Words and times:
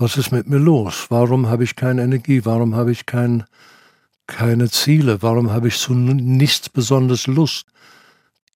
was 0.00 0.16
ist 0.16 0.32
mit 0.32 0.48
mir 0.48 0.58
los? 0.58 1.06
Warum 1.10 1.48
habe 1.48 1.62
ich 1.62 1.76
keine 1.76 2.02
Energie? 2.02 2.44
Warum 2.44 2.74
habe 2.74 2.90
ich 2.90 3.04
kein, 3.04 3.44
keine 4.26 4.70
Ziele? 4.70 5.20
Warum 5.20 5.52
habe 5.52 5.68
ich 5.68 5.76
zu 5.76 5.92
nichts 5.92 6.70
besonders 6.70 7.26
Lust? 7.26 7.66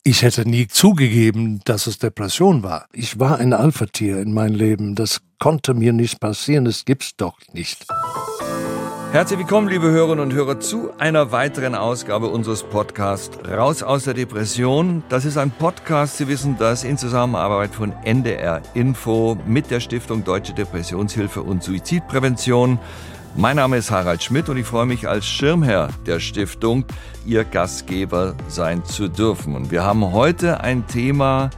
Ich 0.02 0.22
hätte 0.22 0.48
nie 0.48 0.66
zugegeben, 0.68 1.60
dass 1.64 1.86
es 1.86 1.98
Depression 1.98 2.62
war. 2.62 2.86
Ich 2.92 3.18
war 3.18 3.38
ein 3.38 3.52
Alpha-Tier 3.52 4.20
in 4.20 4.32
meinem 4.32 4.54
Leben. 4.54 4.94
Das 4.94 5.20
konnte 5.38 5.74
mir 5.74 5.92
nicht 5.92 6.18
passieren. 6.18 6.64
Das 6.64 6.86
gibt's 6.86 7.14
doch 7.16 7.38
nicht. 7.52 7.86
Herzlich 9.14 9.38
willkommen, 9.38 9.68
liebe 9.68 9.92
Hörerinnen 9.92 10.24
und 10.24 10.32
Hörer, 10.32 10.58
zu 10.58 10.90
einer 10.98 11.30
weiteren 11.30 11.76
Ausgabe 11.76 12.26
unseres 12.26 12.64
Podcasts 12.64 13.38
Raus 13.48 13.84
aus 13.84 14.02
der 14.02 14.14
Depression. 14.14 15.04
Das 15.08 15.24
ist 15.24 15.36
ein 15.36 15.52
Podcast, 15.52 16.16
Sie 16.16 16.26
wissen 16.26 16.56
das, 16.58 16.82
in 16.82 16.98
Zusammenarbeit 16.98 17.72
von 17.72 17.92
NDR 18.02 18.60
Info 18.74 19.38
mit 19.46 19.70
der 19.70 19.78
Stiftung 19.78 20.24
Deutsche 20.24 20.52
Depressionshilfe 20.52 21.42
und 21.42 21.62
Suizidprävention. 21.62 22.80
Mein 23.36 23.54
Name 23.54 23.76
ist 23.76 23.92
Harald 23.92 24.20
Schmidt 24.20 24.48
und 24.48 24.56
ich 24.56 24.66
freue 24.66 24.86
mich 24.86 25.08
als 25.08 25.24
Schirmherr 25.24 25.90
der 26.06 26.18
Stiftung, 26.18 26.84
Ihr 27.24 27.44
Gastgeber 27.44 28.34
sein 28.48 28.84
zu 28.84 29.06
dürfen. 29.06 29.54
Und 29.54 29.70
wir 29.70 29.84
haben 29.84 30.10
heute 30.10 30.60
ein 30.60 30.88
Thema, 30.88 31.50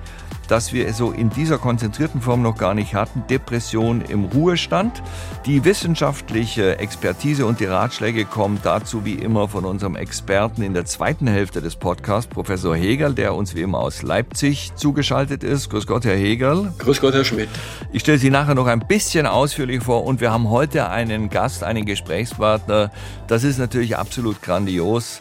das 0.46 0.72
wir 0.72 0.92
so 0.92 1.10
in 1.10 1.30
dieser 1.30 1.58
konzentrierten 1.58 2.20
Form 2.20 2.42
noch 2.42 2.56
gar 2.56 2.74
nicht 2.74 2.94
hatten. 2.94 3.24
Depression 3.28 4.02
im 4.02 4.24
Ruhestand. 4.24 5.02
Die 5.44 5.64
wissenschaftliche 5.64 6.78
Expertise 6.78 7.46
und 7.46 7.60
die 7.60 7.66
Ratschläge 7.66 8.24
kommen 8.24 8.58
dazu 8.62 9.04
wie 9.04 9.14
immer 9.14 9.48
von 9.48 9.64
unserem 9.64 9.96
Experten 9.96 10.62
in 10.62 10.74
der 10.74 10.84
zweiten 10.84 11.26
Hälfte 11.26 11.60
des 11.60 11.76
Podcasts, 11.76 12.28
Professor 12.28 12.76
Hegel, 12.76 13.14
der 13.14 13.34
uns 13.34 13.54
wie 13.54 13.62
immer 13.62 13.78
aus 13.78 14.02
Leipzig 14.02 14.72
zugeschaltet 14.76 15.44
ist. 15.44 15.70
Grüß 15.70 15.86
Gott, 15.86 16.04
Herr 16.04 16.16
Hegel. 16.16 16.72
Grüß 16.78 17.00
Gott, 17.00 17.14
Herr 17.14 17.24
Schmidt. 17.24 17.48
Ich 17.92 18.02
stelle 18.02 18.18
Sie 18.18 18.30
nachher 18.30 18.54
noch 18.54 18.66
ein 18.66 18.80
bisschen 18.80 19.26
ausführlich 19.26 19.82
vor 19.82 20.04
und 20.04 20.20
wir 20.20 20.32
haben 20.32 20.50
heute 20.50 20.88
einen 20.88 21.30
Gast, 21.30 21.64
einen 21.64 21.84
Gesprächspartner. 21.84 22.90
Das 23.26 23.44
ist 23.44 23.58
natürlich 23.58 23.96
absolut 23.96 24.42
grandios. 24.42 25.20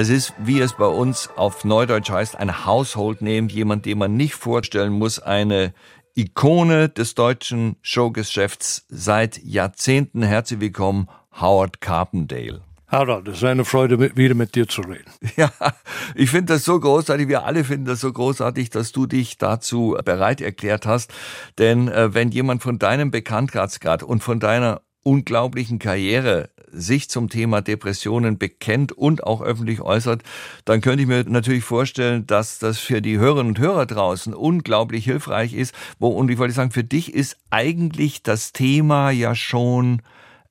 Es 0.00 0.10
ist, 0.10 0.32
wie 0.38 0.60
es 0.60 0.74
bei 0.74 0.86
uns 0.86 1.28
auf 1.34 1.64
Neudeutsch 1.64 2.08
heißt, 2.08 2.36
ein 2.36 2.64
Household 2.64 3.20
Name, 3.20 3.48
jemand, 3.48 3.84
den 3.84 3.98
man 3.98 4.16
nicht 4.16 4.36
vorstellen 4.36 4.92
muss, 4.92 5.18
eine 5.18 5.74
Ikone 6.14 6.88
des 6.88 7.16
deutschen 7.16 7.74
Showgeschäfts 7.82 8.86
seit 8.88 9.42
Jahrzehnten. 9.42 10.22
Herzlich 10.22 10.60
willkommen, 10.60 11.08
Howard 11.40 11.80
Carpendale. 11.80 12.60
Harald, 12.86 13.26
es 13.26 13.38
ist 13.38 13.44
eine 13.44 13.64
Freude, 13.64 14.16
wieder 14.16 14.36
mit 14.36 14.54
dir 14.54 14.68
zu 14.68 14.82
reden. 14.82 15.10
Ja, 15.36 15.50
ich 16.14 16.30
finde 16.30 16.54
das 16.54 16.64
so 16.64 16.78
großartig, 16.78 17.26
wir 17.26 17.44
alle 17.44 17.64
finden 17.64 17.86
das 17.86 17.98
so 17.98 18.12
großartig, 18.12 18.70
dass 18.70 18.92
du 18.92 19.06
dich 19.06 19.36
dazu 19.36 19.98
bereit 20.04 20.40
erklärt 20.40 20.86
hast. 20.86 21.12
Denn 21.58 21.88
äh, 21.88 22.14
wenn 22.14 22.30
jemand 22.30 22.62
von 22.62 22.78
deinem 22.78 23.10
Bekanntheitsgrad 23.10 24.04
und 24.04 24.22
von 24.22 24.38
deiner 24.38 24.80
unglaublichen 25.02 25.80
Karriere 25.80 26.50
sich 26.72 27.08
zum 27.08 27.28
Thema 27.28 27.60
Depressionen 27.60 28.38
bekennt 28.38 28.92
und 28.92 29.24
auch 29.24 29.42
öffentlich 29.42 29.80
äußert, 29.80 30.22
dann 30.64 30.80
könnte 30.80 31.02
ich 31.02 31.08
mir 31.08 31.24
natürlich 31.24 31.64
vorstellen, 31.64 32.26
dass 32.26 32.58
das 32.58 32.78
für 32.78 33.02
die 33.02 33.18
Hörerinnen 33.18 33.48
und 33.48 33.58
Hörer 33.58 33.86
draußen 33.86 34.34
unglaublich 34.34 35.04
hilfreich 35.04 35.54
ist. 35.54 35.74
Wo, 35.98 36.08
und 36.08 36.30
ich 36.30 36.38
wollte 36.38 36.54
sagen, 36.54 36.70
für 36.70 36.84
dich 36.84 37.14
ist 37.14 37.36
eigentlich 37.50 38.22
das 38.22 38.52
Thema 38.52 39.10
ja 39.10 39.34
schon 39.34 40.02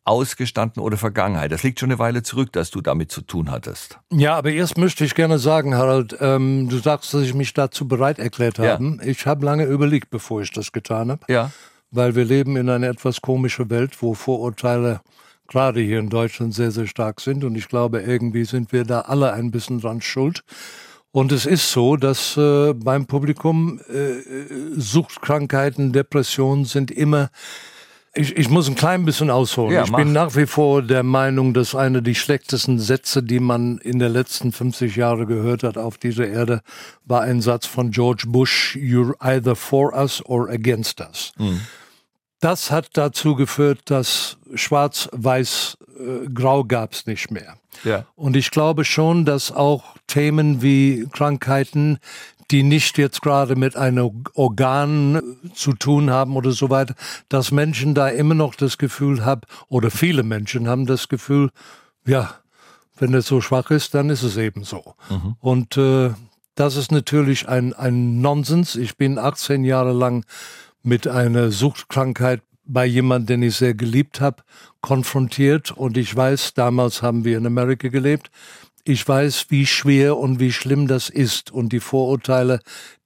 ausgestanden 0.08 0.82
oder 0.82 0.98
Vergangenheit. 0.98 1.52
Das 1.52 1.64
liegt 1.64 1.80
schon 1.80 1.92
eine 1.92 2.00
Weile 2.00 2.24
zurück, 2.24 2.54
dass 2.54 2.72
du 2.72 2.82
damit 2.82 3.12
zu 3.12 3.22
tun 3.22 3.52
hattest. 3.52 4.00
Ja, 4.12 4.38
aber 4.38 4.52
erst 4.52 4.78
möchte 4.78 5.04
ich 5.04 5.16
gerne 5.16 5.38
sagen, 5.38 5.76
Harald, 5.76 6.18
ähm, 6.22 6.70
du 6.70 6.78
sagst, 6.78 7.14
dass 7.14 7.24
ich 7.24 7.34
mich 7.34 7.54
dazu 7.54 7.88
bereit 7.88 8.18
erklärt 8.18 8.58
habe. 8.58 8.84
Ja. 8.84 9.04
Ich 9.04 9.26
habe 9.26 9.46
lange 9.46 9.66
überlegt, 9.66 10.10
bevor 10.10 10.42
ich 10.42 10.52
das 10.52 10.72
getan 10.72 11.12
habe. 11.12 11.22
Ja. 11.28 11.52
Weil 11.92 12.16
wir 12.16 12.24
leben 12.24 12.56
in 12.56 12.70
einer 12.70 12.88
etwas 12.88 13.22
komischen 13.22 13.70
Welt, 13.70 14.02
wo 14.02 14.14
Vorurteile 14.14 15.02
gerade 15.48 15.80
hier 15.82 16.00
in 16.00 16.10
Deutschland 16.10 16.54
sehr, 16.54 16.72
sehr 16.72 16.88
stark 16.88 17.22
sind. 17.22 17.44
Und 17.44 17.56
ich 17.56 17.68
glaube, 17.68 18.02
irgendwie 18.02 18.46
sind 18.46 18.72
wir 18.72 18.84
da 18.84 19.02
alle 19.02 19.34
ein 19.34 19.52
bisschen 19.52 19.80
dran 19.80 20.02
schuld. 20.02 20.44
Und 21.12 21.32
es 21.32 21.46
ist 21.46 21.72
so, 21.72 21.96
dass 21.96 22.38
äh, 22.38 22.74
beim 22.74 23.06
Publikum 23.06 23.80
äh, 23.90 24.80
Suchtkrankheiten, 24.80 25.94
Depressionen 25.94 26.66
sind 26.66 26.92
immer 26.92 27.30
ich, 28.18 28.36
ich 28.36 28.50
muss 28.50 28.68
ein 28.68 28.76
klein 28.76 29.06
bisschen 29.06 29.30
ausholen. 29.30 29.74
Ja, 29.74 29.84
ich 29.84 29.92
bin 29.92 30.12
nach 30.12 30.36
wie 30.36 30.48
vor 30.48 30.82
der 30.82 31.04
Meinung, 31.04 31.54
dass 31.54 31.76
einer 31.76 32.02
der 32.02 32.16
schlechtesten 32.16 32.80
Sätze, 32.80 33.22
die 33.22 33.40
man 33.40 33.78
in 33.78 34.00
den 34.00 34.12
letzten 34.12 34.52
50 34.52 34.96
Jahren 34.96 35.28
gehört 35.28 35.64
hat 35.64 35.78
auf 35.78 35.98
dieser 35.98 36.28
Erde, 36.28 36.62
war 37.06 37.22
ein 37.22 37.42
Satz 37.42 37.66
von 37.66 37.92
George 37.92 38.24
Bush, 38.28 38.76
You're 38.76 39.14
either 39.20 39.56
for 39.56 39.94
us 39.94 40.24
or 40.26 40.50
against 40.50 41.00
us. 41.00 41.32
Mhm. 41.38 41.62
Das 42.40 42.72
hat 42.72 42.90
dazu 42.94 43.36
geführt, 43.36 43.82
dass 43.86 44.38
Schwarz, 44.54 45.10
Weiß, 45.12 45.78
äh, 45.98 46.28
Grau 46.30 46.64
gab 46.64 46.94
es 46.94 47.06
nicht 47.08 47.32
mehr. 47.32 47.58
Ja. 47.84 48.06
Und 48.16 48.36
ich 48.36 48.52
glaube 48.52 48.86
schon, 48.86 49.26
dass 49.26 49.52
auch 49.52 49.96
Themen 50.08 50.62
wie 50.62 51.08
Krankheiten, 51.12 52.00
die 52.52 52.64
nicht 52.64 52.98
jetzt 52.98 53.22
gerade 53.22 53.56
mit 53.56 53.76
einem 53.76 54.24
Organ 54.34 55.22
zu 55.54 55.74
tun 55.74 56.12
haben 56.12 56.36
oder 56.36 56.52
so 56.52 56.70
weiter, 56.70 56.96
dass 57.28 57.52
Menschen 57.52 57.94
da 57.94 58.08
immer 58.08 58.36
noch 58.36 58.56
das 58.56 58.78
Gefühl 58.78 59.26
haben, 59.26 59.42
oder 59.68 59.92
viele 59.92 60.24
Menschen 60.24 60.68
haben 60.68 60.86
das 60.86 61.10
Gefühl, 61.10 61.50
ja, 62.06 62.36
wenn 62.98 63.14
es 63.14 63.28
so 63.28 63.42
schwach 63.42 63.70
ist, 63.70 63.94
dann 63.94 64.10
ist 64.10 64.24
es 64.24 64.38
eben 64.38 64.64
so. 64.64 64.96
Mhm. 65.10 65.36
Und 65.40 65.78
äh, 65.78 66.12
das 66.56 66.76
ist 66.76 66.92
natürlich 66.92 67.48
ein, 67.48 67.74
ein 67.74 68.22
Nonsens. 68.22 68.76
Ich 68.76 68.98
bin 68.98 69.20
18 69.20 69.64
Jahre 69.64 69.92
lang 69.92 70.26
mit 70.84 71.08
einer 71.08 71.52
Suchtkrankheit 71.52 72.42
bei 72.68 72.86
jemandem, 72.86 73.42
den 73.42 73.48
ich 73.50 73.56
sehr 73.56 73.74
geliebt 73.74 74.22
habe, 74.22 74.44
konfrontiert. 74.82 75.72
Und 75.72 75.98
ich 75.98 76.16
weiß, 76.16 76.54
damals 76.54 77.02
haben 77.02 77.24
wir 77.24 77.38
in 77.38 77.46
Amerika 77.46 77.88
gelebt. 77.88 78.30
Ich 78.84 79.08
weiß, 79.08 79.48
wie 79.50 79.66
schwer 79.66 80.18
und 80.18 80.40
wie 80.40 80.52
schlimm 80.52 80.88
das 80.88 81.10
ist 81.10 81.52
und 81.52 81.74
die 81.74 81.80
Vorurteile, 81.80 82.62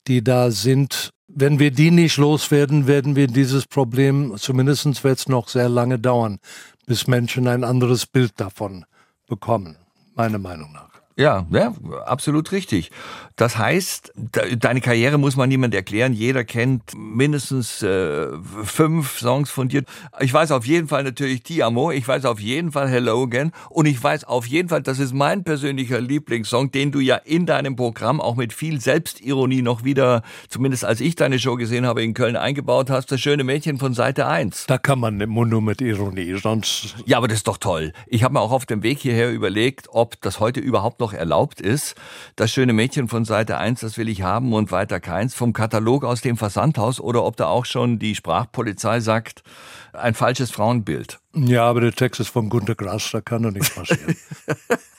die 0.07 0.23
da 0.23 0.51
sind. 0.51 1.11
Wenn 1.27 1.59
wir 1.59 1.71
die 1.71 1.91
nicht 1.91 2.17
loswerden, 2.17 2.87
werden 2.87 3.15
wir 3.15 3.27
dieses 3.27 3.65
Problem, 3.65 4.35
zumindest 4.37 5.03
wird 5.03 5.19
es 5.19 5.29
noch 5.29 5.47
sehr 5.47 5.69
lange 5.69 5.97
dauern, 5.97 6.39
bis 6.85 7.07
Menschen 7.07 7.47
ein 7.47 7.63
anderes 7.63 8.05
Bild 8.05 8.33
davon 8.35 8.85
bekommen, 9.27 9.77
meiner 10.13 10.39
Meinung 10.39 10.73
nach. 10.73 10.90
Ja, 11.17 11.45
ja, 11.51 11.73
absolut 12.05 12.51
richtig. 12.51 12.91
Das 13.35 13.57
heißt, 13.57 14.13
deine 14.57 14.81
Karriere 14.81 15.17
muss 15.17 15.35
man 15.35 15.49
niemand 15.49 15.73
erklären. 15.73 16.13
Jeder 16.13 16.43
kennt 16.43 16.95
mindestens 16.95 17.81
äh, 17.81 18.27
fünf 18.63 19.19
Songs 19.19 19.49
von 19.49 19.67
dir. 19.67 19.83
Ich 20.19 20.33
weiß 20.33 20.51
auf 20.51 20.65
jeden 20.65 20.87
Fall 20.87 21.03
natürlich 21.03 21.43
Ti 21.43 21.63
Amo, 21.63 21.91
ich 21.91 22.07
weiß 22.07 22.25
auf 22.25 22.39
jeden 22.39 22.71
Fall 22.71 22.87
Hello 22.87 23.23
Again 23.23 23.51
und 23.69 23.87
ich 23.87 24.01
weiß 24.01 24.25
auf 24.25 24.45
jeden 24.45 24.69
Fall, 24.69 24.81
das 24.81 24.99
ist 24.99 25.13
mein 25.13 25.43
persönlicher 25.43 25.99
Lieblingssong, 25.99 26.71
den 26.71 26.91
du 26.91 26.99
ja 26.99 27.15
in 27.15 27.45
deinem 27.45 27.75
Programm 27.75 28.21
auch 28.21 28.35
mit 28.35 28.53
viel 28.53 28.79
Selbstironie 28.79 29.61
noch 29.61 29.83
wieder, 29.83 30.23
zumindest 30.47 30.85
als 30.85 31.01
ich 31.01 31.15
deine 31.15 31.39
Show 31.39 31.55
gesehen 31.55 31.85
habe, 31.85 32.03
in 32.03 32.13
Köln 32.13 32.35
eingebaut 32.35 32.89
hast. 32.89 33.11
Das 33.11 33.19
schöne 33.19 33.43
Mädchen 33.43 33.79
von 33.79 33.93
Seite 33.93 34.27
1. 34.27 34.67
Da 34.67 34.77
kann 34.77 34.99
man 34.99 35.17
nur 35.17 35.61
mit 35.61 35.81
Ironie, 35.81 36.35
sonst... 36.41 36.95
Ja, 37.05 37.17
aber 37.17 37.27
das 37.27 37.37
ist 37.39 37.47
doch 37.47 37.57
toll. 37.57 37.91
Ich 38.07 38.23
habe 38.23 38.35
mir 38.35 38.39
auch 38.39 38.51
auf 38.51 38.65
dem 38.65 38.83
Weg 38.83 38.99
hierher 38.99 39.31
überlegt, 39.31 39.87
ob 39.91 40.21
das 40.21 40.39
heute 40.39 40.59
überhaupt 40.59 41.00
noch 41.01 41.13
erlaubt 41.13 41.59
ist. 41.59 41.95
Das 42.37 42.51
schöne 42.51 42.71
Mädchen 42.71 43.09
von 43.09 43.25
Seite 43.25 43.57
1, 43.57 43.81
das 43.81 43.97
will 43.97 44.07
ich 44.07 44.21
haben 44.21 44.53
und 44.53 44.71
weiter 44.71 45.01
keins. 45.01 45.35
Vom 45.35 45.51
Katalog 45.51 46.05
aus 46.05 46.21
dem 46.21 46.37
Versandhaus 46.37 47.01
oder 47.01 47.25
ob 47.25 47.35
da 47.35 47.47
auch 47.47 47.65
schon 47.65 47.99
die 47.99 48.15
Sprachpolizei 48.15 49.01
sagt, 49.01 49.43
ein 49.91 50.13
falsches 50.13 50.51
Frauenbild. 50.51 51.19
Ja, 51.35 51.65
aber 51.65 51.81
der 51.81 51.91
Text 51.91 52.21
ist 52.21 52.29
von 52.29 52.49
Gunter 52.49 52.75
Grass, 52.75 53.09
da 53.11 53.19
kann 53.19 53.43
doch 53.43 53.51
nichts 53.51 53.71
passieren. 53.71 54.15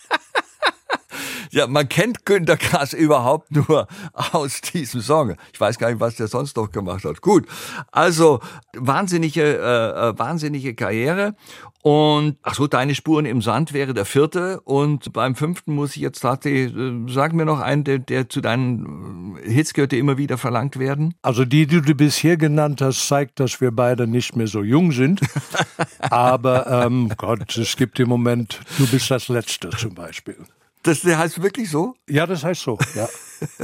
Ja, 1.54 1.66
man 1.66 1.86
kennt 1.86 2.24
Günter 2.24 2.56
Grass 2.56 2.94
überhaupt 2.94 3.54
nur 3.54 3.86
aus 4.32 4.62
diesem 4.62 5.02
Song. 5.02 5.36
Ich 5.52 5.60
weiß 5.60 5.78
gar 5.78 5.90
nicht, 5.90 6.00
was 6.00 6.16
der 6.16 6.26
sonst 6.26 6.56
noch 6.56 6.70
gemacht 6.70 7.04
hat. 7.04 7.20
Gut, 7.20 7.46
also 7.90 8.40
wahnsinnige, 8.74 9.42
äh, 9.42 10.08
äh 10.08 10.18
wahnsinnige 10.18 10.74
Karriere. 10.74 11.34
Und 11.82 12.38
ach 12.42 12.54
so, 12.54 12.68
deine 12.68 12.94
Spuren 12.94 13.26
im 13.26 13.42
Sand 13.42 13.74
wäre 13.74 13.92
der 13.92 14.06
vierte. 14.06 14.60
Und 14.60 15.12
beim 15.12 15.34
fünften 15.34 15.74
muss 15.74 15.94
ich 15.94 16.00
jetzt 16.00 16.20
tatsächlich, 16.20 16.74
äh, 16.74 17.12
sagen 17.12 17.36
wir 17.36 17.44
noch 17.44 17.60
einen, 17.60 17.84
der, 17.84 17.98
der 17.98 18.30
zu 18.30 18.40
deinen 18.40 19.36
äh, 19.36 19.50
Hits 19.50 19.74
gehört, 19.74 19.92
der 19.92 19.98
immer 19.98 20.16
wieder 20.16 20.38
verlangt 20.38 20.78
werden. 20.78 21.12
Also 21.20 21.44
die, 21.44 21.66
die 21.66 21.82
du 21.82 21.94
bisher 21.94 22.38
genannt 22.38 22.80
hast, 22.80 23.06
zeigt, 23.06 23.40
dass 23.40 23.60
wir 23.60 23.72
beide 23.72 24.06
nicht 24.06 24.36
mehr 24.36 24.46
so 24.46 24.62
jung 24.62 24.90
sind. 24.90 25.20
Aber 25.98 26.66
ähm, 26.86 27.12
Gott, 27.18 27.58
es 27.58 27.76
gibt 27.76 28.00
im 28.00 28.08
Moment, 28.08 28.60
du 28.78 28.86
bist 28.86 29.10
das 29.10 29.28
Letzte 29.28 29.68
zum 29.68 29.94
Beispiel. 29.94 30.36
Das 30.82 31.04
heißt 31.04 31.42
wirklich 31.42 31.70
so? 31.70 31.94
Ja, 32.08 32.26
das 32.26 32.44
heißt 32.44 32.62
so, 32.62 32.78
ja. 32.94 33.08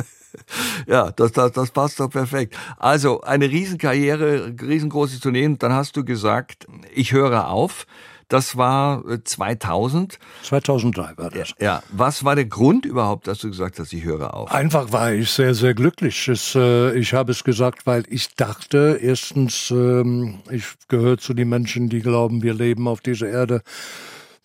ja, 0.86 1.10
das, 1.12 1.32
das, 1.32 1.52
das 1.52 1.70
passt 1.70 2.00
doch 2.00 2.10
perfekt. 2.10 2.56
Also 2.78 3.20
eine 3.22 3.50
Riesenkarriere, 3.50 4.54
riesengroßes 4.60 5.16
Unternehmen. 5.16 5.58
Dann 5.58 5.72
hast 5.72 5.96
du 5.96 6.04
gesagt, 6.04 6.66
ich 6.94 7.12
höre 7.12 7.48
auf. 7.48 7.86
Das 8.28 8.58
war 8.58 9.02
2000. 9.24 10.14
Äh, 10.14 10.16
2003 10.42 11.12
war 11.16 11.30
das. 11.30 11.54
Ja. 11.60 11.82
Was 11.90 12.24
war 12.24 12.34
der 12.34 12.44
Grund 12.44 12.84
überhaupt, 12.84 13.26
dass 13.26 13.38
du 13.38 13.48
gesagt 13.48 13.78
hast, 13.78 13.90
ich 13.94 14.04
höre 14.04 14.34
auf? 14.34 14.52
Einfach 14.52 14.92
war 14.92 15.14
ich 15.14 15.30
sehr, 15.30 15.54
sehr 15.54 15.72
glücklich. 15.72 16.28
Es, 16.28 16.54
äh, 16.54 16.94
ich 16.98 17.14
habe 17.14 17.32
es 17.32 17.42
gesagt, 17.42 17.86
weil 17.86 18.04
ich 18.10 18.34
dachte, 18.34 18.98
erstens, 19.00 19.70
ähm, 19.70 20.40
ich 20.50 20.64
gehöre 20.88 21.16
zu 21.16 21.32
den 21.32 21.48
Menschen, 21.48 21.88
die 21.88 22.00
glauben, 22.00 22.42
wir 22.42 22.52
leben 22.52 22.86
auf 22.86 23.00
dieser 23.00 23.28
Erde 23.28 23.62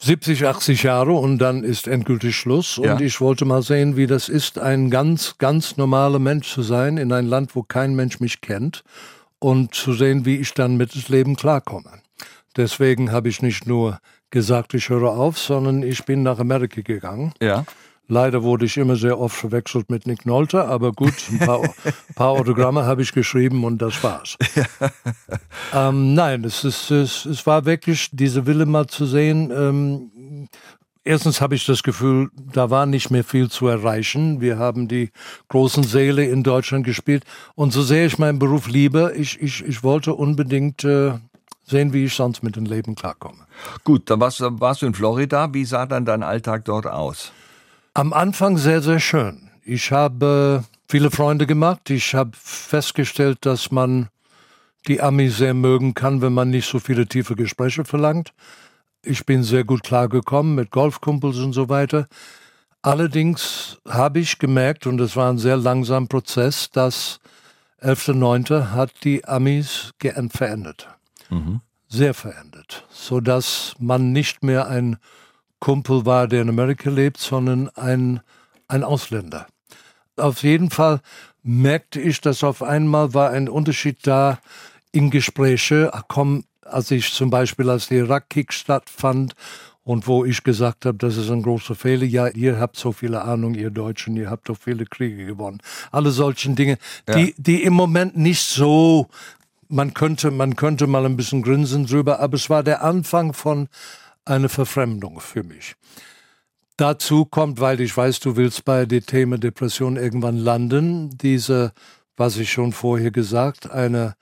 70, 0.03 0.45
80 0.45 0.83
Jahre 0.83 1.13
und 1.13 1.38
dann 1.38 1.63
ist 1.63 1.88
endgültig 1.88 2.35
Schluss. 2.35 2.77
Und 2.77 2.85
ja. 2.85 3.00
ich 3.00 3.21
wollte 3.21 3.45
mal 3.45 3.61
sehen, 3.61 3.95
wie 3.95 4.05
das 4.05 4.27
ist, 4.27 4.59
ein 4.59 4.89
ganz, 4.89 5.38
ganz 5.38 5.77
normaler 5.77 6.19
Mensch 6.19 6.51
zu 6.51 6.61
sein 6.61 6.97
in 6.97 7.13
ein 7.13 7.25
Land, 7.25 7.55
wo 7.55 7.63
kein 7.63 7.95
Mensch 7.95 8.19
mich 8.19 8.41
kennt 8.41 8.83
und 9.39 9.73
zu 9.73 9.94
sehen, 9.94 10.25
wie 10.25 10.38
ich 10.38 10.53
dann 10.53 10.75
mit 10.75 10.94
dem 10.94 11.03
Leben 11.07 11.35
klarkomme. 11.35 12.01
Deswegen 12.57 13.11
habe 13.11 13.29
ich 13.29 13.41
nicht 13.41 13.65
nur 13.65 14.00
gesagt, 14.29 14.73
ich 14.73 14.89
höre 14.89 15.11
auf, 15.11 15.39
sondern 15.39 15.83
ich 15.83 16.03
bin 16.03 16.21
nach 16.21 16.39
Amerika 16.39 16.81
gegangen. 16.81 17.33
Ja. 17.41 17.63
Leider 18.07 18.44
wurde 18.44 18.65
ich 18.65 18.75
immer 18.77 18.97
sehr 18.97 19.17
oft 19.17 19.35
verwechselt 19.35 19.89
mit 19.89 20.05
Nick 20.05 20.25
Nolte, 20.25 20.65
aber 20.65 20.91
gut, 20.91 21.13
ein 21.31 21.39
paar, 21.39 21.61
paar 22.15 22.29
Autogramme 22.29 22.85
habe 22.85 23.01
ich 23.01 23.13
geschrieben 23.13 23.63
und 23.63 23.81
das 23.81 24.03
war's. 24.03 24.38
ähm, 25.73 26.13
nein, 26.13 26.44
es, 26.44 26.65
ist, 26.65 26.91
es, 26.91 27.25
es 27.25 27.45
war 27.47 27.65
wirklich 27.65 28.09
diese 28.11 28.45
Wille 28.45 28.65
mal 28.65 28.88
zu 28.88 29.05
sehen. 29.05 29.51
Ähm, 29.55 30.50
erstens 31.05 31.39
habe 31.39 31.55
ich 31.55 31.65
das 31.65 31.81
Gefühl, 31.81 32.29
da 32.35 32.69
war 32.69 32.85
nicht 32.85 33.09
mehr 33.09 33.23
viel 33.23 33.50
zu 33.50 33.67
erreichen. 33.67 34.41
Wir 34.41 34.57
haben 34.57 34.89
die 34.89 35.11
großen 35.47 35.83
Säle 35.83 36.25
in 36.25 36.44
Deutschland 36.44 36.85
gespielt 36.85 37.23
und 37.56 37.71
so 37.71 37.83
sehr 37.83 38.06
ich 38.06 38.17
meinen 38.17 38.38
Beruf 38.38 38.67
liebe, 38.67 39.13
ich, 39.15 39.41
ich, 39.41 39.63
ich 39.65 39.81
wollte 39.81 40.13
unbedingt 40.13 40.83
äh, 40.83 41.13
sehen, 41.63 41.94
wie 41.94 42.03
ich 42.03 42.13
sonst 42.13 42.44
mit 42.44 42.57
dem 42.57 42.65
Leben 42.65 42.95
klarkomme. 42.95 43.45
Gut, 43.85 44.09
dann 44.09 44.19
warst, 44.19 44.41
warst 44.41 44.81
du 44.81 44.88
in 44.88 44.94
Florida. 44.94 45.53
Wie 45.53 45.63
sah 45.63 45.85
dann 45.85 46.03
dein 46.03 46.21
Alltag 46.21 46.65
dort 46.65 46.85
aus? 46.85 47.31
Am 47.95 48.12
Anfang 48.12 48.57
sehr, 48.57 48.81
sehr 48.81 49.00
schön. 49.00 49.51
Ich 49.63 49.92
habe 49.92 50.63
viele 50.90 51.12
Freunde 51.12 51.45
gemacht. 51.45 51.92
Ich 51.92 52.16
habe 52.16 52.31
festgestellt, 52.34 53.40
dass 53.42 53.69
man 53.69 54.10
die 54.88 55.00
Amis 55.00 55.38
sehr 55.38 55.54
mögen 55.54 55.94
kann, 55.94 56.22
wenn 56.24 56.34
man 56.34 56.50
nicht 56.50 56.68
so 56.68 56.80
viele 56.80 57.06
tiefe 57.06 57.36
Gespräche 57.36 57.86
verlangt. 57.86 58.34
Ich 59.04 59.28
bin 59.28 59.44
sehr 59.44 59.63
gut 59.63 59.84
klargekommen 59.84 60.56
mit 60.56 60.72
Golfkumpels 60.72 61.38
und 61.38 61.54
so 61.54 61.69
weiter. 61.69 62.07
Allerdings 62.81 63.78
habe 63.88 64.19
ich 64.19 64.40
gemerkt, 64.40 64.88
und 64.88 65.00
es 65.00 65.16
war 65.16 65.31
ein 65.31 65.38
sehr 65.38 65.57
langsamer 65.57 66.07
Prozess, 66.07 66.72
dass 66.72 67.19
11.9. 67.80 68.72
hat 68.72 68.92
die 69.04 69.24
Amis 69.25 69.94
verändert. 70.30 70.90
Mhm. 71.30 71.62
Sehr 71.90 72.16
verändert. 72.16 72.88
Sodass 72.90 73.75
man 73.78 74.12
nicht 74.12 74.44
mehr 74.44 74.68
ein 74.68 74.98
Kumpel 75.63 76.06
war, 76.06 76.27
der 76.27 76.42
in 76.42 76.50
Amerika 76.50 76.89
lebt, 76.89 77.19
sondern 77.19 77.69
ein, 77.69 78.19
ein 78.68 78.83
Ausländer. 78.83 79.48
Auf 80.18 80.44
jeden 80.44 80.69
Fall 80.69 81.00
merkte 81.42 82.01
ich, 82.01 82.19
dass 82.19 82.44
auf 82.44 82.62
einmal 82.62 83.13
war 83.13 83.30
ein 83.30 83.48
Unterschied 83.48 84.06
da 84.06 84.39
in 84.92 85.10
Gespräche. 85.10 85.89
Komm, 86.10 86.44
als 86.63 86.92
ich 86.92 87.13
zum 87.13 87.30
Beispiel, 87.30 87.69
als 87.69 87.88
der 87.88 88.00
Irak-Kick 88.00 88.51
stattfand 88.51 89.36
und 89.86 90.06
wo 90.06 90.25
ich 90.25 90.44
gesagt 90.44 90.86
habe, 90.86 90.98
das 90.98 91.15
ist 91.15 91.30
ein 91.30 91.44
großer 91.44 91.75
Fehler. 91.75 92.04
Ja, 92.04 92.27
ihr 92.27 92.59
habt 92.59 92.75
so 92.75 92.92
viele 92.92 93.21
Ahnung, 93.21 93.56
ihr 93.56 93.69
Deutschen, 93.69 94.18
ihr 94.18 94.30
habt 94.30 94.50
doch 94.50 94.57
viele 94.57 94.86
Kriege 94.86 95.25
gewonnen. 95.25 95.59
Alle 95.94 96.12
solchen 96.12 96.57
Dinge, 96.57 96.77
ja. 97.07 97.16
die, 97.16 97.36
die 97.38 97.63
im 97.63 97.74
Moment 97.74 98.18
nicht 98.18 98.44
so, 98.44 99.07
man 99.69 99.94
könnte, 99.94 100.30
man 100.30 100.57
könnte 100.57 100.88
mal 100.88 101.06
ein 101.06 101.16
bisschen 101.16 101.42
grinsen 101.42 101.86
drüber, 101.86 102.19
aber 102.19 102.36
es 102.36 102.50
war 102.50 102.63
der 102.63 102.83
Anfang 102.83 103.31
von 103.31 103.69
eine 104.25 104.49
Verfremdung 104.49 105.19
für 105.19 105.43
mich. 105.43 105.75
Dazu 106.77 107.25
kommt, 107.25 107.59
weil 107.59 107.81
ich 107.81 107.95
weiß, 107.95 108.19
du 108.19 108.35
willst 108.35 108.65
bei 108.65 108.85
dem 108.85 109.05
Thema 109.05 109.37
Depression 109.37 109.95
irgendwann 109.95 110.37
landen, 110.37 111.17
diese, 111.17 111.71
was 112.17 112.37
ich 112.37 112.51
schon 112.51 112.71
vorher 112.71 113.11
gesagt, 113.11 113.69
eine 113.69 114.15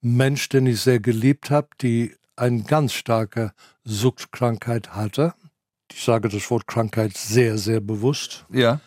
Mensch, 0.00 0.48
den 0.48 0.66
ich 0.66 0.80
sehr 0.80 1.00
geliebt 1.00 1.50
habe, 1.50 1.68
die 1.82 2.14
eine 2.36 2.62
ganz 2.62 2.92
starke 2.92 3.52
Suchtkrankheit 3.84 4.94
hatte. 4.94 5.34
Ich 5.92 6.04
sage 6.04 6.28
das 6.28 6.50
Wort 6.50 6.66
Krankheit 6.66 7.16
sehr, 7.16 7.58
sehr 7.58 7.80
bewusst. 7.80 8.46
Ja. 8.50 8.80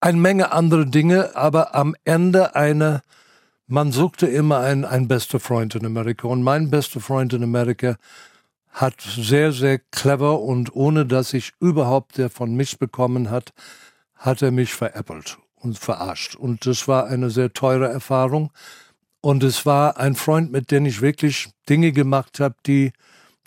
Eine 0.00 0.18
Menge 0.18 0.52
andere 0.52 0.86
Dinge, 0.86 1.34
aber 1.34 1.74
am 1.74 1.96
Ende 2.04 2.54
eine, 2.54 3.02
man 3.66 3.90
suchte 3.90 4.26
immer 4.26 4.60
einen, 4.60 4.84
einen 4.84 5.08
bester 5.08 5.40
Freund 5.40 5.74
in 5.74 5.84
Amerika. 5.84 6.28
Und 6.28 6.42
mein 6.42 6.70
bester 6.70 7.00
Freund 7.00 7.32
in 7.32 7.42
Amerika 7.42 7.96
hat 8.80 9.00
sehr, 9.00 9.50
sehr 9.50 9.80
clever 9.90 10.40
und 10.40 10.74
ohne 10.74 11.04
dass 11.04 11.34
ich 11.34 11.52
überhaupt 11.58 12.18
davon 12.18 12.56
bekommen 12.78 13.28
hat, 13.28 13.52
hat 14.14 14.40
er 14.40 14.52
mich 14.52 14.72
veräppelt 14.72 15.38
und 15.56 15.78
verarscht. 15.78 16.36
Und 16.36 16.64
das 16.64 16.86
war 16.86 17.06
eine 17.06 17.30
sehr 17.30 17.52
teure 17.52 17.88
Erfahrung. 17.88 18.50
Und 19.20 19.42
es 19.42 19.66
war 19.66 19.96
ein 19.96 20.14
Freund, 20.14 20.52
mit 20.52 20.70
dem 20.70 20.86
ich 20.86 21.00
wirklich 21.00 21.50
Dinge 21.68 21.90
gemacht 21.90 22.38
habe, 22.38 22.54
die, 22.66 22.92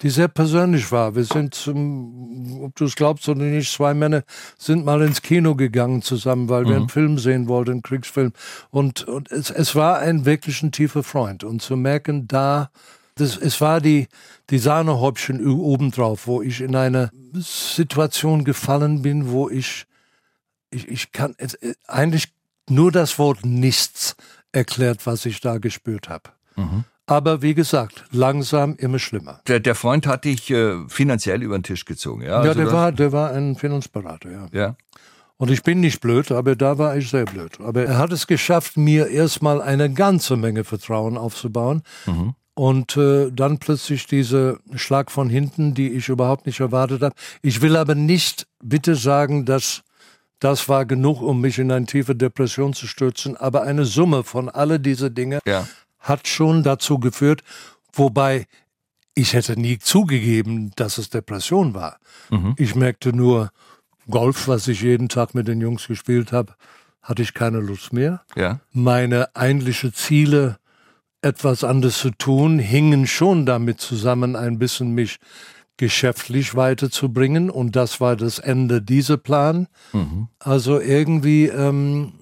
die 0.01 0.09
sehr 0.09 0.27
persönlich 0.27 0.91
war. 0.91 1.15
Wir 1.15 1.23
sind, 1.23 1.55
zum, 1.55 2.63
ob 2.63 2.75
du 2.75 2.83
es 2.83 2.97
glaubst 2.97 3.29
oder 3.29 3.39
nicht, 3.39 3.71
zwei 3.71 3.93
Männer 3.93 4.23
sind 4.57 4.83
mal 4.83 5.01
ins 5.01 5.21
Kino 5.21 5.55
gegangen 5.55 6.01
zusammen, 6.01 6.49
weil 6.49 6.65
mhm. 6.65 6.69
wir 6.69 6.75
einen 6.75 6.89
Film 6.89 7.17
sehen 7.17 7.47
wollten, 7.47 7.71
einen 7.71 7.81
Kriegsfilm. 7.83 8.33
Und, 8.69 9.07
und 9.07 9.31
es, 9.31 9.49
es 9.49 9.75
war 9.75 9.99
ein 9.99 10.25
wirklich 10.25 10.61
ein 10.61 10.73
tiefer 10.73 11.03
Freund. 11.03 11.45
Und 11.45 11.61
zu 11.61 11.77
merken, 11.77 12.27
da 12.27 12.69
das, 13.15 13.37
es 13.37 13.59
war 13.61 13.81
die, 13.81 14.07
die 14.49 14.57
Sahnehäubchen 14.57 15.45
obendrauf, 15.45 16.27
wo 16.27 16.41
ich 16.41 16.61
in 16.61 16.75
eine 16.75 17.11
Situation 17.33 18.43
gefallen 18.43 19.01
bin, 19.01 19.31
wo 19.31 19.49
ich, 19.49 19.85
ich, 20.69 20.87
ich 20.87 21.11
kann 21.11 21.35
es, 21.37 21.55
äh, 21.55 21.73
eigentlich 21.87 22.33
nur 22.69 22.91
das 22.91 23.19
Wort 23.19 23.45
nichts 23.45 24.15
erklärt, 24.51 25.05
was 25.05 25.25
ich 25.25 25.41
da 25.41 25.57
gespürt 25.57 26.09
habe. 26.09 26.29
Mhm. 26.55 26.85
Aber 27.07 27.41
wie 27.41 27.53
gesagt, 27.53 28.05
langsam 28.11 28.75
immer 28.77 28.99
schlimmer. 28.99 29.41
Der, 29.47 29.59
der 29.59 29.75
Freund 29.75 30.07
hat 30.07 30.23
dich 30.23 30.49
äh, 30.49 30.77
finanziell 30.87 31.43
über 31.43 31.57
den 31.57 31.63
Tisch 31.63 31.83
gezogen, 31.85 32.21
ja? 32.21 32.43
Ja, 32.43 32.49
also 32.49 32.53
der, 32.53 32.71
war, 32.71 32.91
der 32.91 33.11
war 33.11 33.31
ein 33.31 33.55
Finanzberater, 33.55 34.31
ja. 34.31 34.47
Ja. 34.53 34.75
Und 35.35 35.49
ich 35.49 35.63
bin 35.63 35.79
nicht 35.79 36.01
blöd, 36.01 36.31
aber 36.31 36.55
da 36.55 36.77
war 36.77 36.95
ich 36.95 37.09
sehr 37.09 37.25
blöd. 37.25 37.59
Aber 37.59 37.83
er 37.83 37.97
hat 37.97 38.11
es 38.11 38.27
geschafft, 38.27 38.77
mir 38.77 39.07
erstmal 39.07 39.61
eine 39.61 39.91
ganze 39.91 40.37
Menge 40.37 40.63
Vertrauen 40.63 41.17
aufzubauen. 41.17 41.81
Mhm. 42.05 42.35
Und 42.53 42.97
äh, 42.97 43.31
dann 43.31 43.59
plötzlich 43.59 44.07
diese 44.07 44.59
Schlag 44.75 45.09
von 45.09 45.29
hinten, 45.29 45.73
die 45.73 45.89
ich 45.91 46.09
überhaupt 46.09 46.45
nicht 46.45 46.59
erwartet 46.59 47.01
habe. 47.01 47.15
Ich 47.41 47.61
will 47.61 47.75
aber 47.75 47.95
nicht 47.95 48.45
bitte 48.61 48.95
sagen, 48.95 49.45
dass 49.45 49.83
das 50.39 50.67
war 50.67 50.85
genug, 50.85 51.21
um 51.21 51.39
mich 51.39 51.59
in 51.59 51.71
eine 51.71 51.85
tiefe 51.85 52.15
Depression 52.15 52.73
zu 52.73 52.87
stürzen. 52.87 53.37
Aber 53.37 53.63
eine 53.63 53.85
Summe 53.85 54.23
von 54.23 54.49
alle 54.49 54.79
diese 54.79 55.11
Dinge 55.11 55.39
ja. 55.45 55.67
hat 55.99 56.27
schon 56.27 56.63
dazu 56.63 56.99
geführt, 56.99 57.41
wobei 57.93 58.47
ich 59.13 59.33
hätte 59.33 59.59
nie 59.59 59.77
zugegeben, 59.77 60.71
dass 60.75 60.97
es 60.97 61.09
Depression 61.09 61.73
war. 61.73 61.99
Mhm. 62.29 62.55
Ich 62.57 62.75
merkte 62.75 63.13
nur, 63.13 63.51
Golf, 64.09 64.47
was 64.47 64.67
ich 64.67 64.81
jeden 64.81 65.09
Tag 65.09 65.35
mit 65.35 65.47
den 65.47 65.61
Jungs 65.61 65.87
gespielt 65.87 66.31
habe, 66.31 66.55
hatte 67.01 67.21
ich 67.21 67.33
keine 67.33 67.59
Lust 67.59 67.93
mehr. 67.93 68.21
Ja. 68.35 68.59
Meine 68.73 69.35
eigentlichen 69.35 69.93
Ziele 69.93 70.57
etwas 71.21 71.63
anderes 71.63 71.99
zu 71.99 72.11
tun, 72.11 72.59
hingen 72.59 73.07
schon 73.07 73.45
damit 73.45 73.79
zusammen, 73.79 74.35
ein 74.35 74.57
bisschen 74.59 74.93
mich 74.93 75.17
geschäftlich 75.77 76.55
weiterzubringen. 76.55 77.49
Und 77.49 77.75
das 77.75 77.99
war 77.99 78.15
das 78.15 78.39
Ende 78.39 78.81
dieser 78.81 79.17
Plan. 79.17 79.67
Mhm. 79.93 80.27
Also 80.39 80.79
irgendwie, 80.79 81.45
ähm, 81.47 82.13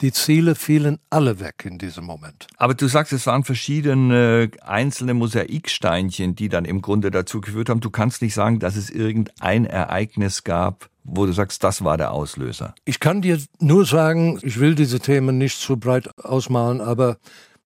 die 0.00 0.12
Ziele 0.12 0.54
fielen 0.54 0.98
alle 1.10 1.40
weg 1.40 1.64
in 1.64 1.78
diesem 1.78 2.04
Moment. 2.04 2.46
Aber 2.56 2.74
du 2.74 2.88
sagst, 2.88 3.12
es 3.12 3.26
waren 3.26 3.44
verschiedene 3.44 4.50
einzelne 4.62 5.14
Mosaiksteinchen, 5.14 6.34
die 6.34 6.48
dann 6.48 6.64
im 6.64 6.82
Grunde 6.82 7.10
dazu 7.10 7.40
geführt 7.40 7.68
haben. 7.68 7.80
Du 7.80 7.90
kannst 7.90 8.20
nicht 8.20 8.34
sagen, 8.34 8.58
dass 8.58 8.76
es 8.76 8.90
irgendein 8.90 9.64
Ereignis 9.64 10.44
gab, 10.44 10.90
wo 11.04 11.26
du 11.26 11.32
sagst, 11.32 11.62
das 11.64 11.84
war 11.84 11.96
der 11.96 12.12
Auslöser. 12.12 12.74
Ich 12.84 13.00
kann 13.00 13.22
dir 13.22 13.38
nur 13.60 13.86
sagen, 13.86 14.38
ich 14.42 14.58
will 14.58 14.74
diese 14.74 15.00
Themen 15.00 15.38
nicht 15.38 15.58
zu 15.58 15.76
breit 15.76 16.10
ausmalen, 16.18 16.80
aber 16.80 17.18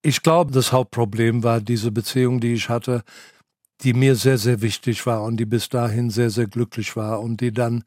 ich 0.02 0.22
glaube, 0.22 0.52
das 0.52 0.72
Hauptproblem 0.72 1.42
war 1.42 1.60
diese 1.60 1.90
Beziehung, 1.90 2.40
die 2.40 2.54
ich 2.54 2.68
hatte, 2.68 3.02
die 3.82 3.92
mir 3.92 4.16
sehr, 4.16 4.38
sehr 4.38 4.60
wichtig 4.60 5.06
war 5.06 5.22
und 5.22 5.36
die 5.36 5.46
bis 5.46 5.68
dahin 5.68 6.10
sehr, 6.10 6.30
sehr 6.30 6.46
glücklich 6.46 6.96
war 6.96 7.20
und 7.20 7.40
die 7.40 7.52
dann 7.52 7.84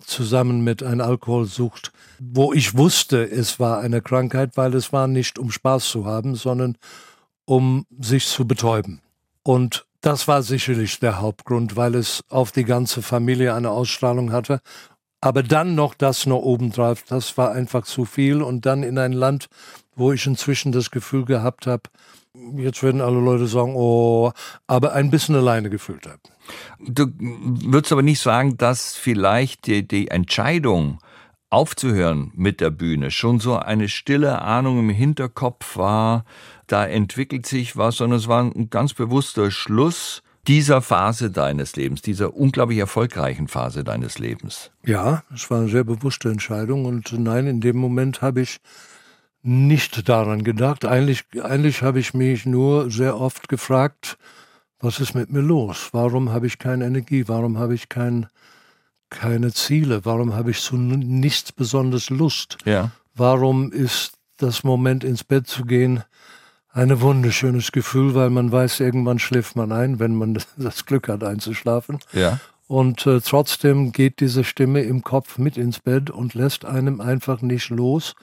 zusammen 0.00 0.62
mit 0.62 0.82
einer 0.82 1.04
Alkoholsucht, 1.04 1.92
wo 2.20 2.52
ich 2.52 2.76
wusste, 2.76 3.28
es 3.28 3.58
war 3.58 3.80
eine 3.80 4.00
Krankheit, 4.00 4.56
weil 4.56 4.74
es 4.74 4.92
war 4.92 5.08
nicht 5.08 5.38
um 5.38 5.50
Spaß 5.50 5.88
zu 5.88 6.06
haben, 6.06 6.34
sondern 6.34 6.76
um 7.44 7.86
sich 7.98 8.26
zu 8.26 8.46
betäuben. 8.46 9.00
Und 9.42 9.86
das 10.00 10.28
war 10.28 10.42
sicherlich 10.42 11.00
der 11.00 11.20
Hauptgrund, 11.20 11.76
weil 11.76 11.94
es 11.94 12.22
auf 12.28 12.52
die 12.52 12.64
ganze 12.64 13.02
Familie 13.02 13.54
eine 13.54 13.70
Ausstrahlung 13.70 14.32
hatte. 14.32 14.60
Aber 15.20 15.42
dann 15.42 15.74
noch 15.74 15.94
das 15.94 16.26
noch 16.26 16.42
obendrauf, 16.42 17.02
das 17.08 17.36
war 17.36 17.50
einfach 17.50 17.84
zu 17.84 18.04
viel. 18.04 18.42
Und 18.42 18.66
dann 18.66 18.82
in 18.84 18.98
ein 18.98 19.12
Land, 19.12 19.48
wo 19.98 20.12
ich 20.12 20.26
inzwischen 20.26 20.72
das 20.72 20.90
Gefühl 20.90 21.24
gehabt 21.24 21.66
habe, 21.66 21.82
jetzt 22.56 22.82
werden 22.82 23.00
alle 23.00 23.18
Leute 23.18 23.46
sagen, 23.46 23.74
oh, 23.74 24.32
aber 24.66 24.92
ein 24.92 25.10
bisschen 25.10 25.34
alleine 25.34 25.70
gefühlt 25.70 26.06
habe. 26.06 26.20
Du 26.80 27.06
würdest 27.18 27.92
aber 27.92 28.02
nicht 28.02 28.20
sagen, 28.20 28.56
dass 28.56 28.96
vielleicht 28.96 29.66
die, 29.66 29.86
die 29.86 30.08
Entscheidung, 30.08 30.98
aufzuhören 31.50 32.30
mit 32.34 32.60
der 32.60 32.70
Bühne, 32.70 33.10
schon 33.10 33.40
so 33.40 33.56
eine 33.56 33.88
stille 33.88 34.42
Ahnung 34.42 34.80
im 34.80 34.90
Hinterkopf 34.90 35.76
war, 35.76 36.24
da 36.66 36.86
entwickelt 36.86 37.46
sich 37.46 37.76
was, 37.76 37.96
sondern 37.96 38.18
es 38.18 38.28
war 38.28 38.42
ein 38.42 38.68
ganz 38.70 38.92
bewusster 38.92 39.50
Schluss 39.50 40.22
dieser 40.46 40.80
Phase 40.80 41.30
deines 41.30 41.76
Lebens, 41.76 42.02
dieser 42.02 42.34
unglaublich 42.34 42.78
erfolgreichen 42.78 43.48
Phase 43.48 43.84
deines 43.84 44.18
Lebens. 44.18 44.70
Ja, 44.84 45.22
es 45.34 45.50
war 45.50 45.60
eine 45.60 45.68
sehr 45.68 45.84
bewusste 45.84 46.30
Entscheidung 46.30 46.84
und 46.84 47.12
nein, 47.12 47.46
in 47.46 47.60
dem 47.60 47.76
Moment 47.76 48.22
habe 48.22 48.42
ich 48.42 48.60
nicht 49.48 50.08
daran 50.08 50.44
gedacht. 50.44 50.84
Eigentlich, 50.84 51.24
eigentlich 51.42 51.82
habe 51.82 51.98
ich 52.00 52.12
mich 52.12 52.44
nur 52.44 52.90
sehr 52.90 53.18
oft 53.18 53.48
gefragt, 53.48 54.18
was 54.78 55.00
ist 55.00 55.14
mit 55.14 55.30
mir 55.32 55.40
los? 55.40 55.88
Warum 55.92 56.30
habe 56.30 56.46
ich 56.46 56.58
keine 56.58 56.84
Energie? 56.86 57.24
Warum 57.26 57.58
habe 57.58 57.74
ich 57.74 57.88
kein, 57.88 58.26
keine 59.10 59.52
Ziele? 59.52 60.04
Warum 60.04 60.34
habe 60.34 60.50
ich 60.50 60.60
zu 60.60 60.76
nichts 60.76 61.50
besonders 61.50 62.10
Lust? 62.10 62.58
Ja. 62.64 62.90
Warum 63.14 63.72
ist 63.72 64.12
das 64.36 64.64
Moment 64.64 65.02
ins 65.02 65.24
Bett 65.24 65.46
zu 65.46 65.64
gehen 65.64 66.04
ein 66.70 67.00
wunderschönes 67.00 67.72
Gefühl, 67.72 68.14
weil 68.14 68.30
man 68.30 68.52
weiß, 68.52 68.80
irgendwann 68.80 69.18
schläft 69.18 69.56
man 69.56 69.72
ein, 69.72 69.98
wenn 69.98 70.14
man 70.14 70.38
das 70.56 70.86
Glück 70.86 71.08
hat, 71.08 71.24
einzuschlafen. 71.24 71.98
Ja. 72.12 72.38
Und 72.66 73.06
äh, 73.06 73.20
trotzdem 73.20 73.92
geht 73.92 74.20
diese 74.20 74.44
Stimme 74.44 74.82
im 74.82 75.02
Kopf 75.02 75.38
mit 75.38 75.56
ins 75.56 75.80
Bett 75.80 76.10
und 76.10 76.34
lässt 76.34 76.66
einem 76.66 77.00
einfach 77.00 77.40
nicht 77.40 77.70
los. 77.70 78.14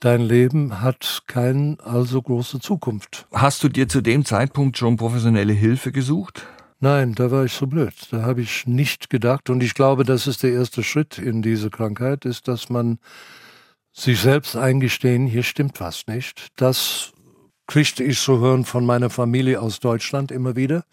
Dein 0.00 0.20
Leben 0.20 0.80
hat 0.80 1.24
keine 1.26 1.76
allzu 1.82 2.22
große 2.22 2.60
Zukunft. 2.60 3.26
Hast 3.32 3.64
du 3.64 3.68
dir 3.68 3.88
zu 3.88 4.00
dem 4.00 4.24
Zeitpunkt 4.24 4.78
schon 4.78 4.96
professionelle 4.96 5.52
Hilfe 5.52 5.90
gesucht? 5.90 6.46
Nein, 6.78 7.16
da 7.16 7.32
war 7.32 7.44
ich 7.44 7.52
so 7.52 7.66
blöd. 7.66 7.94
Da 8.12 8.22
habe 8.22 8.40
ich 8.40 8.68
nicht 8.68 9.10
gedacht. 9.10 9.50
Und 9.50 9.60
ich 9.60 9.74
glaube, 9.74 10.04
das 10.04 10.28
ist 10.28 10.44
der 10.44 10.52
erste 10.52 10.84
Schritt 10.84 11.18
in 11.18 11.42
diese 11.42 11.70
Krankheit, 11.70 12.24
ist, 12.24 12.46
dass 12.46 12.68
man 12.68 13.00
sich 13.92 14.20
selbst 14.20 14.54
eingestehen, 14.54 15.26
hier 15.26 15.42
stimmt 15.42 15.80
was 15.80 16.06
nicht. 16.06 16.46
Das 16.54 17.10
kriegte 17.66 18.04
ich 18.04 18.20
zu 18.20 18.38
hören 18.38 18.64
von 18.64 18.86
meiner 18.86 19.10
Familie 19.10 19.60
aus 19.60 19.80
Deutschland 19.80 20.30
immer 20.30 20.54
wieder. 20.54 20.84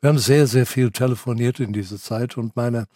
Wir 0.00 0.08
haben 0.08 0.18
sehr, 0.18 0.48
sehr 0.48 0.66
viel 0.66 0.90
telefoniert 0.90 1.60
in 1.60 1.72
dieser 1.72 1.98
Zeit 1.98 2.36
und 2.36 2.56
meine 2.56 2.86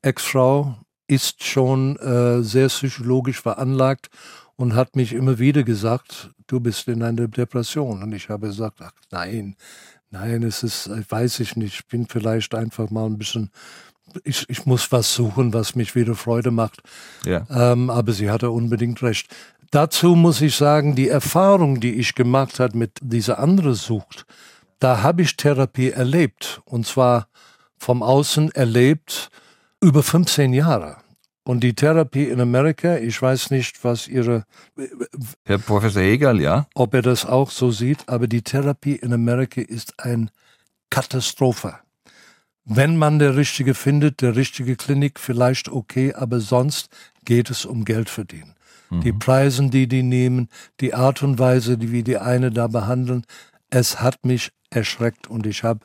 Ex-Frau 0.00 0.78
ist 1.06 1.44
schon 1.44 1.96
äh, 1.96 2.42
sehr 2.42 2.68
psychologisch 2.68 3.42
veranlagt 3.42 4.08
und 4.56 4.74
hat 4.74 4.96
mich 4.96 5.12
immer 5.12 5.38
wieder 5.38 5.62
gesagt, 5.62 6.30
du 6.46 6.60
bist 6.60 6.88
in 6.88 7.02
einer 7.02 7.28
Depression. 7.28 8.02
Und 8.02 8.12
ich 8.12 8.28
habe 8.28 8.48
gesagt, 8.48 8.80
ach 8.80 8.92
nein, 9.10 9.56
nein, 10.10 10.42
es 10.42 10.62
ist, 10.62 10.90
weiß 11.10 11.40
ich 11.40 11.56
nicht, 11.56 11.80
ich 11.80 11.86
bin 11.86 12.06
vielleicht 12.06 12.54
einfach 12.54 12.90
mal 12.90 13.06
ein 13.06 13.18
bisschen, 13.18 13.50
ich, 14.24 14.44
ich 14.48 14.66
muss 14.66 14.92
was 14.92 15.14
suchen, 15.14 15.52
was 15.52 15.74
mich 15.74 15.94
wieder 15.94 16.14
Freude 16.14 16.50
macht. 16.50 16.82
Ja. 17.24 17.46
Ähm, 17.50 17.90
aber 17.90 18.12
sie 18.12 18.30
hatte 18.30 18.50
unbedingt 18.50 19.02
recht. 19.02 19.34
Dazu 19.70 20.14
muss 20.14 20.42
ich 20.42 20.54
sagen, 20.54 20.94
die 20.94 21.08
Erfahrung, 21.08 21.80
die 21.80 21.94
ich 21.94 22.14
gemacht 22.14 22.60
habe 22.60 22.76
mit 22.76 22.98
dieser 23.00 23.38
anderen 23.38 23.74
Sucht, 23.74 24.26
da 24.78 25.02
habe 25.02 25.22
ich 25.22 25.36
Therapie 25.36 25.90
erlebt. 25.90 26.60
Und 26.66 26.86
zwar 26.86 27.28
vom 27.78 28.02
Außen 28.02 28.52
erlebt 28.52 29.30
über 29.80 30.02
15 30.02 30.52
Jahre. 30.52 30.98
Und 31.44 31.64
die 31.64 31.74
Therapie 31.74 32.28
in 32.28 32.40
Amerika, 32.40 32.96
ich 32.96 33.20
weiß 33.20 33.50
nicht, 33.50 33.82
was 33.82 34.06
Ihre. 34.06 34.44
Herr 35.44 35.58
Professor 35.58 36.02
Hegel, 36.02 36.40
ja. 36.40 36.66
Ob 36.74 36.94
er 36.94 37.02
das 37.02 37.26
auch 37.26 37.50
so 37.50 37.70
sieht, 37.70 38.08
aber 38.08 38.28
die 38.28 38.42
Therapie 38.42 38.94
in 38.94 39.12
Amerika 39.12 39.60
ist 39.60 39.94
ein 39.98 40.30
Katastrophe. 40.90 41.74
Wenn 42.64 42.96
man 42.96 43.18
der 43.18 43.36
Richtige 43.36 43.74
findet, 43.74 44.22
der 44.22 44.36
richtige 44.36 44.76
Klinik 44.76 45.18
vielleicht 45.18 45.68
okay, 45.68 46.14
aber 46.14 46.38
sonst 46.38 46.90
geht 47.24 47.50
es 47.50 47.64
um 47.64 47.84
Geld 47.84 48.08
verdienen. 48.08 48.54
Mhm. 48.90 49.00
Die 49.00 49.12
Preise, 49.12 49.68
die 49.68 49.88
die 49.88 50.04
nehmen, 50.04 50.48
die 50.80 50.94
Art 50.94 51.24
und 51.24 51.40
Weise, 51.40 51.78
wie 51.80 52.04
die 52.04 52.18
eine 52.18 52.52
da 52.52 52.68
behandeln, 52.68 53.24
es 53.70 54.00
hat 54.00 54.24
mich 54.24 54.52
erschreckt 54.70 55.28
und 55.28 55.46
ich 55.46 55.64
habe 55.64 55.80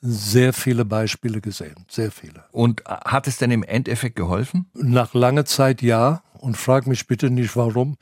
sehr 0.00 0.52
viele 0.52 0.84
Beispiele 0.84 1.40
gesehen, 1.40 1.86
sehr 1.88 2.10
viele. 2.10 2.44
Und 2.52 2.84
hat 2.86 3.26
es 3.26 3.38
denn 3.38 3.50
im 3.50 3.62
Endeffekt 3.62 4.16
geholfen? 4.16 4.70
Nach 4.74 5.14
langer 5.14 5.44
Zeit 5.44 5.82
ja 5.82 6.22
und 6.34 6.56
frag 6.56 6.86
mich 6.86 7.06
bitte 7.06 7.30
nicht 7.30 7.56
warum. 7.56 7.96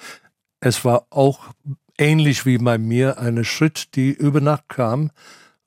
Es 0.60 0.84
war 0.84 1.06
auch 1.10 1.50
ähnlich 1.98 2.46
wie 2.46 2.58
bei 2.58 2.78
mir 2.78 3.18
eine 3.18 3.44
Schritt, 3.44 3.94
die 3.94 4.10
über 4.10 4.40
Nacht 4.40 4.68
kam 4.68 5.10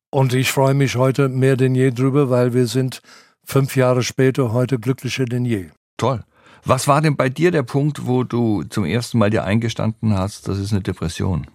und 0.10 0.34
ich 0.34 0.52
freue 0.52 0.74
mich 0.74 0.96
heute 0.96 1.30
mehr 1.30 1.58
denn 1.58 1.76
je 1.76 1.92
drüber, 1.92 2.30
weil 2.30 2.54
wir 2.54 2.68
sind 2.68 3.02
fünf 3.44 3.76
Jahre 3.76 4.04
später 4.04 4.52
heute 4.52 4.80
glücklicher 4.80 5.26
denn 5.26 5.46
je. 5.46 5.70
Toll. 5.98 6.24
Was 6.64 6.88
war 6.88 7.02
denn 7.02 7.16
bei 7.16 7.30
dir 7.30 7.52
der 7.52 7.64
Punkt, 7.64 8.06
wo 8.06 8.24
du 8.24 8.64
zum 8.64 8.84
ersten 8.84 9.18
Mal 9.20 9.30
dir 9.30 9.44
eingestanden 9.44 10.18
hast, 10.18 10.48
das 10.48 10.60
ist 10.60 10.72
eine 10.72 10.82
Depression? 10.82 11.48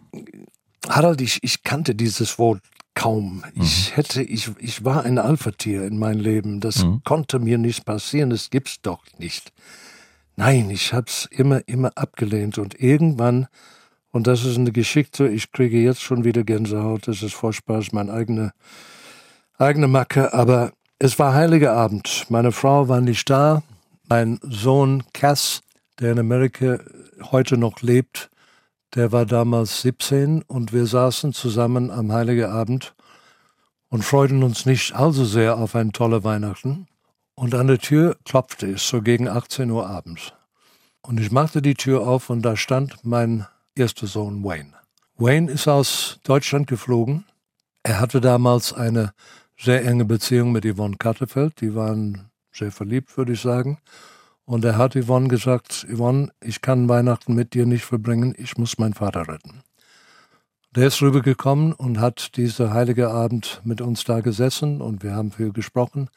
Harald, 0.89 1.21
ich, 1.21 1.39
ich 1.43 1.63
kannte 1.63 1.95
dieses 1.95 2.39
Wort 2.39 2.61
kaum. 2.95 3.45
Mhm. 3.55 3.63
Ich 3.63 3.97
hätte, 3.97 4.23
ich, 4.23 4.51
ich 4.59 4.85
war 4.85 5.05
ein 5.05 5.19
Alpha-Tier 5.19 5.85
in 5.85 5.99
meinem 5.99 6.21
Leben. 6.21 6.61
Das 6.61 6.85
mhm. 6.85 7.03
konnte 7.05 7.39
mir 7.39 7.59
nicht 7.59 7.85
passieren. 7.85 8.31
Das 8.31 8.51
gibt's 8.51 8.81
doch 8.83 9.03
nicht. 9.19 9.53
Nein, 10.37 10.71
ich 10.71 10.93
hab's 10.93 11.29
immer, 11.31 11.67
immer 11.69 11.93
abgelehnt 11.95 12.59
und 12.59 12.81
irgendwann, 12.81 13.49
und 14.11 14.27
das 14.27 14.45
ist 14.45 14.57
eine 14.57 14.73
Geschichte, 14.73 15.29
ich 15.29 15.53
kriege 15.53 15.79
jetzt 15.79 16.03
schon 16.03 16.25
wieder 16.25 16.43
Gänsehaut, 16.43 17.07
das 17.07 17.23
ist 17.23 17.35
voll 17.35 17.53
Spaß, 17.53 17.93
meine 17.93 18.13
eigene, 18.13 18.53
eigene 19.59 19.89
Macke, 19.89 20.33
aber 20.33 20.73
es 20.99 21.19
war 21.19 21.35
heiliger 21.35 21.73
Abend. 21.73 22.27
Meine 22.29 22.53
Frau 22.53 22.89
war 22.89 23.01
nicht 23.01 23.29
da. 23.29 23.63
Mein 24.09 24.39
Sohn 24.43 25.03
Cass, 25.13 25.63
der 25.99 26.13
in 26.13 26.19
Amerika 26.19 26.79
heute 27.31 27.57
noch 27.57 27.83
lebt, 27.83 28.31
der 28.95 29.13
war 29.13 29.27
damals 29.27 29.83
17 29.83 30.43
und 30.43 30.73
wir 30.73 30.87
saßen 30.87 31.33
zusammen 31.33 31.91
am 31.91 32.13
Heiligen 32.13 32.51
Abend 32.51 32.95
und 33.89 34.05
freuten 34.05 34.43
uns 34.43 34.67
nicht 34.67 34.95
allzu 34.95 35.25
sehr 35.25 35.57
auf 35.59 35.75
ein 35.75 35.93
tolle 35.93 36.25
Weihnachten. 36.25 36.87
Und 37.35 37.55
an 37.55 37.67
der 37.67 37.79
Tür 37.79 38.17
klopfte 38.25 38.71
es 38.71 38.87
so 38.87 39.01
gegen 39.01 39.29
18 39.29 39.71
Uhr 39.71 39.89
abends. 39.89 40.33
Und 41.01 41.19
ich 41.19 41.33
machte 41.33 41.63
die 41.63 41.75
Tür 41.75 42.07
auf 42.07 42.31
und 42.31 42.43
da 42.43 42.57
stand 42.57 43.05
mein 43.05 43.47
erster 43.75 44.07
Sohn 44.07 44.45
Wayne. 44.45 44.75
Wayne 45.17 45.51
ist 45.51 45.67
aus 45.67 46.21
Deutschland 46.25 46.67
geflogen. 46.67 47.25
Er 47.83 47.99
hatte 47.99 48.21
damals 48.21 48.73
eine 48.73 49.13
sehr 49.59 49.85
enge 49.85 50.05
Beziehung 50.05 50.53
mit 50.53 50.65
Yvonne 50.65 50.97
Kattefeld. 50.97 51.61
Die 51.61 51.75
waren 51.75 52.31
sehr 52.53 52.71
verliebt, 52.71 53.17
würde 53.17 53.33
ich 53.33 53.41
sagen. 53.41 53.79
Und 54.53 54.67
er 54.67 54.77
hat 54.77 54.95
Yvonne 54.95 55.29
gesagt, 55.29 55.87
Yvonne, 55.91 56.31
ich 56.43 56.61
kann 56.61 56.87
Weihnachten 56.87 57.33
mit 57.33 57.55
dir 57.55 57.65
nicht 57.65 57.87
verbringen, 57.87 58.35
ich 58.37 58.59
muss 58.59 58.77
meinen 58.77 58.93
Vater 58.93 59.27
retten. 59.27 59.63
Der 60.77 60.89
ist 60.89 61.01
rübergekommen 61.01 61.73
und 61.73 61.99
hat 61.99 62.37
dieser 62.37 62.75
heilige 62.75 63.09
Abend 63.09 63.63
mit 63.65 63.81
uns 63.81 64.05
da 64.05 64.21
gesessen 64.21 64.83
und 64.83 65.03
wir 65.03 65.15
haben 65.15 65.33
viel 65.33 65.55
gesprochen. 65.55 66.11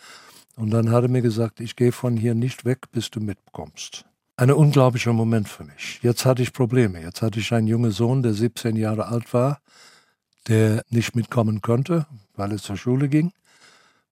Und 0.58 0.72
dann 0.72 0.92
hat 0.92 1.04
er 1.04 1.10
mir 1.10 1.22
gesagt, 1.22 1.62
ich 1.62 1.78
gehe 1.78 1.94
von 1.94 2.18
hier 2.18 2.36
nicht 2.36 2.66
weg, 2.66 2.92
bis 2.92 3.10
du 3.10 3.22
mitkommst. 3.22 4.04
Ein 4.36 4.52
unglaublicher 4.52 5.14
Moment 5.14 5.48
für 5.48 5.64
mich. 5.64 6.02
Jetzt 6.02 6.26
hatte 6.26 6.42
ich 6.42 6.52
Probleme. 6.52 7.00
Jetzt 7.02 7.22
hatte 7.22 7.40
ich 7.40 7.54
einen 7.54 7.68
jungen 7.68 7.92
Sohn, 7.92 8.22
der 8.22 8.34
17 8.34 8.76
Jahre 8.76 9.08
alt 9.08 9.34
war, 9.34 9.62
der 10.50 10.84
nicht 10.90 11.16
mitkommen 11.16 11.62
konnte, 11.62 12.06
weil 12.34 12.52
er 12.52 12.58
zur 12.58 12.76
Schule 12.76 13.08
ging. 13.08 13.32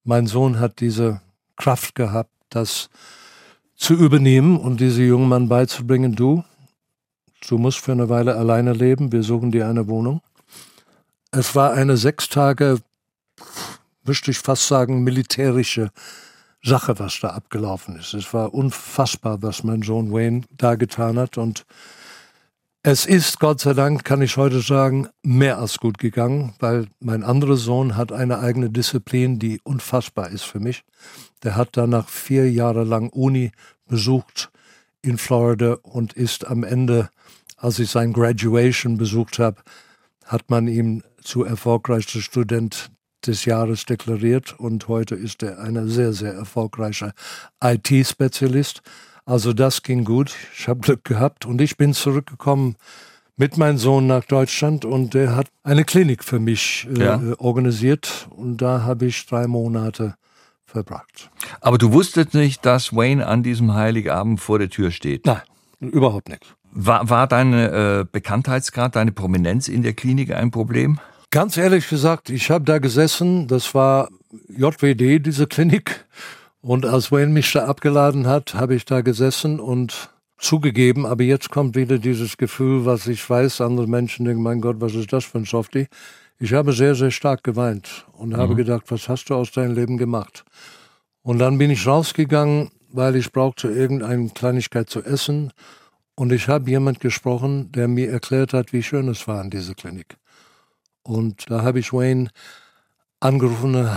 Mein 0.06 0.28
Sohn 0.28 0.62
hat 0.62 0.80
diese 0.80 1.20
Kraft 1.58 1.96
gehabt, 1.96 2.32
das 2.48 2.90
zu 3.84 3.96
übernehmen 3.96 4.56
und 4.56 4.80
diesem 4.80 5.06
jungen 5.06 5.28
Mann 5.28 5.50
beizubringen, 5.50 6.16
du, 6.16 6.46
du 7.50 7.58
musst 7.58 7.80
für 7.80 7.92
eine 7.92 8.08
Weile 8.08 8.38
alleine 8.38 8.72
leben, 8.72 9.12
wir 9.12 9.24
suchen 9.24 9.52
dir 9.52 9.68
eine 9.68 9.90
Wohnung. 9.90 10.22
Es 11.32 11.54
war 11.54 11.74
eine 11.74 11.98
sechs 11.98 12.30
Tage, 12.30 12.78
möchte 14.06 14.32
ich 14.32 14.38
fast 14.38 14.68
sagen, 14.70 15.04
militärische 15.04 15.92
Sache, 16.64 16.98
was 16.98 17.20
da 17.20 17.32
abgelaufen 17.32 17.98
ist. 17.98 18.14
Es 18.14 18.34
war 18.34 18.54
unfassbar, 18.54 19.42
was 19.42 19.66
mein 19.66 19.82
Sohn 19.82 20.14
Wayne 20.14 20.44
da 20.52 20.76
getan 20.76 21.20
hat 21.20 21.38
und 21.38 21.66
es 22.86 23.06
ist, 23.06 23.40
Gott 23.40 23.62
sei 23.62 23.74
Dank, 23.74 24.04
kann 24.04 24.22
ich 24.22 24.36
heute 24.36 24.60
sagen, 24.60 25.08
mehr 25.24 25.58
als 25.58 25.78
gut 25.78 25.98
gegangen, 25.98 26.54
weil 26.60 26.88
mein 27.00 27.24
anderer 27.24 27.56
Sohn 27.56 27.96
hat 27.96 28.12
eine 28.12 28.40
eigene 28.40 28.70
Disziplin, 28.70 29.40
die 29.40 29.62
unfassbar 29.64 30.30
ist 30.30 30.44
für 30.44 30.60
mich. 30.60 30.84
Der 31.44 31.56
hat 31.56 31.70
danach 31.78 32.10
vier 32.10 32.52
Jahre 32.52 32.84
lang 32.84 33.10
Uni 33.10 33.54
besucht 33.88 34.52
in 35.02 35.18
Florida 35.18 35.78
und 35.82 36.12
ist 36.12 36.46
am 36.46 36.66
Ende, 36.66 37.10
als 37.56 37.80
ich 37.80 37.90
sein 37.90 38.12
Graduation 38.12 38.98
besucht 38.98 39.40
habe, 39.40 39.62
hat 40.26 40.50
man 40.50 40.68
ihm 40.68 41.04
zu 41.22 41.46
erfolgreichster 41.46 42.20
Student 42.20 42.92
des 43.26 43.46
Jahres 43.46 43.86
deklariert 43.86 44.60
und 44.60 44.90
heute 44.90 45.16
ist 45.16 45.42
er 45.42 45.60
ein 45.60 45.88
sehr, 45.88 46.12
sehr 46.12 46.34
erfolgreicher 46.34 47.14
IT-Spezialist. 47.64 48.82
Also 49.26 49.54
das 49.54 49.84
ging 49.84 50.04
gut. 50.04 50.36
Ich 50.58 50.68
habe 50.68 50.82
Glück 50.82 51.04
gehabt 51.06 51.46
und 51.46 51.62
ich 51.62 51.78
bin 51.78 51.94
zurückgekommen 51.94 52.76
mit 53.38 53.58
meinem 53.58 53.78
Sohn 53.78 54.06
nach 54.06 54.26
Deutschland 54.26 54.86
und 54.86 55.14
der 55.14 55.36
hat 55.36 55.48
eine 55.64 55.86
Klinik 55.86 56.24
für 56.24 56.40
mich 56.40 56.88
äh, 56.96 57.04
Ja. 57.04 57.22
organisiert 57.38 58.28
und 58.32 58.58
da 58.58 58.84
habe 58.84 59.06
ich 59.06 59.26
drei 59.26 59.48
Monate 59.48 60.16
verbracht. 60.66 61.30
Aber 61.62 61.78
du 61.78 61.92
wusstest 61.94 62.34
nicht, 62.34 62.66
dass 62.66 62.94
Wayne 62.96 63.26
an 63.26 63.44
diesem 63.44 63.74
Heiligabend 63.74 64.40
vor 64.40 64.60
der 64.60 64.70
Tür 64.70 64.92
steht. 64.92 65.26
Nein, 65.26 65.42
überhaupt 65.80 66.30
nicht. 66.30 66.56
War, 66.72 67.10
war 67.10 67.28
deine 67.28 68.02
äh, 68.02 68.06
Bekanntheitsgrad, 68.12 68.96
deine 68.96 69.12
Prominenz 69.12 69.68
in 69.68 69.84
der 69.84 69.94
Klinik 69.94 70.32
ein 70.32 70.52
Problem? 70.52 71.00
Ganz 71.30 71.58
ehrlich 71.58 71.88
gesagt, 71.88 72.30
ich 72.30 72.52
habe 72.52 72.66
da 72.66 72.80
gesessen, 72.80 73.48
das 73.48 73.74
war 73.74 74.10
JWD, 74.50 75.20
diese 75.26 75.48
Klinik. 75.48 76.06
Und 76.66 76.86
als 76.86 77.12
Wayne 77.12 77.34
mich 77.34 77.52
da 77.52 77.66
abgeladen 77.66 78.26
hat, 78.26 78.54
habe 78.54 78.74
ich 78.74 78.86
da 78.86 79.02
gesessen 79.02 79.60
und 79.60 80.10
zugegeben, 80.38 81.06
aber 81.06 81.24
jetzt 81.24 81.50
kommt 81.50 81.76
wieder 81.76 82.00
dieses 82.00 82.38
Gefühl, 82.38 82.86
was 82.86 83.06
ich 83.08 83.30
weiß, 83.30 83.60
andere 83.60 83.86
Menschen 83.86 84.26
denken, 84.26 84.42
mein 84.42 84.62
Gott, 84.62 84.78
was 84.80 84.96
ist 84.96 85.12
das 85.12 85.26
für 85.26 85.40
ein 85.40 85.46
Softie? 85.46 85.88
Ich 86.40 86.54
habe 86.54 86.72
sehr, 86.72 86.96
sehr 86.96 87.12
stark 87.12 87.44
geweint 87.44 88.06
und 88.14 88.38
habe 88.38 88.56
gedacht, 88.56 88.84
was 88.88 89.10
hast 89.10 89.26
du 89.26 89.36
aus 89.36 89.52
deinem 89.52 89.76
Leben 89.76 89.98
gemacht? 89.98 90.46
Und 91.22 91.40
dann 91.40 91.58
bin 91.58 91.70
ich 91.70 91.86
rausgegangen, 91.86 92.72
weil 92.90 93.18
ich 93.18 93.34
brauchte 93.34 93.68
irgendeine 93.68 94.30
Kleinigkeit 94.30 94.90
zu 94.90 95.04
essen. 95.04 95.52
Und 96.16 96.32
ich 96.32 96.48
habe 96.48 96.70
jemand 96.70 97.02
gesprochen, 97.02 97.74
der 97.74 97.90
mir 97.90 98.10
erklärt 98.10 98.54
hat, 98.54 98.72
wie 98.72 98.84
schön 98.84 99.10
es 99.10 99.28
war 99.28 99.44
in 99.44 99.50
dieser 99.50 99.74
Klinik. 99.74 100.16
Und 101.04 101.52
da 101.52 101.62
habe 101.62 101.80
ich 101.80 101.92
Wayne 101.92 102.30
angerufen, 103.24 103.76
äh, 103.76 103.88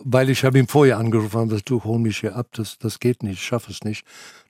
weil 0.00 0.30
ich 0.30 0.44
habe 0.44 0.58
ihm 0.58 0.68
vorher 0.68 0.98
angerufen, 0.98 1.36
habe 1.38 1.48
gesagt, 1.48 1.70
du 1.70 1.82
hol 1.84 1.98
mich 1.98 2.18
hier 2.18 2.36
ab, 2.36 2.48
das, 2.52 2.78
das 2.78 2.98
geht 3.00 3.22
nicht, 3.22 3.34
ich 3.40 3.44
schaffe 3.46 3.70
es 3.70 3.82
nicht. 3.82 4.04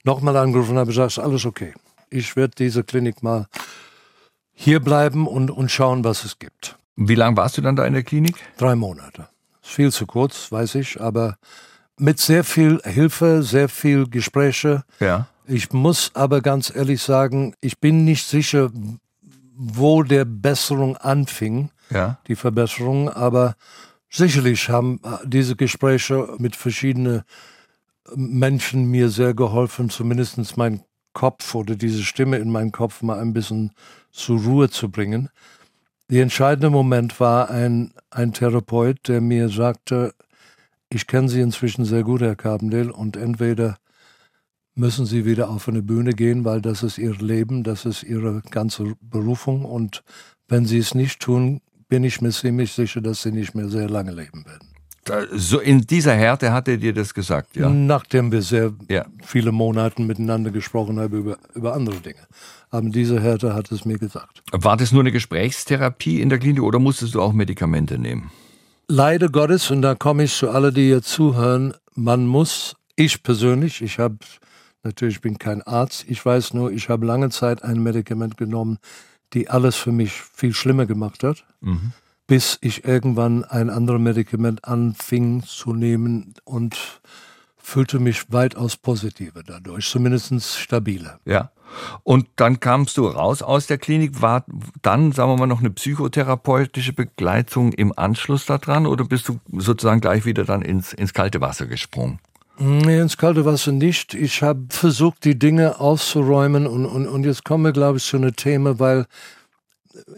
Nochmal 0.05 0.37
angerufen, 0.37 0.77
habe 0.79 0.89
gesagt, 0.89 1.19
alles 1.19 1.45
okay. 1.47 1.73
Ich 2.11 2.37
werde 2.37 2.55
diese 2.57 2.85
Klinik 2.85 3.23
mal 3.23 3.47
hier 4.53 4.81
bleiben 4.81 5.27
und, 5.27 5.51
und 5.51 5.71
schauen, 5.71 6.05
was 6.05 6.25
es 6.25 6.39
gibt. 6.39 6.77
Wie 6.97 7.15
lange 7.15 7.37
warst 7.37 7.59
du 7.59 7.63
dann 7.63 7.77
da 7.77 7.85
in 7.85 7.93
der 7.93 8.03
Klinik? 8.05 8.37
Drei 8.57 8.75
Monate. 8.75 9.29
Ist 9.63 9.73
viel 9.73 9.93
zu 9.93 10.07
kurz, 10.07 10.51
weiß 10.51 10.77
ich, 10.77 11.01
aber 11.01 11.37
mit 11.99 12.19
sehr 12.21 12.45
viel 12.45 12.81
Hilfe, 12.85 13.43
sehr 13.43 13.69
viel 13.69 14.09
Gespräche. 14.09 14.85
Ja. 15.01 15.27
Ich 15.47 15.73
muss 15.73 16.11
aber 16.15 16.41
ganz 16.41 16.75
ehrlich 16.75 17.03
sagen, 17.03 17.55
ich 17.61 17.79
bin 17.81 18.05
nicht 18.05 18.27
sicher, 18.27 18.71
wo 19.57 20.03
der 20.03 20.25
Besserung 20.25 20.97
anfing 20.97 21.71
Ja. 21.91 22.19
die 22.29 22.37
Verbesserung, 22.37 23.09
aber 23.11 23.55
sicherlich 24.11 24.69
haben 24.69 25.01
äh, 25.05 25.19
diese 25.27 25.57
Gespräche 25.57 26.37
mit 26.39 26.57
verschiedenen 26.57 27.23
Menschen 28.15 28.85
mir 28.87 29.09
sehr 29.09 29.35
geholfen, 29.35 29.91
zumindest 29.91 30.57
mein 30.57 30.83
Kopf 31.13 31.55
oder 31.55 31.77
diese 31.77 32.03
Stimme 32.03 32.39
in 32.39 32.51
meinem 32.51 32.73
Kopf 32.73 33.03
mal 33.03 33.19
ein 33.19 33.33
bisschen 33.33 33.73
zur 34.13 34.41
Ruhe 34.43 34.71
zu 34.71 34.91
bringen. 34.91 35.31
Der 36.11 36.23
entscheidende 36.23 36.71
Moment 36.71 37.19
war 37.19 37.51
ein, 37.51 37.93
ein 38.11 38.33
Therapeut, 38.33 39.09
der 39.09 39.21
mir 39.21 39.49
sagte, 39.49 40.15
ich 40.89 41.07
kenne 41.07 41.29
Sie 41.29 41.41
inzwischen 41.41 41.85
sehr 41.85 42.05
gut, 42.05 42.21
Herr 42.21 42.37
Carbendale, 42.37 42.93
und 42.93 43.17
entweder 43.17 43.79
müssen 44.77 45.07
Sie 45.07 45.25
wieder 45.25 45.51
auf 45.51 45.69
eine 45.69 45.83
Bühne 45.83 46.13
gehen, 46.13 46.45
weil 46.45 46.61
das 46.61 46.83
ist 46.83 46.99
Ihr 46.99 47.15
Leben, 47.15 47.65
das 47.65 47.87
ist 47.87 48.05
Ihre 48.05 48.43
ganze 48.51 48.95
Berufung 49.01 49.65
und 49.65 50.05
wenn 50.49 50.65
Sie 50.65 50.79
es 50.79 50.95
nicht 50.95 51.21
tun, 51.21 51.61
bin 51.89 52.05
ich 52.05 52.21
mir 52.21 52.31
ziemlich 52.31 52.73
sicher, 52.73 53.01
dass 53.01 53.23
Sie 53.23 53.33
nicht 53.33 53.55
mehr 53.55 53.69
sehr 53.69 53.89
lange 53.89 54.13
leben 54.13 54.45
werden. 54.47 54.69
Da, 55.05 55.23
so 55.33 55.61
in 55.61 55.83
dieser 55.83 56.15
Härte 56.15 56.53
hat 56.53 56.67
er 56.67 56.79
dir 56.79 56.93
das 56.93 57.15
gesagt, 57.15 57.55
ja. 57.55 57.71
Nachdem 57.71 58.33
wir 58.33 58.43
sehr 58.43 58.73
Ja. 58.89 59.07
viele 59.25 59.53
Monate 59.53 60.03
miteinander 60.03 60.51
gesprochen 60.51 60.99
haben 60.99 61.17
über, 61.17 61.39
über 61.55 61.75
andere 61.75 61.97
Dinge. 61.97 62.27
Aber 62.71 62.89
diese 62.89 63.21
Härte 63.21 63.55
hat 63.55 63.71
es 63.71 63.85
mir 63.85 63.99
gesagt. 63.99 64.43
War 64.51 64.77
das 64.77 64.91
nur 64.91 65.03
eine 65.03 65.13
Gesprächstherapie 65.13 66.21
in 66.21 66.29
der 66.29 66.41
Klinik 66.41 66.63
oder 66.63 66.81
musstest 66.81 67.15
du 67.15 67.23
auch 67.23 67.33
Medikamente 67.33 67.99
nehmen? 67.99 68.33
Leider 68.89 69.29
Gottes, 69.29 69.71
und 69.71 69.83
da 69.83 69.95
komme 69.95 70.25
ich 70.25 70.35
zu 70.35 70.51
alle, 70.51 70.73
die 70.73 70.87
hier 70.87 71.03
zuhören, 71.03 71.75
man 71.95 72.27
muss, 72.27 72.75
ich 72.97 73.23
persönlich, 73.23 73.83
ich 73.83 74.01
habe, 74.01 74.17
natürlich 74.83 75.21
bin 75.21 75.39
kein 75.39 75.63
Arzt, 75.63 76.05
ich 76.09 76.25
weiß 76.25 76.53
nur, 76.55 76.73
ich 76.73 76.89
habe 76.89 77.07
lange 77.07 77.31
Zeit 77.31 77.63
ein 77.63 77.81
Medikament 77.83 78.37
genommen, 78.37 78.79
die 79.33 79.49
alles 79.49 79.77
für 79.77 79.93
mich 79.93 80.13
viel 80.13 80.55
schlimmer 80.55 80.87
gemacht 80.87 81.23
hat, 81.23 81.45
bis 82.27 82.59
ich 82.61 82.85
irgendwann 82.85 83.45
ein 83.45 83.71
anderes 83.71 84.01
Medikament 84.01 84.65
anfing 84.65 85.43
zu 85.45 85.73
nehmen 85.73 86.35
und 86.45 87.01
fühlte 87.57 87.99
mich 87.99 88.33
weitaus 88.33 88.77
positiver 88.77 89.43
dadurch, 89.43 89.89
zumindest 89.91 90.57
stabiler. 90.57 91.19
Ja. 91.25 91.51
Und 92.05 92.29
dann 92.37 92.61
kamst 92.61 92.97
du 92.97 93.09
raus 93.09 93.43
aus 93.43 93.67
der 93.67 93.79
Klinik. 93.79 94.23
War 94.23 94.45
dann, 94.83 95.11
sagen 95.11 95.33
wir 95.33 95.37
mal, 95.37 95.47
noch 95.47 95.59
eine 95.59 95.71
psychotherapeutische 95.71 96.93
Begleitung 96.93 97.73
im 97.73 97.93
Anschluss 97.97 98.47
daran 98.47 98.87
oder 98.87 99.05
bist 99.05 99.29
du 99.29 99.41
sozusagen 99.53 100.01
gleich 100.01 100.25
wieder 100.25 100.45
dann 100.45 100.63
ins, 100.63 100.93
ins 100.93 101.13
kalte 101.13 101.41
Wasser 101.41 101.67
gesprungen? 101.67 102.21
Nee, 102.59 103.01
ins 103.01 103.17
kalte 103.17 103.45
Wasser 103.45 103.73
nicht. 103.73 104.15
Ich 104.15 104.43
habe 104.43 104.67
versucht, 104.71 105.25
die 105.25 105.39
Dinge 105.39 105.79
auszuräumen 105.79 106.67
und, 106.67 106.87
und, 106.87 107.07
und 107.07 107.25
jetzt 107.25 107.45
kommen 107.45 107.65
wir, 107.65 107.73
glaube 107.73 107.99
ich, 107.99 108.05
zu 108.05 108.17
einem 108.17 108.35
Thema, 108.35 108.79
weil 108.79 109.07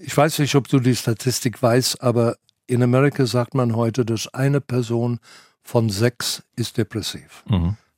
ich 0.03 0.16
weiß 0.16 0.38
nicht, 0.40 0.55
ob 0.55 0.68
du 0.68 0.79
die 0.81 0.94
Statistik 0.96 1.62
weißt, 1.62 2.03
aber 2.03 2.37
in 2.66 2.83
Amerika 2.83 3.27
sagt 3.27 3.55
man 3.55 3.74
heute, 3.74 4.05
dass 4.05 4.33
eine 4.35 4.61
Person 4.61 5.18
von 5.62 5.90
sechs 5.90 6.42
ist 6.57 6.77
depressiv. 6.77 7.44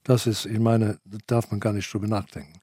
Das 0.04 0.26
ist, 0.26 0.46
ich 0.46 0.58
meine, 0.58 0.98
da 1.04 1.18
darf 1.26 1.50
man 1.50 1.60
gar 1.60 1.72
nicht 1.72 1.92
drüber 1.92 2.06
nachdenken. 2.06 2.60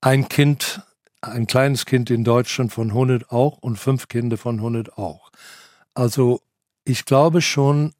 Ein 0.00 0.28
Kind, 0.28 0.82
ein 1.20 1.46
kleines 1.46 1.86
Kind 1.86 2.10
in 2.10 2.24
Deutschland 2.24 2.72
von 2.72 2.88
100 2.88 3.30
auch 3.30 3.58
und 3.58 3.78
fünf 3.78 4.08
Kinder 4.08 4.36
von 4.36 4.56
100 4.56 4.98
auch. 4.98 5.30
Also 5.94 6.40
ich 6.84 7.04
glaube 7.04 7.40
schon, 7.40 7.94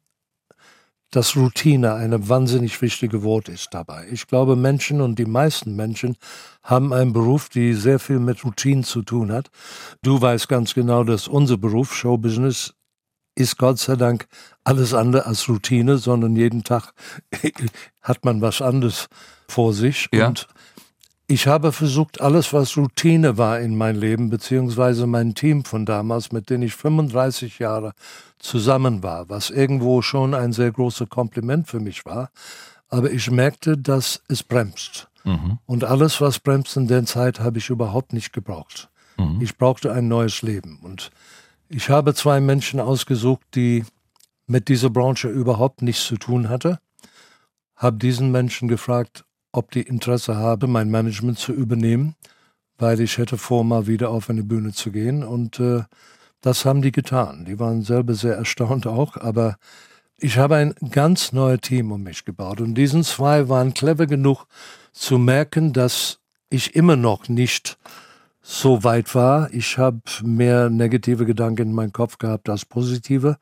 dass 1.15 1.35
Routine 1.35 1.93
eine 1.93 2.27
wahnsinnig 2.27 2.81
wichtige 2.81 3.21
Wort 3.21 3.47
ist 3.47 3.71
dabei. 3.71 4.07
Ich 4.11 4.25
glaube, 4.25 4.55
Menschen 4.55 4.99
und 4.99 5.19
die 5.19 5.25
meisten 5.25 5.75
Menschen 5.75 6.17
haben 6.63 6.91
einen 6.91 7.13
Beruf, 7.13 7.49
die 7.49 7.73
sehr 7.73 7.99
viel 7.99 8.17
mit 8.17 8.43
Routinen 8.43 8.83
zu 8.83 9.03
tun 9.03 9.31
hat. 9.31 9.51
Du 10.01 10.19
weißt 10.19 10.49
ganz 10.49 10.73
genau, 10.73 11.03
dass 11.03 11.27
unser 11.27 11.57
Beruf, 11.57 11.93
Showbusiness, 11.93 12.73
ist 13.35 13.57
Gott 13.59 13.77
sei 13.77 13.95
Dank 13.95 14.27
alles 14.63 14.95
andere 14.95 15.27
als 15.27 15.47
Routine, 15.47 15.99
sondern 15.99 16.35
jeden 16.35 16.63
Tag 16.63 16.93
hat 18.01 18.25
man 18.25 18.41
was 18.41 18.61
anderes 18.63 19.07
vor 19.47 19.73
sich. 19.73 20.07
Ja. 20.11 20.27
Und 20.27 20.47
ich 21.27 21.47
habe 21.47 21.71
versucht, 21.71 22.21
alles, 22.21 22.53
was 22.53 22.75
Routine 22.75 23.37
war 23.37 23.59
in 23.59 23.77
meinem 23.77 23.99
Leben, 23.99 24.29
beziehungsweise 24.29 25.07
mein 25.07 25.35
Team 25.35 25.63
von 25.63 25.85
damals, 25.85 26.31
mit 26.31 26.49
dem 26.49 26.63
ich 26.63 26.75
35 26.75 27.59
Jahre 27.59 27.93
zusammen 28.43 29.01
war, 29.03 29.29
was 29.29 29.49
irgendwo 29.49 30.01
schon 30.01 30.33
ein 30.33 30.53
sehr 30.53 30.71
großes 30.71 31.09
Kompliment 31.09 31.67
für 31.67 31.79
mich 31.79 32.05
war. 32.05 32.29
Aber 32.89 33.09
ich 33.11 33.31
merkte, 33.31 33.77
dass 33.77 34.21
es 34.27 34.43
bremst. 34.43 35.07
Und 35.65 35.83
alles, 35.83 36.19
was 36.21 36.39
bremst 36.39 36.75
in 36.77 36.87
der 36.87 37.05
Zeit, 37.05 37.39
habe 37.39 37.57
ich 37.57 37.69
überhaupt 37.69 38.13
nicht 38.13 38.33
gebraucht. 38.33 38.89
Ich 39.41 39.57
brauchte 39.57 39.91
ein 39.93 40.07
neues 40.07 40.41
Leben. 40.41 40.79
Und 40.81 41.09
ich 41.69 41.89
habe 41.89 42.13
zwei 42.13 42.41
Menschen 42.41 42.79
ausgesucht, 42.79 43.43
die 43.55 43.85
mit 44.45 44.67
dieser 44.67 44.89
Branche 44.89 45.29
überhaupt 45.29 45.81
nichts 45.81 46.05
zu 46.05 46.17
tun 46.17 46.49
hatte. 46.49 46.79
Habe 47.75 47.97
diesen 47.97 48.31
Menschen 48.31 48.67
gefragt, 48.67 49.23
ob 49.51 49.71
die 49.71 49.81
Interesse 49.83 50.35
habe, 50.35 50.67
mein 50.67 50.91
Management 50.91 51.39
zu 51.39 51.53
übernehmen, 51.53 52.15
weil 52.77 52.99
ich 52.99 53.17
hätte 53.17 53.37
vor, 53.37 53.63
mal 53.63 53.87
wieder 53.87 54.09
auf 54.09 54.29
eine 54.29 54.43
Bühne 54.43 54.73
zu 54.73 54.91
gehen. 54.91 55.23
Und 55.23 55.59
äh, 55.59 55.83
das 56.43 56.65
haben 56.65 56.81
die 56.81 56.91
getan. 56.91 57.45
Die 57.45 57.57
waren 57.57 57.81
selber 57.81 58.13
sehr 58.13 58.35
erstaunt 58.35 58.85
auch, 58.85 59.15
aber 59.15 59.55
ich 60.17 60.37
habe 60.37 60.57
ein 60.57 60.75
ganz 60.91 61.31
neues 61.31 61.61
Team 61.61 61.91
um 61.91 62.03
mich 62.03 62.25
gebaut. 62.25 62.59
Und 62.59 62.75
diesen 62.75 63.03
zwei 63.03 63.47
waren 63.47 63.73
clever 63.73 64.07
genug 64.07 64.45
zu 64.91 65.17
merken, 65.17 65.71
dass 65.71 66.19
ich 66.49 66.75
immer 66.75 66.97
noch 66.97 67.29
nicht 67.29 67.77
so 68.41 68.83
weit 68.83 69.15
war. 69.15 69.53
Ich 69.53 69.77
habe 69.77 70.01
mehr 70.21 70.69
negative 70.69 71.25
Gedanken 71.25 71.69
in 71.69 71.73
meinem 71.73 71.93
Kopf 71.93 72.17
gehabt 72.17 72.49
als 72.49 72.65
positive. 72.65 73.37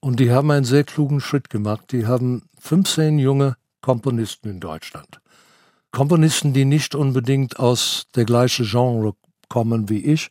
Und 0.00 0.18
die 0.18 0.32
haben 0.32 0.50
einen 0.50 0.64
sehr 0.64 0.84
klugen 0.84 1.20
Schritt 1.20 1.50
gemacht. 1.50 1.92
Die 1.92 2.06
haben 2.06 2.42
15 2.58 3.18
junge 3.18 3.56
Komponisten 3.82 4.48
in 4.48 4.60
Deutschland. 4.60 5.20
Komponisten, 5.90 6.54
die 6.54 6.64
nicht 6.64 6.94
unbedingt 6.94 7.58
aus 7.58 8.06
der 8.16 8.24
gleichen 8.24 8.64
Genre 8.64 9.14
kommen 9.50 9.90
wie 9.90 10.00
ich. 10.00 10.30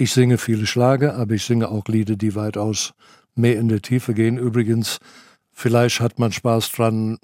Ich 0.00 0.12
singe 0.12 0.38
viele 0.38 0.64
Schlager, 0.64 1.16
aber 1.16 1.34
ich 1.34 1.44
singe 1.44 1.68
auch 1.70 1.88
Lieder, 1.88 2.14
die 2.14 2.36
weitaus 2.36 2.94
mehr 3.34 3.58
in 3.58 3.66
der 3.66 3.82
Tiefe 3.82 4.14
gehen. 4.14 4.38
Übrigens, 4.38 4.98
vielleicht 5.50 5.98
hat 5.98 6.20
man 6.20 6.30
Spaß 6.30 6.70
dran. 6.70 7.18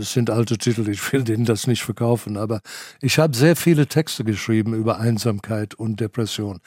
Es 0.00 0.14
sind 0.14 0.30
alte 0.30 0.56
Titel, 0.56 0.88
ich 0.88 1.12
will 1.12 1.24
denen 1.24 1.44
das 1.44 1.66
nicht 1.66 1.82
verkaufen, 1.82 2.38
aber 2.38 2.62
ich 3.02 3.18
habe 3.18 3.36
sehr 3.36 3.54
viele 3.54 3.86
Texte 3.86 4.24
geschrieben 4.24 4.72
über 4.72 4.98
Einsamkeit 4.98 5.74
und 5.74 6.00
Depression. 6.00 6.60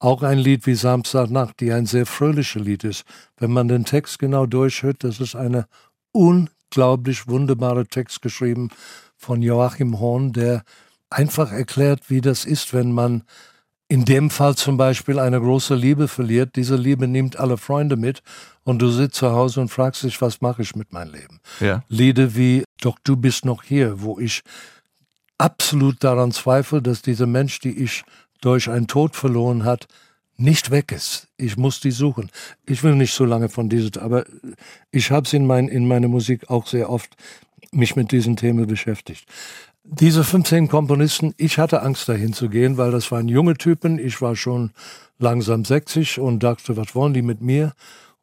Auch 0.00 0.24
ein 0.24 0.38
Lied 0.38 0.66
wie 0.66 0.74
Samstagnacht, 0.74 1.60
die 1.60 1.72
ein 1.72 1.86
sehr 1.86 2.04
fröhliches 2.04 2.60
Lied 2.60 2.82
ist. 2.82 3.04
Wenn 3.36 3.52
man 3.52 3.68
den 3.68 3.84
Text 3.84 4.18
genau 4.18 4.46
durchhört, 4.46 5.04
das 5.04 5.20
ist 5.20 5.36
eine 5.36 5.68
unglaublich 6.10 7.28
wunderbare 7.28 7.86
Text 7.86 8.20
geschrieben 8.20 8.70
von 9.16 9.42
Joachim 9.42 10.00
Horn, 10.00 10.32
der 10.32 10.64
einfach 11.08 11.52
erklärt, 11.52 12.10
wie 12.10 12.20
das 12.20 12.44
ist, 12.44 12.74
wenn 12.74 12.90
man 12.90 13.22
in 13.88 14.04
dem 14.04 14.30
Fall 14.30 14.56
zum 14.56 14.76
Beispiel 14.76 15.18
eine 15.18 15.40
große 15.40 15.74
Liebe 15.74 16.08
verliert, 16.08 16.56
diese 16.56 16.76
Liebe 16.76 17.06
nimmt 17.06 17.36
alle 17.38 17.56
Freunde 17.56 17.96
mit 17.96 18.22
und 18.64 18.80
du 18.80 18.88
sitzt 18.88 19.16
zu 19.16 19.30
Hause 19.30 19.60
und 19.60 19.68
fragst 19.68 20.02
dich, 20.02 20.20
was 20.20 20.40
mache 20.40 20.62
ich 20.62 20.74
mit 20.74 20.92
meinem 20.92 21.12
Leben? 21.12 21.40
Ja. 21.60 21.84
Lieder 21.88 22.34
wie 22.34 22.64
Doch 22.80 22.98
du 23.04 23.16
bist 23.16 23.44
noch 23.44 23.62
hier, 23.62 24.02
wo 24.02 24.18
ich 24.18 24.42
absolut 25.38 26.02
daran 26.02 26.32
zweifle, 26.32 26.82
dass 26.82 27.02
dieser 27.02 27.26
Mensch, 27.26 27.60
die 27.60 27.76
ich 27.76 28.04
durch 28.40 28.68
einen 28.68 28.86
Tod 28.88 29.14
verloren 29.14 29.64
hat, 29.64 29.86
nicht 30.36 30.70
weg 30.70 30.92
ist. 30.92 31.28
Ich 31.36 31.56
muss 31.56 31.80
die 31.80 31.90
suchen. 31.92 32.30
Ich 32.66 32.82
will 32.82 32.94
nicht 32.94 33.14
so 33.14 33.24
lange 33.24 33.48
von 33.48 33.68
dieser, 33.68 34.02
aber 34.02 34.24
ich 34.90 35.10
habe 35.10 35.26
es 35.26 35.32
in, 35.32 35.46
mein, 35.46 35.68
in 35.68 35.88
meiner 35.88 36.08
Musik 36.08 36.50
auch 36.50 36.66
sehr 36.66 36.90
oft 36.90 37.16
mich 37.72 37.96
mit 37.96 38.12
diesen 38.12 38.36
Themen 38.36 38.66
beschäftigt. 38.66 39.26
Diese 39.88 40.24
15 40.24 40.66
Komponisten, 40.66 41.32
ich 41.36 41.58
hatte 41.58 41.82
Angst 41.82 42.08
dahin 42.08 42.32
zu 42.32 42.48
gehen, 42.48 42.76
weil 42.76 42.90
das 42.90 43.12
waren 43.12 43.28
junge 43.28 43.54
Typen. 43.54 44.00
Ich 44.00 44.20
war 44.20 44.34
schon 44.34 44.72
langsam 45.18 45.64
60 45.64 46.18
und 46.18 46.42
dachte, 46.42 46.76
was 46.76 46.96
wollen 46.96 47.14
die 47.14 47.22
mit 47.22 47.40
mir? 47.40 47.72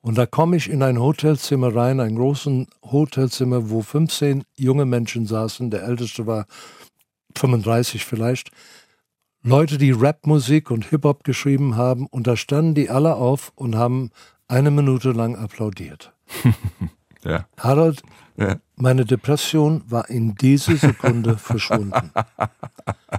Und 0.02 0.17
da 0.17 0.26
komme 0.26 0.58
ich 0.58 0.69
in 0.69 0.84
ein 0.84 0.99
Hotelzimmer 0.99 1.73
rein, 1.73 2.02
ein 2.02 2.17
großes 2.17 2.67
Hotelzimmer, 2.84 3.69
wo 3.69 3.82
15 3.82 4.43
junge 4.58 4.86
Menschen 4.86 5.26
saßen. 5.26 5.71
Der 5.71 5.84
älteste 5.84 6.28
war 6.28 6.47
35 7.38 8.04
vielleicht. 8.04 8.52
Leute, 9.41 9.78
die 9.78 9.91
Rapmusik 9.91 10.69
und 10.69 10.89
Hip-Hop 10.89 11.23
geschrieben 11.23 11.78
haben. 11.78 12.08
Und 12.08 12.28
da 12.28 12.36
standen 12.36 12.76
die 12.76 12.89
alle 12.89 13.15
auf 13.15 13.54
und 13.56 13.76
haben 13.76 14.12
eine 14.49 14.69
Minute 14.69 15.13
lang 15.13 15.38
applaudiert. 15.38 16.12
ja. 17.23 17.45
Harald, 17.57 18.01
ja. 18.38 18.57
Meine 18.75 19.05
Depression 19.05 19.83
war 19.88 20.09
in 20.09 20.36
dieser 20.36 20.75
Sekunde 20.75 21.38
verschwunden. 21.38 22.12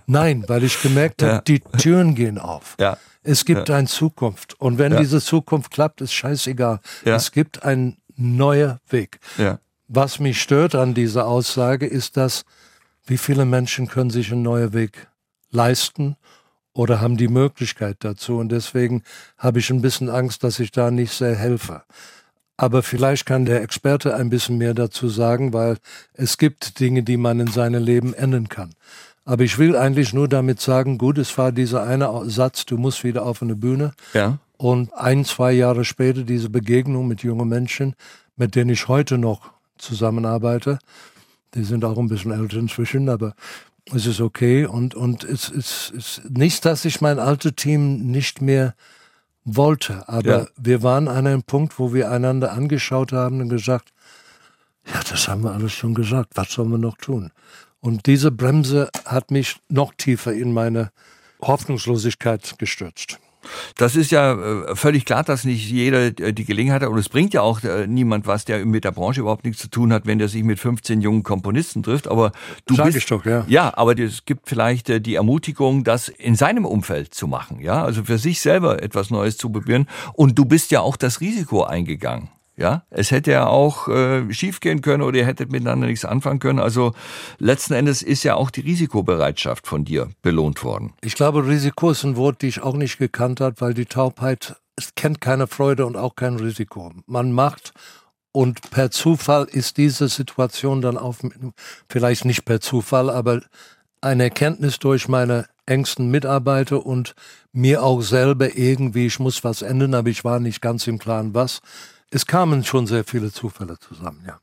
Nein, 0.07 0.45
weil 0.49 0.64
ich 0.64 0.83
gemerkt 0.83 1.23
habe, 1.23 1.33
ja. 1.35 1.40
die 1.40 1.61
Türen 1.61 2.14
gehen 2.14 2.38
auf. 2.38 2.77
Ja. 2.81 2.99
Es 3.23 3.45
gibt 3.45 3.71
eine 3.71 3.87
Zukunft. 3.87 4.61
Und 4.61 4.79
wenn 4.79 4.97
diese 4.97 5.21
Zukunft 5.21 5.71
klappt, 5.71 6.01
ist 6.01 6.12
scheißegal. 6.12 6.81
Es 7.05 7.33
gibt 7.33 7.62
einen 7.64 7.97
neuen 8.17 8.79
Weg. 8.88 9.19
Was 9.88 10.19
mich 10.19 10.40
stört 10.43 10.75
an 10.75 10.95
dieser 10.95 11.27
Aussage 11.27 11.87
ist, 11.87 12.17
dass 12.17 12.45
wie 13.07 13.19
viele 13.19 13.45
Menschen 13.45 13.87
können 13.87 14.11
sich 14.11 14.33
einen 14.33 14.43
neuen 14.43 14.73
Weg 14.73 15.09
leisten 15.51 16.17
oder 16.73 17.01
haben 17.01 17.17
die 17.17 17.29
Möglichkeit 17.29 17.99
dazu. 18.01 18.38
Und 18.38 18.51
deswegen 18.51 19.03
habe 19.38 19.59
ich 19.59 19.71
ein 19.71 19.83
bisschen 19.83 20.11
Angst, 20.11 20.43
dass 20.43 20.59
ich 20.59 20.73
da 20.73 20.90
nicht 20.90 21.12
sehr 21.12 21.37
helfe. 21.37 21.83
Aber 22.57 22.83
vielleicht 22.83 23.27
kann 23.27 23.45
der 23.45 23.62
Experte 23.62 24.14
ein 24.14 24.31
bisschen 24.31 24.59
mehr 24.59 24.75
dazu 24.75 25.09
sagen, 25.09 25.53
weil 25.53 25.79
es 26.12 26.38
gibt 26.38 26.79
Dinge, 26.79 27.03
die 27.03 27.17
man 27.17 27.40
in 27.40 27.49
seinem 27.49 27.83
Leben 27.83 28.14
ändern 28.14 28.49
kann. 28.49 28.75
Aber 29.25 29.43
ich 29.43 29.59
will 29.59 29.75
eigentlich 29.75 30.12
nur 30.12 30.29
damit 30.29 30.61
sagen, 30.61 30.99
gut, 30.99 31.19
es 31.19 31.37
war 31.38 31.51
dieser 31.51 31.83
eine 31.83 32.11
Satz, 32.31 32.67
du 32.67 32.77
musst 32.77 33.05
wieder 33.05 33.25
auf 33.25 33.43
eine 33.43 33.57
Bühne. 33.57 33.93
Ja. 34.12 34.38
Und 34.57 34.93
ein, 34.95 35.25
zwei 35.25 35.53
Jahre 35.53 35.85
später 35.85 36.23
diese 36.23 36.51
Begegnung 36.51 37.09
mit 37.09 37.23
jungen 37.23 37.49
Menschen, 37.49 37.95
mit 38.37 38.55
denen 38.55 38.71
ich 38.71 38.87
heute 38.87 39.19
noch 39.19 39.51
zusammenarbeite. 39.79 40.79
Die 41.55 41.64
sind 41.64 41.85
auch 41.85 41.99
ein 41.99 42.09
bisschen 42.09 42.33
älter 42.33 42.59
inzwischen, 42.59 43.09
aber 43.09 43.35
es 43.93 44.07
ist 44.07 44.21
okay. 44.21 44.67
Und, 44.67 44.95
und 44.95 45.25
es 45.25 45.49
ist 45.49 46.23
nicht, 46.29 46.64
dass 46.64 46.85
ich 46.85 47.01
mein 47.01 47.19
altes 47.19 47.53
Team 47.57 48.11
nicht 48.11 48.43
mehr 48.43 48.75
wollte. 49.45 50.09
Aber 50.09 50.39
ja. 50.41 50.47
wir 50.57 50.83
waren 50.83 51.09
an 51.09 51.27
einem 51.27 51.43
Punkt, 51.43 51.79
wo 51.79 51.93
wir 51.93 52.11
einander 52.11 52.53
angeschaut 52.53 53.13
haben 53.13 53.41
und 53.41 53.49
gesagt, 53.49 53.93
ja, 54.87 55.01
das 55.09 55.29
haben 55.29 55.43
wir 55.43 55.53
alles 55.53 55.73
schon 55.73 55.95
gesagt, 55.95 56.33
was 56.35 56.53
sollen 56.53 56.71
wir 56.71 56.79
noch 56.79 56.99
tun? 56.99 57.31
Und 57.81 58.07
diese 58.07 58.31
Bremse 58.31 58.91
hat 59.05 59.31
mich 59.31 59.57
noch 59.69 59.95
tiefer 59.95 60.33
in 60.33 60.53
meine 60.53 60.91
Hoffnungslosigkeit 61.43 62.59
gestürzt. 62.59 63.19
Das 63.77 63.97
ist 63.97 64.11
ja 64.11 64.33
äh, 64.33 64.77
völlig 64.77 65.05
klar, 65.05 65.25
dass 65.25 65.45
nicht 65.45 65.71
jeder 65.71 66.07
äh, 66.07 66.33
die 66.33 66.45
Gelegenheit 66.45 66.83
hat 66.83 66.89
und 66.89 66.99
es 66.99 67.09
bringt 67.09 67.35
ja 67.35 67.43
auch 67.43 67.63
äh, 67.63 67.87
niemand 67.87 68.27
was, 68.27 68.45
der 68.45 68.65
mit 68.65 68.85
der 68.85 68.93
Branche 68.93 69.21
überhaupt 69.21 69.45
nichts 69.45 69.61
zu 69.61 69.69
tun 69.69 69.93
hat, 69.93 70.07
wenn 70.07 70.19
der 70.19 70.29
sich 70.29 70.43
mit 70.45 70.59
15 70.59 71.01
jungen 71.01 71.23
Komponisten 71.23 71.83
trifft. 71.83 72.09
Aber 72.09 72.33
du 72.67 72.75
Sag 72.75 72.93
bist 72.93 73.11
doch, 73.11 73.25
ja. 73.25 73.45
Ja, 73.49 73.73
aber 73.77 73.99
es 73.99 74.25
gibt 74.25 74.49
vielleicht 74.49 75.07
die 75.07 75.15
Ermutigung, 75.15 75.85
das 75.85 76.09
in 76.09 76.37
seinem 76.37 76.65
Umfeld 76.65 77.15
zu 77.15 77.27
machen, 77.27 77.61
ja, 77.61 77.85
also 77.85 78.05
für 78.05 78.19
sich 78.19 78.41
selber 78.41 78.83
etwas 78.83 79.11
Neues 79.11 79.37
zu 79.37 79.51
probieren. 79.51 79.89
Und 80.15 80.39
du 80.39 80.45
bist 80.45 80.71
ja 80.71 80.81
auch 80.81 80.97
das 80.97 81.21
Risiko 81.21 81.65
eingegangen. 81.65 82.29
Ja, 82.57 82.85
es 82.90 83.11
hätte 83.11 83.33
ja 83.33 83.47
auch 83.47 83.88
äh, 83.88 84.33
schiefgehen 84.33 84.81
können 84.81 85.03
oder 85.03 85.19
ihr 85.19 85.27
hättet 85.27 85.51
miteinander 85.51 85.88
nichts 85.88 86.05
anfangen 86.05 86.38
können. 86.38 86.61
Also 86.61 86.93
letzten 87.38 87.75
Endes 87.75 88.03
ist 88.03 88.23
ja 88.23 88.37
auch 88.37 88.51
die 88.51 88.61
Risikobereitschaft 88.61 89.67
von 89.67 89.85
dir 89.85 90.11
belohnt 90.23 90.62
worden. 90.62 90.93
Ich 91.01 91.14
glaube, 91.14 91.47
Risiko 91.47 91.90
ist 91.90 92.05
ein 92.05 92.17
Wort, 92.17 92.43
die 92.43 92.49
ich 92.49 92.62
auch 92.62 92.77
nicht 92.77 92.99
gekannt 92.99 93.40
habe, 93.40 93.61
weil 93.61 93.75
die 93.75 93.87
Taubheit 93.87 94.57
es 94.77 94.95
kennt 94.95 95.21
keine 95.21 95.47
Freude 95.47 95.87
und 95.87 95.97
auch 95.97 96.17
kein 96.17 96.37
Risiko. 96.37 96.93
Man 97.07 97.33
macht 97.33 97.73
und 98.33 98.71
per 98.71 98.90
Zufall 98.90 99.45
ist 99.45 99.77
diese 99.77 100.09
Situation 100.09 100.81
dann 100.81 100.99
auf, 100.99 101.19
vielleicht 101.88 102.25
nicht 102.25 102.45
per 102.45 102.61
Zufall, 102.61 103.11
aber 103.11 103.43
eine 104.01 104.25
Erkenntnis 104.25 104.79
durch 104.79 105.09
meine 105.09 105.47
engsten 105.67 106.11
Mitarbeiter 106.11 106.85
und 106.85 107.14
mir 107.53 107.83
auch 107.83 108.03
selber 108.03 108.57
irgendwie, 108.57 109.07
ich 109.07 109.19
muss 109.19 109.45
was 109.45 109.62
ändern, 109.62 109.95
aber 109.95 110.11
ich 110.11 110.25
war 110.25 110.40
nicht 110.40 110.61
ganz 110.61 110.87
im 110.87 110.99
Klaren, 110.99 111.35
was 111.35 111.61
es 112.14 112.27
kamen 112.27 112.64
schon 112.64 112.87
sehr 112.87 113.05
viele 113.05 113.33
Zufälle 113.33 113.79
zusammen, 113.79 114.22
ja. 114.27 114.38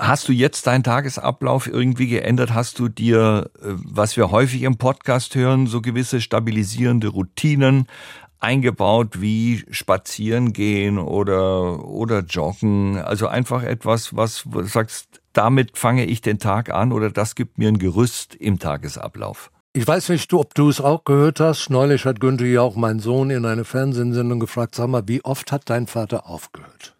Hast 0.00 0.26
du 0.26 0.32
jetzt 0.32 0.66
deinen 0.66 0.82
Tagesablauf 0.82 1.68
irgendwie 1.68 2.08
geändert? 2.08 2.54
Hast 2.54 2.80
du 2.80 2.88
dir, 2.88 3.50
äh, 3.62 3.68
was 3.84 4.16
wir 4.16 4.32
häufig 4.32 4.62
im 4.62 4.78
Podcast 4.78 5.36
hören, 5.36 5.68
so 5.68 5.80
gewisse 5.80 6.20
stabilisierende 6.20 7.08
Routinen 7.08 7.86
eingebaut, 8.40 9.20
wie 9.20 9.64
spazieren 9.70 10.52
gehen 10.52 10.98
oder, 10.98 11.84
oder 11.84 12.20
joggen? 12.20 12.98
Also 12.98 13.28
einfach 13.28 13.62
etwas, 13.62 14.16
was 14.16 14.44
du 14.44 14.64
sagst, 14.64 15.20
damit 15.32 15.78
fange 15.78 16.06
ich 16.06 16.20
den 16.20 16.38
Tag 16.38 16.70
an 16.70 16.92
oder 16.92 17.10
das 17.10 17.34
gibt 17.34 17.58
mir 17.58 17.68
ein 17.68 17.78
Gerüst 17.78 18.34
im 18.34 18.58
Tagesablauf. 18.58 19.50
Ich 19.76 19.86
weiß 19.86 20.08
nicht, 20.10 20.32
ob 20.32 20.54
du 20.54 20.68
es 20.68 20.80
auch 20.80 21.04
gehört 21.04 21.40
hast. 21.40 21.68
Neulich 21.68 22.04
hat 22.04 22.20
Günther 22.20 22.46
ja 22.46 22.60
auch 22.62 22.76
mein 22.76 23.00
Sohn 23.00 23.30
in 23.30 23.44
einer 23.44 23.64
Fernsehsendung 23.64 24.40
gefragt, 24.40 24.74
sag 24.76 24.88
mal, 24.88 25.02
wie 25.06 25.24
oft 25.24 25.50
hat 25.50 25.68
dein 25.68 25.86
Vater 25.86 26.26
aufgehört? 26.28 26.93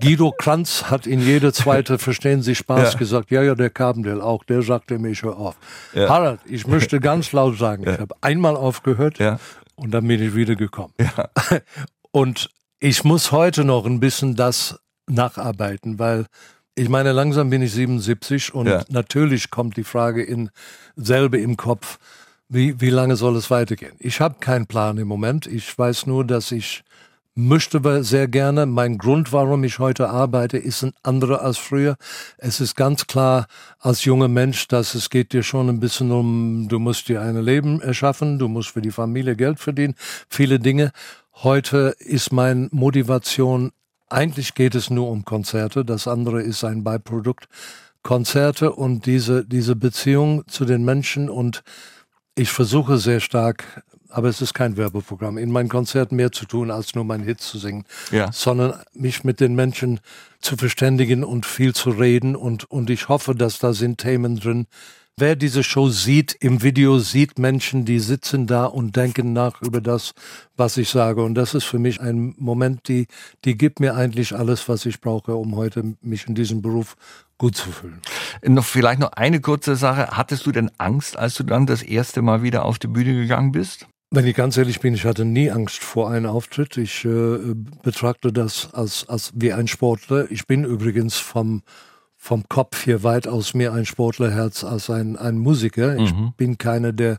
Guido 0.00 0.32
Kranz 0.32 0.84
hat 0.84 1.06
in 1.06 1.20
jede 1.20 1.52
zweite 1.52 1.98
Verstehen 2.02 2.42
Sie 2.42 2.54
Spaß 2.54 2.92
ja. 2.92 2.98
gesagt, 2.98 3.30
ja, 3.30 3.42
ja, 3.42 3.54
der 3.54 3.70
Kabendell 3.70 4.20
auch, 4.20 4.44
der 4.44 4.62
sagte 4.62 4.98
mir, 4.98 5.10
ich 5.10 5.22
höre 5.22 5.36
auf. 5.36 5.56
Ja. 5.94 6.08
Harald, 6.08 6.40
ich 6.46 6.66
möchte 6.66 7.00
ganz 7.10 7.32
laut 7.32 7.58
sagen, 7.58 7.84
ja. 7.84 7.94
ich 7.94 8.00
habe 8.00 8.14
einmal 8.20 8.56
aufgehört 8.56 9.18
und 9.76 9.90
dann 9.92 10.06
bin 10.06 10.22
ich 10.22 10.34
wieder 10.34 10.56
gekommen. 10.56 10.94
Und 12.14 12.50
ich 12.78 13.04
muss 13.04 13.32
heute 13.32 13.64
noch 13.64 13.86
ein 13.86 13.98
bisschen 13.98 14.36
das 14.36 14.78
nacharbeiten, 15.08 15.98
weil 15.98 16.26
ich 16.74 16.90
meine, 16.90 17.12
langsam 17.12 17.48
bin 17.48 17.62
ich 17.62 17.72
77 17.72 18.54
und 18.54 18.68
natürlich 18.90 19.50
kommt 19.50 19.78
die 19.78 19.84
Frage 19.84 20.22
in 20.22 20.50
selbe 20.96 21.38
im 21.38 21.56
Kopf, 21.56 21.98
wie, 22.48 22.80
wie 22.82 22.90
lange 22.90 23.16
soll 23.16 23.36
es 23.36 23.50
weitergehen? 23.50 23.94
Ich 23.98 24.20
habe 24.20 24.36
keinen 24.40 24.66
Plan 24.66 24.98
im 24.98 25.08
Moment. 25.08 25.46
Ich 25.46 25.78
weiß 25.78 26.06
nur, 26.06 26.26
dass 26.26 26.52
ich 26.52 26.84
möchte 27.34 28.04
sehr 28.04 28.28
gerne. 28.28 28.66
Mein 28.66 28.98
Grund, 28.98 29.32
warum 29.32 29.64
ich 29.64 29.78
heute 29.78 30.08
arbeite, 30.10 30.58
ist 30.58 30.82
ein 30.82 30.92
anderer 31.02 31.42
als 31.42 31.58
früher. 31.58 31.96
Es 32.38 32.60
ist 32.60 32.76
ganz 32.76 33.06
klar 33.06 33.46
als 33.78 34.04
junger 34.04 34.28
Mensch, 34.28 34.68
dass 34.68 34.94
es 34.94 35.10
geht 35.10 35.32
dir 35.32 35.42
schon 35.42 35.68
ein 35.68 35.80
bisschen 35.80 36.12
um, 36.12 36.68
du 36.68 36.78
musst 36.78 37.08
dir 37.08 37.22
ein 37.22 37.36
Leben 37.36 37.80
erschaffen, 37.80 38.38
du 38.38 38.48
musst 38.48 38.70
für 38.70 38.82
die 38.82 38.90
Familie 38.90 39.36
Geld 39.36 39.60
verdienen, 39.60 39.94
viele 40.28 40.58
Dinge. 40.58 40.92
Heute 41.34 41.94
ist 41.98 42.32
meine 42.32 42.68
Motivation 42.70 43.72
eigentlich 44.12 44.52
geht 44.52 44.74
es 44.74 44.90
nur 44.90 45.08
um 45.08 45.24
Konzerte, 45.24 45.86
das 45.86 46.06
andere 46.06 46.42
ist 46.42 46.64
ein 46.64 46.84
Beiprodukt. 46.84 47.48
Konzerte 48.02 48.72
und 48.72 49.06
diese, 49.06 49.44
diese 49.44 49.74
Beziehung 49.74 50.46
zu 50.48 50.64
den 50.64 50.84
Menschen 50.84 51.30
und 51.30 51.62
ich 52.34 52.50
versuche 52.50 52.98
sehr 52.98 53.20
stark, 53.20 53.82
aber 54.12 54.28
es 54.28 54.40
ist 54.40 54.54
kein 54.54 54.76
Werbeprogramm, 54.76 55.38
in 55.38 55.50
meinen 55.50 55.68
Konzerten 55.68 56.16
mehr 56.16 56.32
zu 56.32 56.46
tun, 56.46 56.70
als 56.70 56.94
nur 56.94 57.04
meinen 57.04 57.24
Hit 57.24 57.40
zu 57.40 57.58
singen, 57.58 57.84
ja. 58.10 58.30
sondern 58.32 58.80
mich 58.94 59.24
mit 59.24 59.40
den 59.40 59.54
Menschen 59.54 60.00
zu 60.40 60.56
verständigen 60.56 61.24
und 61.24 61.46
viel 61.46 61.74
zu 61.74 61.90
reden 61.90 62.36
und, 62.36 62.70
und 62.70 62.90
ich 62.90 63.08
hoffe, 63.08 63.34
dass 63.34 63.58
da 63.58 63.72
sind 63.72 63.98
Themen 63.98 64.38
drin, 64.38 64.66
Wer 65.18 65.36
diese 65.36 65.62
Show 65.62 65.90
sieht, 65.90 66.32
im 66.40 66.62
Video 66.62 66.98
sieht 66.98 67.38
Menschen, 67.38 67.84
die 67.84 67.98
sitzen 67.98 68.46
da 68.46 68.64
und 68.64 68.96
denken 68.96 69.34
nach 69.34 69.60
über 69.60 69.82
das, 69.82 70.14
was 70.56 70.78
ich 70.78 70.88
sage. 70.88 71.22
Und 71.22 71.34
das 71.34 71.52
ist 71.52 71.64
für 71.64 71.78
mich 71.78 72.00
ein 72.00 72.34
Moment, 72.38 72.88
die, 72.88 73.08
die 73.44 73.58
gibt 73.58 73.78
mir 73.78 73.94
eigentlich 73.94 74.34
alles, 74.34 74.70
was 74.70 74.86
ich 74.86 75.02
brauche, 75.02 75.34
um 75.34 75.54
heute 75.54 75.96
mich 76.00 76.26
in 76.26 76.34
diesem 76.34 76.62
Beruf 76.62 76.96
gut 77.36 77.56
zu 77.56 77.70
fühlen. 77.70 78.00
Noch 78.42 78.64
vielleicht 78.64 79.00
noch 79.00 79.12
eine 79.12 79.42
kurze 79.42 79.76
Sache. 79.76 80.16
Hattest 80.16 80.46
du 80.46 80.52
denn 80.52 80.70
Angst, 80.78 81.18
als 81.18 81.34
du 81.34 81.42
dann 81.42 81.66
das 81.66 81.82
erste 81.82 82.22
Mal 82.22 82.42
wieder 82.42 82.64
auf 82.64 82.78
die 82.78 82.86
Bühne 82.86 83.12
gegangen 83.12 83.52
bist? 83.52 83.86
Wenn 84.14 84.26
ich 84.26 84.36
ganz 84.36 84.58
ehrlich 84.58 84.78
bin, 84.80 84.92
ich 84.92 85.06
hatte 85.06 85.24
nie 85.24 85.50
Angst 85.50 85.82
vor 85.82 86.10
einem 86.10 86.26
Auftritt. 86.26 86.76
Ich 86.76 87.04
äh, 87.06 87.54
betrachte 87.82 88.30
das 88.30 88.68
als, 88.74 89.08
als 89.08 89.32
wie 89.34 89.54
ein 89.54 89.68
Sportler. 89.68 90.30
Ich 90.30 90.46
bin 90.46 90.64
übrigens 90.64 91.16
vom 91.16 91.62
vom 92.24 92.48
Kopf 92.48 92.84
hier 92.84 93.02
weitaus 93.02 93.52
mehr 93.52 93.72
ein 93.72 93.84
Sportlerherz 93.84 94.62
als 94.62 94.90
ein, 94.90 95.16
ein 95.16 95.38
Musiker. 95.38 95.96
Ich 95.96 96.14
mhm. 96.14 96.32
bin 96.36 96.56
keiner, 96.56 96.92
der 96.92 97.18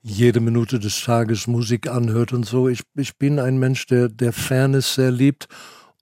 jede 0.00 0.38
Minute 0.38 0.78
des 0.78 1.02
Tages 1.02 1.48
Musik 1.48 1.88
anhört 1.88 2.32
und 2.32 2.46
so. 2.46 2.68
Ich, 2.68 2.82
ich 2.94 3.16
bin 3.16 3.40
ein 3.40 3.58
Mensch, 3.58 3.86
der, 3.86 4.08
der 4.08 4.32
Fairness 4.32 4.94
sehr 4.94 5.10
liebt 5.10 5.48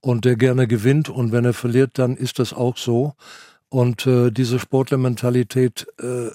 und 0.03 0.27
der 0.27 0.37
gerne 0.37 0.67
gewinnt. 0.67 1.09
Und 1.09 1.33
wenn 1.33 1.47
er 1.47 1.55
verliert, 1.55 1.93
dann 1.95 2.15
ist 2.15 2.41
das 2.41 2.53
auch 2.53 2.77
so. 2.77 3.15
Und 3.71 4.07
äh, 4.07 4.31
diese 4.31 4.59
Sportlermentalität, 4.59 5.87
äh, 5.99 6.07
äh, 6.07 6.33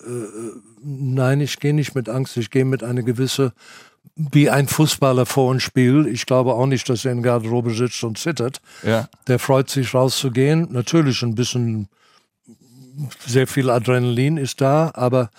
nein, 0.81 1.39
ich 1.39 1.59
gehe 1.59 1.75
nicht 1.75 1.93
mit 1.93 2.09
Angst, 2.09 2.35
ich 2.37 2.49
gehe 2.49 2.65
mit 2.65 2.83
einer 2.83 3.03
gewisse, 3.03 3.53
wie 4.15 4.49
ein 4.49 4.67
Fußballer 4.67 5.25
vor 5.25 5.53
ein 5.53 5.59
Spiel. 5.59 6.07
Ich 6.07 6.25
glaube 6.25 6.53
auch 6.53 6.65
nicht, 6.65 6.89
dass 6.89 7.05
er 7.05 7.11
in 7.11 7.23
Garderobe 7.23 7.73
sitzt 7.73 8.03
und 8.03 8.17
zittert. 8.17 8.61
Ja. 8.83 9.09
Der 9.27 9.39
freut 9.39 9.69
sich 9.69 9.93
rauszugehen. 9.93 10.67
Natürlich 10.71 11.21
ein 11.23 11.35
bisschen, 11.35 11.89
sehr 13.25 13.47
viel 13.47 13.69
Adrenalin 13.69 14.37
ist 14.37 14.61
da, 14.61 14.91
aber 14.93 15.29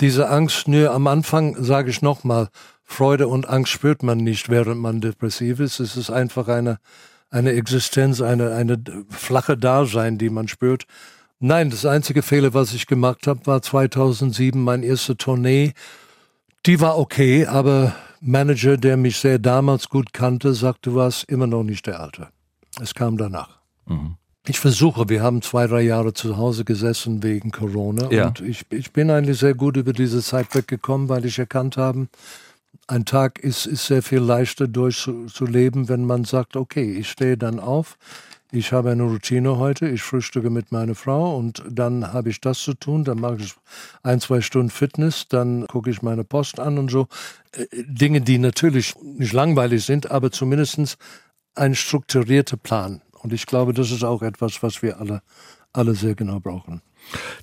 diese 0.00 0.28
Angst, 0.28 0.68
nö, 0.68 0.88
am 0.88 1.06
Anfang 1.06 1.62
sage 1.62 1.90
ich 1.90 2.02
nochmal, 2.02 2.48
Freude 2.84 3.28
und 3.28 3.48
Angst 3.48 3.72
spürt 3.72 4.02
man 4.02 4.18
nicht, 4.18 4.48
während 4.48 4.80
man 4.80 5.00
depressiv 5.00 5.60
ist. 5.60 5.78
Es 5.78 5.96
ist 5.96 6.10
einfach 6.10 6.48
eine, 6.48 6.78
eine 7.30 7.52
Existenz, 7.52 8.20
eine, 8.20 8.52
eine 8.54 8.82
flache 9.10 9.56
Dasein, 9.56 10.18
die 10.18 10.30
man 10.30 10.48
spürt. 10.48 10.86
Nein, 11.38 11.70
das 11.70 11.86
einzige 11.86 12.22
Fehler, 12.22 12.52
was 12.52 12.74
ich 12.74 12.86
gemacht 12.86 13.26
habe, 13.26 13.46
war 13.46 13.62
2007 13.62 14.62
meine 14.62 14.84
erste 14.84 15.16
Tournee. 15.16 15.72
Die 16.66 16.80
war 16.80 16.98
okay, 16.98 17.46
aber 17.46 17.94
Manager, 18.20 18.76
der 18.76 18.96
mich 18.96 19.18
sehr 19.18 19.38
damals 19.38 19.88
gut 19.88 20.12
kannte, 20.12 20.52
sagte, 20.52 20.90
du 20.90 20.96
warst 20.96 21.24
immer 21.24 21.46
noch 21.46 21.62
nicht 21.62 21.86
der 21.86 22.00
Alte. 22.00 22.28
Es 22.80 22.94
kam 22.94 23.16
danach. 23.16 23.60
Mhm. 23.86 24.16
Ich 24.46 24.58
versuche, 24.58 25.08
wir 25.08 25.22
haben 25.22 25.42
zwei, 25.42 25.66
drei 25.66 25.82
Jahre 25.82 26.12
zu 26.14 26.36
Hause 26.36 26.64
gesessen 26.64 27.22
wegen 27.22 27.50
Corona 27.50 28.10
ja. 28.10 28.28
und 28.28 28.40
ich, 28.40 28.64
ich 28.70 28.92
bin 28.92 29.10
eigentlich 29.10 29.38
sehr 29.38 29.54
gut 29.54 29.76
über 29.76 29.92
diese 29.92 30.22
Zeit 30.22 30.54
weggekommen, 30.54 31.08
weil 31.08 31.24
ich 31.24 31.38
erkannt 31.38 31.76
habe, 31.76 32.08
ein 32.86 33.04
Tag 33.04 33.38
ist, 33.38 33.66
ist 33.66 33.86
sehr 33.86 34.02
viel 34.02 34.18
leichter 34.18 34.66
durchzuleben, 34.66 35.88
wenn 35.88 36.04
man 36.04 36.24
sagt, 36.24 36.56
okay, 36.56 36.92
ich 36.92 37.10
stehe 37.10 37.36
dann 37.36 37.60
auf, 37.60 37.96
ich 38.52 38.72
habe 38.72 38.90
eine 38.90 39.04
Routine 39.04 39.58
heute, 39.58 39.88
ich 39.88 40.02
frühstücke 40.02 40.50
mit 40.50 40.72
meiner 40.72 40.94
Frau 40.94 41.36
und 41.36 41.62
dann 41.68 42.12
habe 42.12 42.30
ich 42.30 42.40
das 42.40 42.58
zu 42.58 42.74
tun, 42.74 43.04
dann 43.04 43.20
mache 43.20 43.36
ich 43.38 43.54
ein, 44.02 44.20
zwei 44.20 44.40
Stunden 44.40 44.70
Fitness, 44.70 45.28
dann 45.28 45.66
gucke 45.66 45.90
ich 45.90 46.02
meine 46.02 46.24
Post 46.24 46.58
an 46.58 46.78
und 46.78 46.90
so. 46.90 47.06
Äh, 47.52 47.66
Dinge, 47.86 48.20
die 48.20 48.38
natürlich 48.38 48.94
nicht 49.02 49.32
langweilig 49.32 49.84
sind, 49.84 50.10
aber 50.10 50.32
zumindest 50.32 50.98
ein 51.54 51.74
strukturierter 51.74 52.56
Plan. 52.56 53.02
Und 53.12 53.32
ich 53.32 53.46
glaube, 53.46 53.72
das 53.72 53.90
ist 53.90 54.04
auch 54.04 54.22
etwas, 54.22 54.62
was 54.62 54.82
wir 54.82 54.98
alle, 54.98 55.22
alle 55.72 55.94
sehr 55.94 56.14
genau 56.14 56.40
brauchen. 56.40 56.82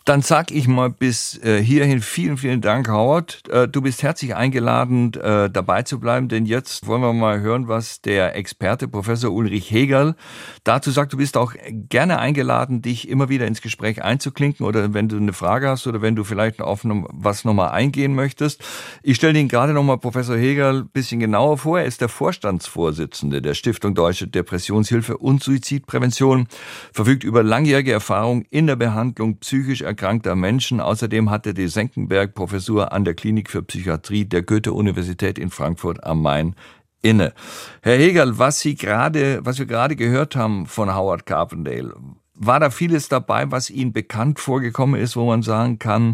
Dann 0.06 0.22
sag 0.22 0.52
ich 0.52 0.68
mal 0.68 0.90
bis 0.90 1.38
äh, 1.44 1.62
hierhin 1.62 2.02
vielen, 2.02 2.38
vielen 2.38 2.62
Dank, 2.62 2.88
Howard. 2.90 3.44
Äh, 3.50 3.68
du 3.68 3.82
bist 3.82 4.04
herzlich 4.04 4.36
eingeladen, 4.36 5.14
äh, 5.16 5.50
dabei 5.50 5.84
zu 5.84 6.00
bleiben, 6.00 6.30
denn 6.30 6.46
jetzt 6.46 6.88
wollen 6.88 7.02
wir 7.02 7.14
mal 7.14 7.42
hören, 7.42 7.68
was 7.68 8.02
der 8.02 8.36
Experte 8.36 8.88
Professor 8.88 9.32
Ulrich 9.32 9.70
Hegel 9.70 10.16
dazu 10.64 10.92
sagt. 10.92 11.14
Du 11.14 11.18
bist 11.18 11.36
auch 11.38 11.54
gerne 11.90 12.20
eingeladen, 12.20 12.82
dich 12.82 13.10
immer 13.10 13.30
wieder 13.30 13.48
ins 13.48 13.62
Gespräch 13.62 14.04
einzuklinken 14.04 14.66
oder 14.66 14.94
wenn 14.94 15.10
du 15.10 15.18
eine 15.18 15.34
Frage 15.34 15.68
hast 15.68 15.88
oder 15.88 16.02
wenn 16.02 16.16
du 16.16 16.24
vielleicht 16.24 16.62
auf 16.62 16.82
was 16.84 17.44
nochmal 17.44 17.70
eingehen 17.70 18.16
möchtest. 18.16 18.64
Ich 19.04 19.18
stelle 19.18 19.38
Ihnen 19.38 19.50
gerade 19.50 19.74
nochmal 19.74 19.98
Professor 19.98 20.38
Hegel 20.38 20.84
ein 20.84 20.90
bisschen 20.90 21.20
genauer 21.20 21.58
vor. 21.58 21.80
Er 21.80 21.86
ist 21.86 22.02
der 22.02 22.10
Vorstandsvorsitzende 22.10 23.42
der 23.42 23.54
Stiftung 23.54 23.96
Deutsche 23.96 24.28
Depressionshilfe 24.28 25.18
und 25.18 25.44
Suizidprävention, 25.44 26.48
verfügt 26.94 27.24
über 27.24 27.44
langjährige 27.44 27.92
Erfahrung 27.92 28.44
in 28.50 28.68
der 28.68 28.76
Behandlung 28.76 29.42
psychisch 29.58 29.82
erkrankter 29.82 30.36
Menschen. 30.36 30.80
Außerdem 30.80 31.32
hat 31.32 31.48
er 31.48 31.54
die 31.54 31.68
Senckenberg-Professur 31.68 32.92
an 32.92 33.06
der 33.06 33.16
Klinik 33.16 33.50
für 33.50 33.64
Psychiatrie 33.64 34.26
der 34.26 34.44
Goethe-Universität 34.44 35.40
in 35.40 35.50
Frankfurt 35.50 36.04
am 36.04 36.22
Main 36.22 36.56
inne. 37.02 37.34
Herr 37.82 37.98
Hegel, 37.98 38.38
was 38.38 38.60
Sie 38.60 38.76
gerade, 38.76 39.40
was 39.44 39.58
wir 39.58 39.66
gerade 39.66 39.96
gehört 39.96 40.36
haben 40.36 40.68
von 40.68 40.94
Howard 40.94 41.26
Carpendale, 41.26 41.96
war 42.36 42.60
da 42.60 42.70
vieles 42.70 43.10
dabei, 43.10 43.50
was 43.50 43.72
Ihnen 43.72 43.94
bekannt 43.94 44.40
vorgekommen 44.40 45.02
ist, 45.02 45.16
wo 45.16 45.26
man 45.26 45.42
sagen 45.42 45.80
kann, 45.80 46.14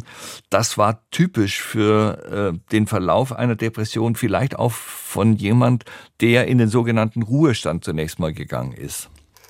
das 0.50 0.78
war 0.78 1.02
typisch 1.12 1.62
für 1.62 2.54
äh, 2.56 2.60
den 2.72 2.88
Verlauf 2.88 3.34
einer 3.34 3.58
Depression, 3.58 4.16
vielleicht 4.16 4.58
auch 4.58 4.72
von 4.72 5.36
jemand, 5.36 5.84
der 6.22 6.48
in 6.48 6.60
den 6.60 6.70
sogenannten 6.70 7.24
Ruhestand 7.24 7.84
zunächst 7.84 8.20
mal 8.20 8.34
gegangen 8.34 8.72
ist? 8.72 9.10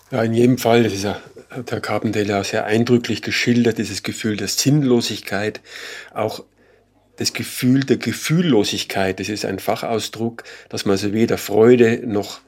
Ja, 0.09 0.23
in 0.23 0.33
jedem 0.33 0.57
Fall, 0.57 0.83
das 0.83 0.93
ist 0.93 1.03
ja 1.03 1.17
Herr 1.53 1.81
Carpendale 1.81 2.43
sehr 2.43 2.65
eindrücklich 2.65 3.21
geschildert, 3.21 3.77
dieses 3.77 4.03
Gefühl 4.03 4.37
der 4.37 4.47
Sinnlosigkeit, 4.47 5.61
auch 6.13 6.43
das 7.17 7.33
Gefühl 7.33 7.81
der 7.81 7.97
Gefühllosigkeit, 7.97 9.19
das 9.19 9.29
ist 9.29 9.45
ein 9.45 9.59
Fachausdruck, 9.59 10.43
dass 10.69 10.85
man 10.85 10.93
also 10.93 11.13
weder 11.13 11.37
Freude 11.37 12.01
noch 12.05 12.41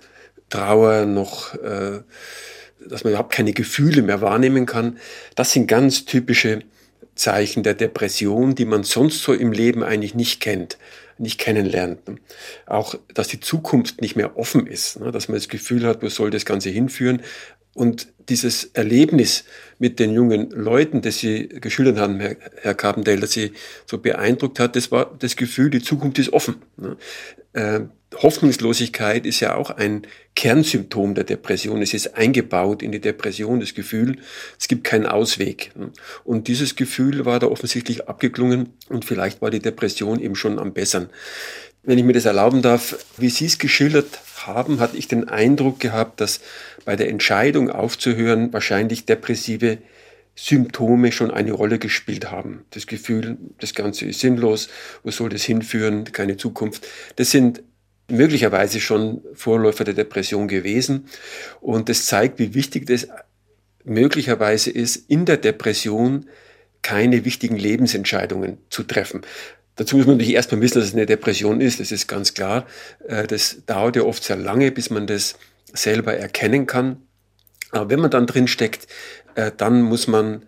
Trauer 0.50 1.06
noch, 1.06 1.56
äh, 1.56 2.02
dass 2.88 3.04
man 3.04 3.14
überhaupt 3.14 3.34
keine 3.34 3.54
Gefühle 3.54 4.02
mehr 4.02 4.22
wahrnehmen 4.22 4.66
kann. 4.66 4.98
Das 5.36 5.52
sind 5.52 5.68
ganz 5.68 6.06
typische 6.06 6.62
Zeichen 7.16 7.64
der 7.64 7.74
Depression, 7.74 8.56
die 8.56 8.66
man 8.66 8.84
sonst 8.84 9.24
so 9.24 9.34
im 9.34 9.52
Leben 9.52 9.84
eigentlich 9.84 10.14
nicht 10.14 10.42
kennt, 10.42 10.78
nicht 11.18 11.40
kennenlernt. 11.40 12.02
Auch, 12.66 12.96
dass 13.14 13.28
die 13.28 13.40
Zukunft 13.40 14.02
nicht 14.02 14.16
mehr 14.16 14.38
offen 14.38 14.68
ist, 14.68 15.00
ne? 15.00 15.12
dass 15.12 15.30
man 15.30 15.38
das 15.38 15.48
Gefühl 15.48 15.86
hat, 15.86 16.04
wo 16.04 16.10
soll 16.10 16.30
das 16.30 16.46
Ganze 16.46 16.70
hinführen. 16.70 17.22
Und 17.74 18.08
dieses 18.30 18.66
Erlebnis 18.74 19.44
mit 19.80 20.00
den 20.00 20.14
jungen 20.14 20.50
Leuten, 20.52 21.02
das 21.02 21.20
Sie 21.20 21.48
geschildert 21.48 21.98
haben, 21.98 22.20
Herr, 22.20 22.36
Herr 22.62 22.74
Carpendale, 22.74 23.20
das 23.20 23.32
Sie 23.32 23.52
so 23.86 23.98
beeindruckt 23.98 24.60
hat, 24.60 24.76
das 24.76 24.92
war 24.92 25.16
das 25.20 25.36
Gefühl, 25.36 25.70
die 25.70 25.82
Zukunft 25.82 26.20
ist 26.20 26.34
offen. 26.34 26.56
Ne? 26.78 26.98
Äh, 27.54 27.82
Hoffnungslosigkeit 28.22 29.26
ist 29.26 29.40
ja 29.42 29.56
auch 29.56 29.72
ein 29.72 30.04
Kernsymptom 30.36 31.16
der 31.16 31.24
Depression. 31.24 31.82
Es 31.82 31.94
ist 31.94 32.16
eingebaut 32.16 32.82
in 32.82 32.92
die 32.92 33.02
Depression, 33.02 33.60
das 33.60 33.74
Gefühl, 33.74 34.18
es 34.60 34.68
gibt 34.68 34.84
keinen 34.84 35.06
Ausweg. 35.06 35.72
Ne? 35.76 35.92
Und 36.24 36.48
dieses 36.48 36.76
Gefühl 36.76 37.26
war 37.26 37.40
da 37.40 37.48
offensichtlich 37.48 38.08
abgeklungen 38.08 38.74
und 38.90 39.06
vielleicht 39.06 39.42
war 39.42 39.52
die 39.52 39.60
Depression 39.60 40.20
eben 40.20 40.36
schon 40.36 40.60
am 40.60 40.74
Bessern. 40.74 41.10
Wenn 41.84 41.98
ich 41.98 42.04
mir 42.04 42.14
das 42.14 42.26
erlauben 42.26 42.62
darf, 42.62 42.98
wie 43.18 43.30
Sie 43.30 43.46
es 43.46 43.60
geschildert 43.60 44.20
haben, 44.48 44.80
hatte 44.80 44.98
ich 44.98 45.08
den 45.08 45.28
Eindruck 45.28 45.80
gehabt, 45.80 46.22
dass 46.22 46.42
bei 46.86 46.96
der 46.96 47.10
Entscheidung 47.10 47.70
aufzuhören 47.70 48.54
wahrscheinlich 48.54 49.06
depressive 49.06 49.80
Symptome 50.36 51.12
schon 51.12 51.32
eine 51.32 51.54
Rolle 51.54 51.80
gespielt 51.80 52.30
haben. 52.30 52.66
Das 52.72 52.88
Gefühl, 52.88 53.38
das 53.60 53.74
Ganze 53.74 54.06
ist 54.06 54.20
sinnlos, 54.20 54.68
wo 55.04 55.12
soll 55.12 55.30
das 55.30 55.44
hinführen, 55.44 56.04
keine 56.12 56.36
Zukunft. 56.36 56.86
Das 57.16 57.32
sind 57.32 57.64
möglicherweise 58.10 58.80
schon 58.80 59.22
Vorläufer 59.34 59.84
der 59.84 59.94
Depression 59.94 60.48
gewesen. 60.48 61.06
Und 61.62 61.90
das 61.90 62.06
zeigt, 62.06 62.38
wie 62.40 62.54
wichtig 62.54 62.86
das 62.86 63.08
möglicherweise 63.84 64.72
ist, 64.72 65.10
in 65.10 65.26
der 65.26 65.38
Depression 65.38 66.26
keine 66.82 67.26
wichtigen 67.26 67.58
Lebensentscheidungen 67.58 68.58
zu 68.70 68.84
treffen. 68.84 69.22
Dazu 69.76 69.98
muss 69.98 70.06
man 70.06 70.18
natürlich 70.18 70.36
erstmal 70.36 70.62
wissen, 70.62 70.80
dass 70.80 70.88
es 70.88 70.94
eine 70.94 71.06
Depression 71.06 71.60
ist, 71.60 71.80
das 71.80 71.92
ist 71.92 72.08
ganz 72.08 72.34
klar. 72.34 72.66
Äh, 73.08 73.28
das 73.28 73.58
dauert 73.66 73.96
ja 73.96 74.04
oft 74.04 74.24
sehr 74.24 74.38
lange, 74.38 74.72
bis 74.72 74.90
man 74.90 75.08
das 75.08 75.38
selber 75.74 76.16
erkennen 76.16 76.66
kann. 76.66 77.02
Aber 77.72 77.90
wenn 77.90 78.00
man 78.00 78.12
dann 78.12 78.28
drin 78.28 78.48
steckt, 78.48 78.88
äh, 79.36 79.52
dann 79.56 79.82
muss 79.82 80.08
man 80.08 80.44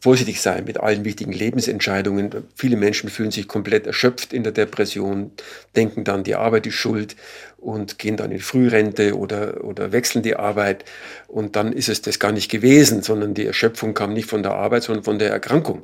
vorsichtig 0.00 0.40
sein 0.40 0.64
mit 0.64 0.78
allen 0.78 1.04
wichtigen 1.04 1.32
Lebensentscheidungen. 1.32 2.30
Viele 2.54 2.76
Menschen 2.76 3.10
fühlen 3.10 3.32
sich 3.32 3.48
komplett 3.48 3.86
erschöpft 3.86 4.32
in 4.32 4.44
der 4.44 4.52
Depression, 4.52 5.32
denken 5.74 6.04
dann, 6.04 6.22
die 6.22 6.36
Arbeit 6.36 6.66
ist 6.66 6.74
schuld 6.74 7.16
und 7.56 7.98
gehen 7.98 8.16
dann 8.16 8.30
in 8.30 8.38
Frührente 8.38 9.16
oder, 9.18 9.64
oder 9.64 9.90
wechseln 9.90 10.22
die 10.22 10.36
Arbeit. 10.36 10.84
Und 11.26 11.56
dann 11.56 11.72
ist 11.72 11.88
es 11.88 12.00
das 12.00 12.20
gar 12.20 12.30
nicht 12.30 12.48
gewesen, 12.48 13.02
sondern 13.02 13.34
die 13.34 13.46
Erschöpfung 13.46 13.94
kam 13.94 14.12
nicht 14.12 14.30
von 14.30 14.44
der 14.44 14.52
Arbeit, 14.52 14.84
sondern 14.84 15.02
von 15.02 15.18
der 15.18 15.30
Erkrankung. 15.30 15.82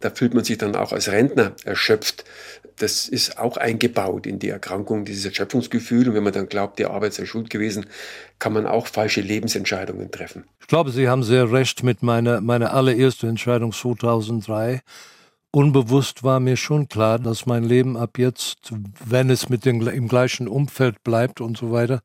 Da 0.00 0.10
fühlt 0.10 0.34
man 0.34 0.44
sich 0.44 0.58
dann 0.58 0.76
auch 0.76 0.92
als 0.92 1.10
Rentner 1.10 1.52
erschöpft. 1.64 2.24
Das 2.76 3.08
ist 3.08 3.38
auch 3.38 3.56
eingebaut 3.56 4.26
in 4.26 4.38
die 4.38 4.48
Erkrankung, 4.48 5.04
dieses 5.04 5.24
Erschöpfungsgefühl. 5.24 6.08
Und 6.08 6.14
wenn 6.14 6.24
man 6.24 6.32
dann 6.32 6.48
glaubt, 6.48 6.78
die 6.78 6.86
Arbeit 6.86 7.14
sei 7.14 7.24
schuld 7.24 7.50
gewesen, 7.50 7.86
kann 8.38 8.52
man 8.52 8.66
auch 8.66 8.86
falsche 8.86 9.20
Lebensentscheidungen 9.20 10.10
treffen. 10.10 10.44
Ich 10.60 10.66
glaube, 10.66 10.90
Sie 10.90 11.08
haben 11.08 11.22
sehr 11.22 11.50
recht 11.52 11.82
mit 11.82 12.02
meiner, 12.02 12.40
meiner 12.40 12.74
allerersten 12.74 13.28
Entscheidung 13.28 13.72
2003 13.72 14.82
unbewusst 15.54 16.24
war 16.24 16.40
mir 16.40 16.56
schon 16.56 16.88
klar, 16.88 17.20
dass 17.20 17.46
mein 17.46 17.62
Leben 17.62 17.96
ab 17.96 18.18
jetzt, 18.18 18.72
wenn 19.04 19.30
es 19.30 19.48
mit 19.48 19.64
dem 19.64 19.86
im 19.86 20.08
gleichen 20.08 20.48
Umfeld 20.48 21.04
bleibt 21.04 21.40
und 21.40 21.56
so 21.56 21.70
weiter, 21.70 22.00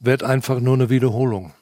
wird 0.00 0.24
einfach 0.24 0.58
nur 0.58 0.74
eine 0.74 0.90
Wiederholung. 0.90 1.52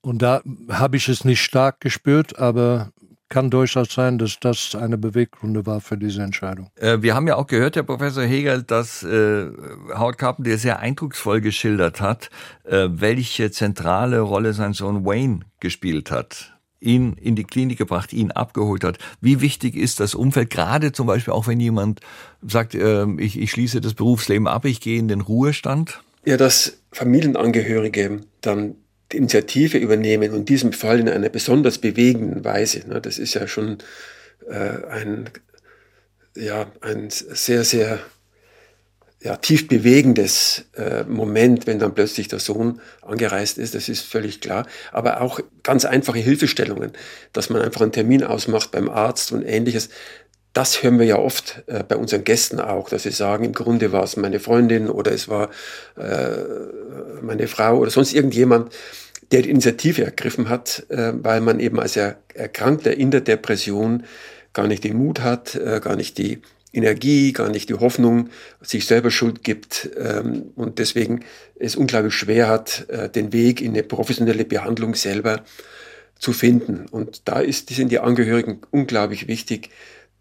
Und 0.00 0.22
da 0.22 0.40
habe 0.70 0.96
ich 0.96 1.08
es 1.08 1.24
nicht 1.24 1.42
stark 1.42 1.80
gespürt, 1.80 2.38
aber 2.38 2.92
kann 3.28 3.50
durchaus 3.50 3.92
sein, 3.92 4.18
dass 4.18 4.38
das 4.40 4.74
eine 4.74 4.98
Beweggründe 4.98 5.66
war 5.66 5.80
für 5.80 5.96
diese 5.96 6.22
Entscheidung. 6.22 6.70
Äh, 6.76 7.02
wir 7.02 7.14
haben 7.14 7.26
ja 7.26 7.36
auch 7.36 7.46
gehört, 7.46 7.76
Herr 7.76 7.82
Professor 7.82 8.24
Hegel, 8.24 8.62
dass 8.62 9.02
äh, 9.02 9.46
Howard 9.94 10.18
Carpenter 10.18 10.56
sehr 10.58 10.78
eindrucksvoll 10.78 11.40
geschildert 11.40 12.00
hat, 12.00 12.30
äh, 12.64 12.88
welche 12.90 13.50
zentrale 13.50 14.20
Rolle 14.20 14.52
sein 14.54 14.72
Sohn 14.72 15.04
Wayne 15.04 15.40
gespielt 15.60 16.10
hat 16.10 16.54
ihn 16.80 17.14
in 17.14 17.34
die 17.34 17.44
Klinik 17.44 17.78
gebracht, 17.78 18.12
ihn 18.12 18.30
abgeholt 18.30 18.84
hat. 18.84 18.98
Wie 19.20 19.40
wichtig 19.40 19.74
ist 19.74 20.00
das 20.00 20.14
Umfeld, 20.14 20.50
gerade 20.50 20.92
zum 20.92 21.06
Beispiel 21.06 21.34
auch 21.34 21.46
wenn 21.46 21.60
jemand 21.60 22.00
sagt, 22.46 22.74
äh, 22.74 23.04
ich, 23.18 23.38
ich 23.38 23.50
schließe 23.50 23.80
das 23.80 23.94
Berufsleben 23.94 24.46
ab, 24.46 24.64
ich 24.64 24.80
gehe 24.80 24.98
in 24.98 25.08
den 25.08 25.20
Ruhestand? 25.20 26.00
Ja, 26.24 26.36
dass 26.36 26.78
Familienangehörige 26.92 28.20
dann 28.40 28.76
die 29.12 29.16
Initiative 29.16 29.78
übernehmen 29.78 30.30
und 30.32 30.40
in 30.40 30.44
diesem 30.44 30.72
Fall 30.72 31.00
in 31.00 31.08
einer 31.08 31.28
besonders 31.28 31.78
bewegenden 31.78 32.44
Weise. 32.44 32.86
Ne, 32.88 33.00
das 33.00 33.18
ist 33.18 33.34
ja 33.34 33.48
schon 33.48 33.78
äh, 34.48 34.86
ein, 34.90 35.30
ja, 36.34 36.70
ein 36.80 37.08
sehr, 37.10 37.64
sehr 37.64 38.00
ja, 39.20 39.36
tief 39.36 39.66
bewegendes 39.66 40.66
äh, 40.76 41.02
Moment, 41.04 41.66
wenn 41.66 41.78
dann 41.78 41.94
plötzlich 41.94 42.28
der 42.28 42.38
Sohn 42.38 42.80
angereist 43.02 43.58
ist, 43.58 43.74
das 43.74 43.88
ist 43.88 44.02
völlig 44.02 44.40
klar. 44.40 44.66
Aber 44.92 45.20
auch 45.20 45.40
ganz 45.64 45.84
einfache 45.84 46.20
Hilfestellungen, 46.20 46.92
dass 47.32 47.50
man 47.50 47.62
einfach 47.62 47.80
einen 47.80 47.92
Termin 47.92 48.22
ausmacht 48.22 48.70
beim 48.70 48.88
Arzt 48.88 49.32
und 49.32 49.42
ähnliches. 49.42 49.88
Das 50.52 50.82
hören 50.82 50.98
wir 50.98 51.06
ja 51.06 51.18
oft 51.18 51.62
äh, 51.66 51.84
bei 51.84 51.96
unseren 51.96 52.24
Gästen 52.24 52.60
auch, 52.60 52.88
dass 52.88 53.04
sie 53.04 53.10
sagen, 53.10 53.44
im 53.44 53.52
Grunde 53.52 53.92
war 53.92 54.02
es 54.02 54.16
meine 54.16 54.40
Freundin 54.40 54.88
oder 54.88 55.12
es 55.12 55.28
war 55.28 55.50
äh, 55.96 57.22
meine 57.22 57.48
Frau 57.48 57.78
oder 57.78 57.90
sonst 57.90 58.14
irgendjemand, 58.14 58.74
der 59.30 59.42
die 59.42 59.50
Initiative 59.50 60.04
ergriffen 60.04 60.48
hat, 60.48 60.86
äh, 60.88 61.12
weil 61.14 61.40
man 61.40 61.60
eben 61.60 61.78
als 61.78 61.96
er 61.96 62.16
Erkrankter 62.34 62.96
in 62.96 63.10
der 63.10 63.20
Depression 63.20 64.04
gar 64.52 64.66
nicht 64.66 64.84
den 64.84 64.96
Mut 64.96 65.20
hat, 65.20 65.54
äh, 65.54 65.80
gar 65.82 65.96
nicht 65.96 66.18
die 66.18 66.40
Energie, 66.72 67.32
gar 67.32 67.48
nicht 67.48 67.68
die 67.68 67.74
Hoffnung, 67.74 68.30
sich 68.60 68.86
selber 68.86 69.10
Schuld 69.10 69.42
gibt 69.42 69.90
ähm, 69.98 70.50
und 70.54 70.78
deswegen 70.78 71.24
es 71.58 71.76
unglaublich 71.76 72.14
schwer 72.14 72.48
hat, 72.48 72.86
äh, 72.88 73.08
den 73.08 73.32
Weg 73.32 73.60
in 73.60 73.72
eine 73.72 73.82
professionelle 73.82 74.44
Behandlung 74.44 74.94
selber 74.94 75.44
zu 76.18 76.32
finden. 76.32 76.86
Und 76.90 77.28
da 77.28 77.40
ist, 77.40 77.70
sind 77.70 77.90
die 77.90 78.00
Angehörigen 78.00 78.60
unglaublich 78.70 79.28
wichtig, 79.28 79.70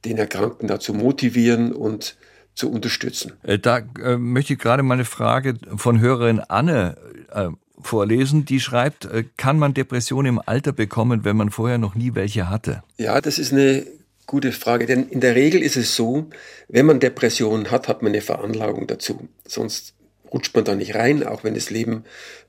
den 0.06 0.18
Erkrankten 0.18 0.68
dazu 0.68 0.94
motivieren 0.94 1.72
und 1.74 2.18
zu 2.54 2.72
unterstützen. 2.72 3.34
Äh, 3.44 3.60
da 3.60 3.82
äh, 4.04 4.18
möchte 4.18 4.54
ich 4.54 4.60
gerade 4.60 4.84
mal 4.84 4.96
eine 4.96 5.06
Frage 5.06 5.56
von 5.76 6.00
Hörerin 6.00 6.40
Anne 6.40 6.98
äh, 7.32 7.50
vorlesen. 7.80 8.46
Die 8.46 8.60
schreibt, 8.60 9.06
äh, 9.06 9.26
kann 9.38 9.60
man 9.60 9.74
Depressionen 9.74 10.38
im 10.38 10.42
Alter 10.44 10.72
bekommen, 10.72 11.24
wenn 11.24 11.38
man 11.38 11.52
vorher 11.52 11.78
noch 11.78 11.96
nie 11.96 12.16
welche 12.16 12.50
hatte? 12.50 12.84
Ja, 12.98 13.22
das 13.22 13.38
ist 13.38 13.54
eine 13.54 13.86
Gute 14.30 14.52
Frage, 14.52 14.86
denn 14.86 15.08
in 15.08 15.22
der 15.22 15.36
Regel 15.36 15.64
ist 15.64 15.78
es 15.78 15.96
so, 15.96 16.30
wenn 16.68 16.86
man 16.86 17.00
Depressionen 17.00 17.72
hat, 17.72 17.88
hat 17.88 18.02
man 18.02 18.12
eine 18.12 18.22
Veranlagung 18.22 18.86
dazu. 18.86 19.30
Sonst 19.48 19.94
rutscht 20.34 20.54
man 20.54 20.66
da 20.66 20.76
nicht 20.76 20.96
rein, 20.96 21.26
auch 21.26 21.46
wenn 21.46 21.54
das 21.54 21.70
Leben 21.70 22.04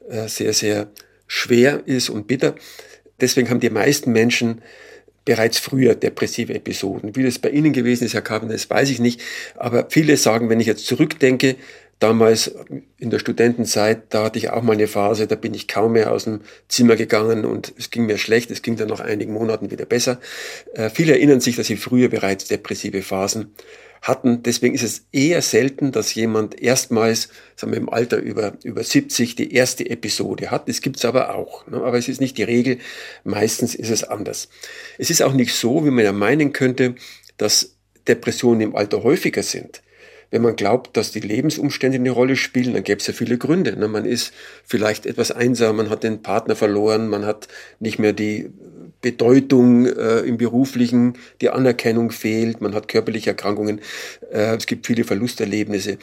äh, 0.08 0.26
sehr, 0.26 0.52
sehr 0.54 0.88
schwer 1.28 1.87
ist 1.87 2.11
und 2.11 2.26
bitter. 2.26 2.56
Deswegen 3.20 3.48
haben 3.48 3.61
die 3.61 3.70
meisten 3.70 4.11
Menschen 4.11 4.61
bereits 5.29 5.59
früher 5.59 5.95
depressive 5.95 6.55
Episoden. 6.55 7.14
Wie 7.14 7.23
das 7.23 7.38
bei 7.38 7.51
Ihnen 7.51 7.75
gewesen 7.75 8.05
ist, 8.05 8.14
Herr 8.14 8.23
Carpenter, 8.23 8.55
das 8.55 8.71
weiß 8.71 8.88
ich 8.88 8.99
nicht. 8.99 9.21
Aber 9.57 9.85
viele 9.91 10.17
sagen, 10.17 10.49
wenn 10.49 10.59
ich 10.59 10.67
jetzt 10.67 10.87
zurückdenke, 10.87 11.57
damals 11.99 12.55
in 12.97 13.11
der 13.11 13.19
Studentenzeit, 13.19 14.05
da 14.09 14.25
hatte 14.25 14.38
ich 14.38 14.49
auch 14.49 14.62
mal 14.62 14.73
eine 14.73 14.87
Phase, 14.87 15.27
da 15.27 15.35
bin 15.35 15.53
ich 15.53 15.69
kaum 15.69 15.93
mehr 15.93 16.12
aus 16.12 16.25
dem 16.25 16.41
Zimmer 16.69 16.97
gegangen 16.97 17.45
und 17.45 17.75
es 17.77 17.91
ging 17.91 18.07
mir 18.07 18.17
schlecht, 18.17 18.51
es 18.51 18.62
ging 18.62 18.77
dann 18.77 18.88
nach 18.88 19.01
einigen 19.01 19.35
Monaten 19.35 19.71
wieder 19.71 19.85
besser. 19.85 20.19
Äh, 20.73 20.88
viele 20.88 21.12
erinnern 21.12 21.41
sich, 21.41 21.57
dass 21.57 21.67
sie 21.67 21.77
früher 21.77 22.09
bereits 22.09 22.47
depressive 22.47 23.03
Phasen 23.03 23.53
hatten. 24.02 24.42
Deswegen 24.42 24.74
ist 24.74 24.82
es 24.82 25.06
eher 25.12 25.42
selten, 25.42 25.92
dass 25.92 26.14
jemand 26.14 26.61
erstmals, 26.61 27.28
sagen 27.56 27.72
wir 27.72 27.78
im 27.78 27.88
Alter 27.88 28.18
über, 28.18 28.54
über 28.62 28.82
70 28.82 29.37
die 29.37 29.54
erste 29.54 29.88
Episode 29.88 30.50
hat. 30.50 30.68
Das 30.68 30.80
gibt's 30.80 31.04
aber 31.04 31.34
auch. 31.34 31.66
Ne? 31.66 31.78
Aber 31.78 31.98
es 31.98 32.08
ist 32.08 32.20
nicht 32.20 32.38
die 32.38 32.42
Regel. 32.42 32.78
Meistens 33.24 33.74
ist 33.74 33.90
es 33.90 34.04
anders. 34.04 34.48
Es 34.98 35.11
ist 35.11 35.22
auch 35.22 35.32
nicht 35.32 35.54
so, 35.54 35.84
wie 35.84 35.90
man 35.90 36.04
ja 36.04 36.12
meinen 36.12 36.52
könnte, 36.52 36.94
dass 37.37 37.76
Depressionen 38.06 38.61
im 38.61 38.76
Alter 38.76 39.02
häufiger 39.02 39.42
sind. 39.42 39.82
Wenn 40.30 40.42
man 40.42 40.56
glaubt, 40.56 40.96
dass 40.96 41.11
die 41.11 41.20
Lebensumstände 41.20 41.96
eine 41.96 42.11
Rolle 42.11 42.37
spielen, 42.37 42.74
dann 42.74 42.84
gäbe 42.84 43.00
es 43.00 43.06
ja 43.06 43.14
viele 43.14 43.38
Gründe. 43.38 43.76
Ne? 43.76 43.88
Man 43.88 44.04
ist 44.04 44.34
vielleicht 44.64 45.06
etwas 45.06 45.30
einsam, 45.30 45.76
man 45.76 45.88
hat 45.88 46.04
den 46.04 46.22
Partner 46.22 46.54
verloren, 46.54 47.08
man 47.08 47.24
hat 47.24 47.48
nicht 47.80 47.98
mehr 47.98 48.12
die 48.12 48.50
Bedeutung 49.00 49.87
äh, 49.87 50.20
im 50.20 50.38
beruflichen, 50.38 51.14
die 51.40 51.50
Anerkennung 51.50 52.11
fehlt, 52.11 52.61
man 52.61 52.74
hat 52.74 52.88
körperliche 52.88 53.30
Erkrankungen, 53.30 53.80
äh, 54.32 54.56
es 54.56 54.66
gibt 54.66 54.87
viele 54.87 55.04
Verlusterlebnisse, 55.04 55.98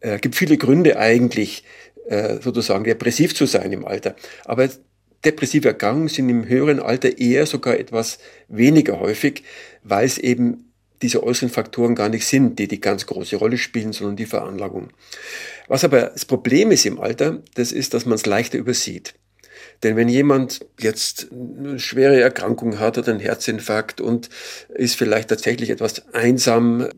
äh, 0.00 0.18
gibt 0.18 0.34
viele 0.34 0.56
Gründe 0.56 0.98
eigentlich, 0.98 1.64
äh, 2.08 2.40
sozusagen 2.40 2.84
depressiv 2.84 3.34
zu 3.34 3.46
sein 3.46 3.70
im 3.72 3.84
Alter. 3.84 4.16
Aber 4.44 4.68
depressive 5.24 5.68
Erkrankungen 5.68 6.08
sind 6.08 6.28
im 6.28 6.48
höheren 6.48 6.80
Alter 6.80 7.18
eher 7.18 7.46
sogar 7.46 7.78
etwas 7.78 8.18
weniger 8.48 8.98
häufig, 8.98 9.44
weil 9.84 10.04
es 10.04 10.18
eben 10.18 10.72
diese 11.00 11.22
äußeren 11.22 11.50
Faktoren 11.50 11.94
gar 11.94 12.08
nicht 12.08 12.26
sind, 12.26 12.58
die 12.58 12.68
die 12.68 12.80
ganz 12.80 13.06
große 13.06 13.36
Rolle 13.36 13.58
spielen, 13.58 13.92
sondern 13.92 14.16
die 14.16 14.26
Veranlagung. 14.26 14.90
Was 15.68 15.84
aber 15.84 16.02
das 16.02 16.24
Problem 16.24 16.70
ist 16.70 16.86
im 16.86 17.00
Alter, 17.00 17.42
das 17.54 17.72
ist, 17.72 17.94
dass 17.94 18.06
man 18.06 18.14
es 18.14 18.26
leichter 18.26 18.58
übersieht. 18.58 19.14
Denn 19.82 19.96
wenn 19.96 20.08
jemand 20.08 20.64
jetzt 20.78 21.28
eine 21.32 21.78
schwere 21.78 22.20
Erkrankung 22.20 22.78
hat 22.78 22.98
oder 22.98 23.10
einen 23.10 23.20
Herzinfarkt 23.20 24.00
und 24.00 24.28
ist 24.74 24.96
vielleicht 24.96 25.28
tatsächlich 25.28 25.70
etwas 25.70 26.14
einsam 26.14 26.88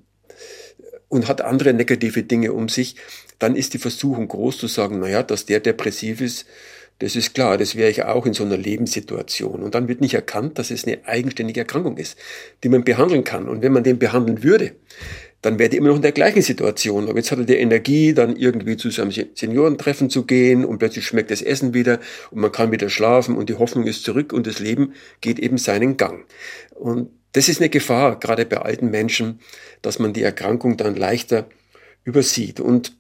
und 1.09 1.29
hat 1.29 1.41
andere 1.41 1.73
negative 1.73 2.23
Dinge 2.23 2.53
um 2.53 2.69
sich, 2.69 2.97
dann 3.39 3.57
ist 3.57 3.75
die 3.75 3.79
Versuchung 3.79 4.29
groß 4.29 4.59
zu 4.59 4.67
sagen, 4.67 5.01
naja, 5.01 5.23
dass 5.23 5.47
der 5.47 5.61
depressiv 5.61 6.21
ist, 6.21 6.47
das 7.01 7.17
ist 7.17 7.35
klar, 7.35 7.59
das 7.59 7.75
wäre 7.75 7.91
ich 7.91 8.05
auch 8.05 8.25
in 8.25 8.35
so 8.35 8.45
einer 8.45 8.57
Lebenssituation. 8.57 9.63
Und 9.63 9.75
dann 9.75 9.89
wird 9.89 10.01
nicht 10.01 10.15
erkannt, 10.15 10.59
dass 10.59 10.71
es 10.71 10.87
eine 10.87 11.05
eigenständige 11.07 11.61
Erkrankung 11.61 11.97
ist, 11.97 12.17
die 12.63 12.69
man 12.69 12.85
behandeln 12.85 13.25
kann. 13.25 13.49
Und 13.49 13.63
wenn 13.63 13.73
man 13.73 13.83
den 13.83 13.99
behandeln 13.99 14.45
würde, 14.45 14.77
dann 15.45 15.59
wäre 15.59 15.69
die 15.69 15.77
immer 15.77 15.89
noch 15.89 15.97
in 15.97 16.03
der 16.03 16.13
gleichen 16.13 16.41
Situation. 16.41 17.07
Aber 17.09 17.19
jetzt 17.19 17.31
hat 17.31 17.39
er 17.39 17.45
die 17.45 17.57
Energie, 17.57 18.15
dann 18.15 18.35
irgendwie 18.35 18.79
zu 18.79 18.89
seinem 18.91 19.11
Seniorentreffen 19.11 20.09
zu 20.09 20.25
gehen 20.25 20.65
und 20.65 20.79
plötzlich 20.79 21.07
schmeckt 21.07 21.31
das 21.31 21.43
Essen 21.43 21.75
wieder 21.75 22.01
und 22.31 22.41
man 22.41 22.51
kann 22.51 22.73
wieder 22.73 22.89
schlafen 22.89 23.37
und 23.37 23.51
die 23.51 23.55
Hoffnung 23.55 23.87
ist 23.87 24.05
zurück 24.05 24.33
und 24.33 24.47
das 24.47 24.59
Leben 24.59 24.95
geht 25.21 25.39
eben 25.39 25.59
seinen 25.59 25.99
Gang. 25.99 26.25
Und 26.75 27.11
das 27.33 27.51
ist 27.51 27.61
eine 27.61 27.69
Gefahr, 27.69 28.19
gerade 28.19 28.47
bei 28.47 28.57
alten 28.57 28.91
Menschen, 28.91 29.41
dass 29.83 29.99
man 29.99 30.15
die 30.15 30.23
Erkrankung 30.23 30.79
dann 30.79 30.97
leichter 30.97 31.47
übersieht. 32.05 32.59
Und 32.59 32.97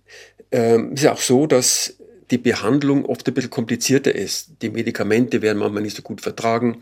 ähm, 0.53 0.93
ist 0.93 1.07
auch 1.07 1.21
so, 1.21 1.47
dass 1.47 1.97
die 2.35 2.39
Behandlung 2.39 3.05
oft 3.05 3.29
ein 3.29 3.35
bisschen 3.35 3.51
komplizierter 3.51 4.13
ist. 4.13 4.61
Die 4.61 4.69
Medikamente 4.69 5.41
werden 5.41 5.59
manchmal 5.59 5.85
nicht 5.85 5.97
so 5.97 6.03
gut 6.03 6.21
vertragen. 6.21 6.81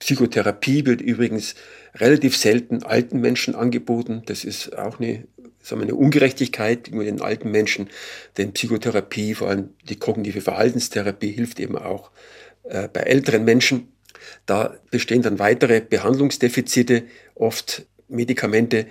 Psychotherapie 0.00 0.86
wird 0.86 1.00
übrigens 1.00 1.54
relativ 1.94 2.36
selten 2.36 2.82
alten 2.82 3.20
Menschen 3.20 3.54
angeboten. 3.54 4.22
Das 4.26 4.42
ist 4.42 4.76
auch 4.76 4.98
eine, 4.98 5.28
sagen 5.62 5.80
wir, 5.80 5.86
eine 5.86 5.94
Ungerechtigkeit 5.94 6.90
mit 6.90 7.06
den 7.06 7.20
alten 7.20 7.52
Menschen. 7.52 7.90
Denn 8.38 8.52
Psychotherapie, 8.54 9.34
vor 9.34 9.50
allem 9.50 9.68
die 9.88 9.96
kognitive 9.96 10.40
Verhaltenstherapie, 10.40 11.30
hilft 11.30 11.60
eben 11.60 11.78
auch 11.78 12.10
äh, 12.64 12.88
bei 12.88 13.02
älteren 13.02 13.44
Menschen. 13.44 13.92
Da 14.46 14.74
bestehen 14.90 15.22
dann 15.22 15.38
weitere 15.38 15.80
Behandlungsdefizite, 15.80 17.04
oft 17.36 17.86
Medikamente 18.08 18.86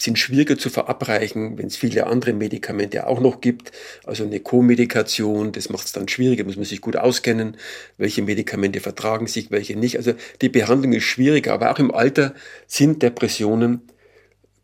sind 0.00 0.18
schwieriger 0.18 0.56
zu 0.56 0.70
verabreichen, 0.70 1.58
wenn 1.58 1.66
es 1.66 1.76
viele 1.76 2.06
andere 2.06 2.32
Medikamente 2.32 3.06
auch 3.06 3.20
noch 3.20 3.40
gibt. 3.40 3.72
Also 4.04 4.24
eine 4.24 4.38
Co-Medikation, 4.40 5.52
das 5.52 5.68
macht 5.68 5.86
es 5.86 5.92
dann 5.92 6.08
schwieriger, 6.08 6.44
muss 6.44 6.56
man 6.56 6.64
sich 6.64 6.80
gut 6.80 6.96
auskennen, 6.96 7.56
welche 7.96 8.22
Medikamente 8.22 8.80
vertragen 8.80 9.26
sich, 9.26 9.50
welche 9.50 9.76
nicht. 9.76 9.96
Also 9.96 10.14
die 10.40 10.48
Behandlung 10.48 10.92
ist 10.92 11.04
schwieriger, 11.04 11.52
aber 11.52 11.72
auch 11.72 11.78
im 11.80 11.92
Alter 11.92 12.34
sind 12.68 13.02
Depressionen 13.02 13.82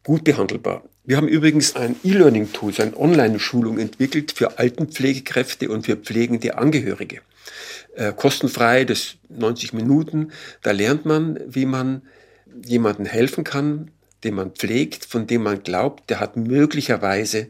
gut 0.04 0.22
behandelbar. 0.22 0.84
Wir 1.06 1.16
haben 1.16 1.28
übrigens 1.28 1.74
ein 1.76 1.96
E-Learning-Tool, 2.04 2.72
so 2.72 2.82
eine 2.82 2.96
Online-Schulung 2.96 3.78
entwickelt 3.78 4.32
für 4.32 4.58
Altenpflegekräfte 4.58 5.68
und 5.68 5.84
für 5.84 5.96
pflegende 5.96 6.56
Angehörige. 6.56 7.20
Äh, 7.96 8.12
kostenfrei, 8.12 8.84
das 8.84 9.16
90 9.28 9.72
Minuten. 9.72 10.32
Da 10.62 10.70
lernt 10.70 11.04
man, 11.04 11.40
wie 11.46 11.66
man 11.66 12.02
jemandem 12.64 13.04
helfen 13.04 13.44
kann, 13.44 13.90
den 14.24 14.34
man 14.34 14.52
pflegt, 14.52 15.04
von 15.04 15.26
dem 15.26 15.42
man 15.42 15.62
glaubt, 15.62 16.10
der 16.10 16.20
hat 16.20 16.36
möglicherweise 16.36 17.48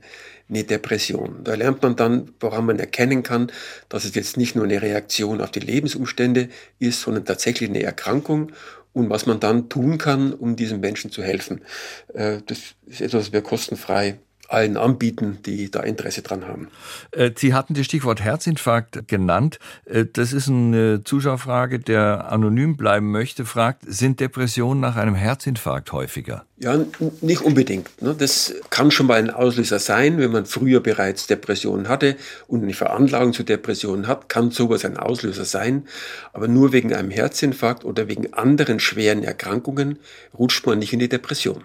eine 0.48 0.64
Depression. 0.64 1.42
Da 1.42 1.54
lernt 1.54 1.82
man 1.82 1.96
dann, 1.96 2.32
woran 2.40 2.66
man 2.66 2.78
erkennen 2.78 3.22
kann, 3.22 3.50
dass 3.88 4.04
es 4.04 4.14
jetzt 4.14 4.37
nicht 4.37 4.56
nur 4.56 4.64
eine 4.64 4.82
Reaktion 4.82 5.40
auf 5.40 5.50
die 5.50 5.60
Lebensumstände 5.60 6.48
ist, 6.78 7.00
sondern 7.00 7.24
tatsächlich 7.24 7.70
eine 7.70 7.82
Erkrankung 7.82 8.52
und 8.92 9.10
was 9.10 9.26
man 9.26 9.40
dann 9.40 9.68
tun 9.68 9.98
kann, 9.98 10.32
um 10.32 10.56
diesem 10.56 10.80
Menschen 10.80 11.10
zu 11.10 11.22
helfen. 11.22 11.62
Äh, 12.12 12.38
das 12.46 12.58
ist 12.87 13.00
etwas, 13.00 13.26
was 13.26 13.32
wir 13.32 13.42
kostenfrei 13.42 14.18
allen 14.48 14.77
anbieten, 14.77 15.38
die 15.44 15.71
da 15.71 15.81
Interesse 15.81 16.23
dran 16.23 16.46
haben. 16.46 16.69
Äh, 17.10 17.31
Sie 17.37 17.54
hatten 17.54 17.75
das 17.75 17.87
Stichwort 17.87 18.23
Herzinfarkt 18.23 19.08
genannt. 19.08 19.58
Äh, 19.85 20.06
das 20.12 20.33
ist 20.33 20.48
eine 20.48 21.02
Zuschauerfrage, 21.04 21.79
der 21.79 22.31
anonym 22.31 22.77
bleiben 22.77 23.10
möchte, 23.10 23.44
fragt, 23.44 23.83
sind 23.87 24.21
Depressionen 24.21 24.81
nach 24.81 24.96
einem 24.96 25.14
Herzinfarkt 25.14 25.92
häufiger? 25.92 26.44
Ja, 26.58 26.79
nicht 27.21 27.42
unbedingt. 27.42 28.00
Ne? 28.00 28.14
Das 28.16 28.54
kann 28.71 28.90
schon 28.90 29.06
mal 29.06 29.19
ein 29.19 29.31
Auslöser 29.31 29.79
sein, 29.79 30.19
wenn 30.19 30.31
man 30.31 30.46
früher 30.46 30.81
bereits 30.81 31.27
Depressionen 31.27 31.88
hatte 31.88 32.16
und 32.46 32.62
eine 32.62 32.75
Veranlagung 32.75 33.33
zu 33.33 33.42
Depressionen 33.42 34.06
hat, 34.06 34.29
kann 34.29 34.50
sowas 34.50 34.85
ein 34.85 34.96
Auslöser 34.96 35.44
sein. 35.44 35.85
Aber 36.33 36.48
nur 36.48 36.73
wegen 36.73 36.94
einem 36.94 37.10
Herzinfarkt 37.10 37.85
oder 37.85 38.08
wegen 38.08 38.33
anderen 38.35 38.79
schweren 38.79 39.25
Erkrankungen 39.25 39.98
rutscht 40.38 40.66
man 40.66 40.79
nicht 40.79 40.92
in 40.92 41.00
die 41.00 41.08
Depression. 41.08 41.64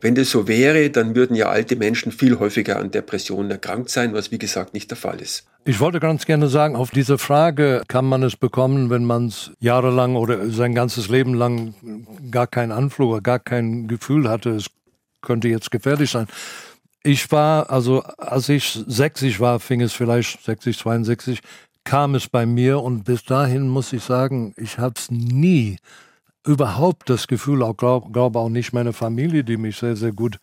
Wenn 0.00 0.14
das 0.14 0.30
so 0.30 0.46
wäre, 0.46 0.90
dann 0.90 1.14
würden 1.14 1.34
ja 1.34 1.48
alte 1.48 1.76
Menschen 1.76 2.12
viel 2.12 2.38
häufiger 2.38 2.78
an 2.78 2.90
Depressionen 2.90 3.50
erkrankt 3.50 3.90
sein, 3.90 4.12
was 4.12 4.30
wie 4.30 4.38
gesagt 4.38 4.74
nicht 4.74 4.90
der 4.90 4.96
Fall 4.96 5.20
ist. 5.20 5.44
Ich 5.64 5.80
wollte 5.80 6.00
ganz 6.00 6.24
gerne 6.24 6.48
sagen, 6.48 6.76
auf 6.76 6.90
diese 6.90 7.18
Frage 7.18 7.82
kann 7.88 8.04
man 8.04 8.22
es 8.22 8.36
bekommen, 8.36 8.90
wenn 8.90 9.04
man 9.04 9.26
es 9.26 9.50
jahrelang 9.60 10.16
oder 10.16 10.48
sein 10.50 10.74
ganzes 10.74 11.08
Leben 11.08 11.34
lang 11.34 11.74
gar 12.30 12.46
keinen 12.46 12.72
Anflug 12.72 13.10
oder 13.10 13.20
gar 13.20 13.38
kein 13.38 13.88
Gefühl 13.88 14.28
hatte, 14.28 14.50
es 14.50 14.66
könnte 15.20 15.48
jetzt 15.48 15.70
gefährlich 15.70 16.10
sein. 16.10 16.26
Ich 17.02 17.30
war, 17.32 17.70
also 17.70 18.02
als 18.02 18.48
ich 18.48 18.82
60 18.86 19.40
war, 19.40 19.60
fing 19.60 19.80
es 19.80 19.92
vielleicht 19.92 20.44
60, 20.44 20.78
62, 20.78 21.40
kam 21.84 22.14
es 22.14 22.28
bei 22.28 22.46
mir 22.46 22.80
und 22.80 23.04
bis 23.04 23.24
dahin 23.24 23.68
muss 23.68 23.92
ich 23.92 24.02
sagen, 24.02 24.54
ich 24.56 24.78
habe 24.78 24.94
es 24.96 25.10
nie 25.10 25.78
überhaupt 26.48 27.10
das 27.10 27.28
Gefühl, 27.28 27.62
auch 27.62 27.76
glaube 27.76 28.10
glaub 28.10 28.34
auch 28.34 28.48
nicht 28.48 28.72
meine 28.72 28.92
Familie, 28.92 29.44
die 29.44 29.56
mich 29.56 29.76
sehr, 29.76 29.96
sehr 29.96 30.12
gut 30.12 30.38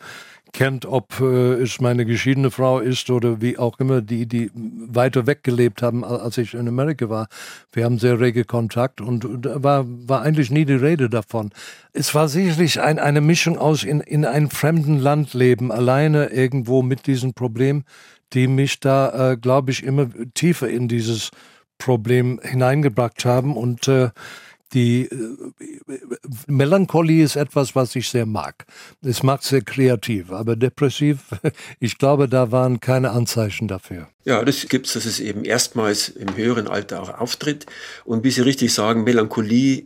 kennt, 0.54 0.86
ob 0.86 1.20
äh, 1.20 1.56
es 1.56 1.82
meine 1.82 2.06
geschiedene 2.06 2.50
Frau 2.50 2.80
ist 2.80 3.10
oder 3.10 3.42
wie 3.42 3.58
auch 3.58 3.78
immer, 3.80 4.02
die, 4.02 4.26
die 4.26 4.52
weiter 4.54 5.28
weg 5.28 5.44
gelebt 5.44 5.82
haben, 5.82 6.06
als 6.06 6.38
ich 6.38 6.54
in 6.54 6.68
Amerika 6.68 7.10
war. 7.10 7.28
Wir 7.74 7.84
haben 7.84 8.00
sehr 8.00 8.20
rege 8.22 8.46
Kontakt 8.46 9.02
und 9.02 9.46
da 9.46 9.62
war, 9.62 9.86
war 9.86 10.22
eigentlich 10.22 10.52
nie 10.52 10.64
die 10.64 10.74
Rede 10.74 11.10
davon. 11.10 11.50
Es 11.92 12.16
war 12.16 12.30
sicherlich 12.30 12.80
ein, 12.80 13.00
eine 13.00 13.20
Mischung 13.20 13.58
aus 13.58 13.84
in, 13.84 14.00
in 14.00 14.24
einem 14.24 14.50
fremden 14.50 14.98
Land 14.98 15.34
leben, 15.34 15.72
alleine 15.74 16.28
irgendwo 16.28 16.84
mit 16.84 17.06
diesem 17.08 17.34
Problem, 17.34 17.84
die 18.32 18.48
mich 18.48 18.80
da, 18.80 19.32
äh, 19.32 19.38
glaube 19.38 19.72
ich, 19.72 19.84
immer 19.84 20.08
tiefer 20.36 20.70
in 20.70 20.88
dieses 20.88 21.32
Problem 21.78 22.40
hineingebracht 22.42 23.26
haben 23.26 23.58
und 23.58 23.88
äh, 23.90 24.12
die 24.74 25.04
äh, 25.04 26.00
Melancholie 26.48 27.24
ist 27.24 27.36
etwas, 27.36 27.76
was 27.76 27.96
ich 27.96 28.10
sehr 28.10 28.26
mag. 28.26 28.66
Es 29.02 29.24
macht 29.24 29.44
sehr 29.44 29.62
kreativ, 29.62 30.32
aber 30.32 30.56
depressiv, 30.56 31.20
ich 31.80 31.98
glaube, 31.98 32.28
da 32.28 32.52
waren 32.52 32.80
keine 32.80 33.12
Anzeichen 33.12 33.68
dafür. 33.68 34.10
Ja, 34.24 34.44
das 34.44 34.68
gibt 34.68 34.88
es, 34.88 34.94
dass 34.94 35.06
es 35.06 35.20
eben 35.20 35.46
erstmals 35.46 36.10
im 36.10 36.36
höheren 36.36 36.68
Alter 36.68 37.02
auch 37.02 37.10
auftritt. 37.10 37.66
Und 38.04 38.24
wie 38.24 38.32
Sie 38.32 38.42
richtig 38.42 38.74
sagen, 38.74 39.04
Melancholie 39.04 39.86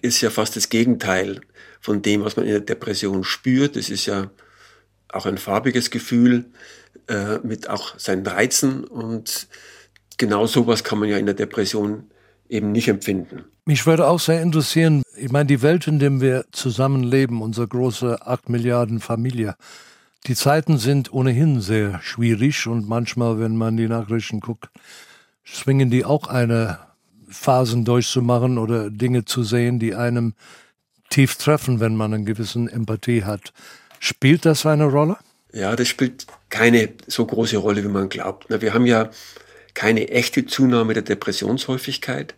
ist 0.00 0.20
ja 0.20 0.30
fast 0.30 0.56
das 0.56 0.68
Gegenteil 0.68 1.40
von 1.80 2.02
dem, 2.02 2.24
was 2.24 2.36
man 2.36 2.46
in 2.46 2.52
der 2.52 2.60
Depression 2.60 3.24
spürt. 3.24 3.76
Es 3.76 3.90
ist 3.90 4.06
ja 4.06 4.30
auch 5.08 5.26
ein 5.26 5.38
farbiges 5.38 5.90
Gefühl 5.90 6.46
äh, 7.08 7.38
mit 7.42 7.68
auch 7.68 7.98
seinen 7.98 8.26
Reizen 8.26 8.84
und 8.84 9.48
genau 10.16 10.46
sowas 10.46 10.84
kann 10.84 10.98
man 10.98 11.08
ja 11.08 11.18
in 11.18 11.26
der 11.26 11.34
Depression 11.34 12.10
eben 12.48 12.72
nicht 12.72 12.88
empfinden. 12.88 13.44
Mich 13.66 13.86
würde 13.86 14.06
auch 14.06 14.20
sehr 14.20 14.42
interessieren, 14.42 15.02
ich 15.16 15.32
meine, 15.32 15.46
die 15.46 15.62
Welt, 15.62 15.86
in 15.86 15.98
der 15.98 16.20
wir 16.20 16.44
zusammenleben, 16.52 17.40
unsere 17.40 17.66
große 17.66 18.26
acht 18.26 18.50
Milliarden 18.50 19.00
Familie, 19.00 19.56
die 20.26 20.34
Zeiten 20.34 20.76
sind 20.76 21.12
ohnehin 21.14 21.62
sehr 21.62 21.98
schwierig 22.02 22.66
und 22.66 22.86
manchmal, 22.86 23.40
wenn 23.40 23.56
man 23.56 23.78
die 23.78 23.88
Nachrichten 23.88 24.40
guckt, 24.40 24.68
zwingen 25.46 25.90
die 25.90 26.04
auch 26.04 26.26
eine 26.26 26.78
Phasen 27.28 27.86
durchzumachen 27.86 28.58
oder 28.58 28.90
Dinge 28.90 29.24
zu 29.24 29.42
sehen, 29.42 29.78
die 29.78 29.94
einem 29.94 30.34
tief 31.08 31.36
treffen, 31.36 31.80
wenn 31.80 31.96
man 31.96 32.12
eine 32.12 32.24
gewisse 32.24 32.70
Empathie 32.70 33.24
hat. 33.24 33.54
Spielt 33.98 34.44
das 34.44 34.66
eine 34.66 34.84
Rolle? 34.84 35.16
Ja, 35.54 35.74
das 35.74 35.88
spielt 35.88 36.26
keine 36.50 36.90
so 37.06 37.24
große 37.24 37.56
Rolle, 37.56 37.82
wie 37.82 37.88
man 37.88 38.10
glaubt. 38.10 38.46
Wir 38.48 38.74
haben 38.74 38.84
ja 38.84 39.08
keine 39.72 40.08
echte 40.08 40.44
Zunahme 40.44 40.92
der 40.92 41.02
Depressionshäufigkeit 41.02 42.34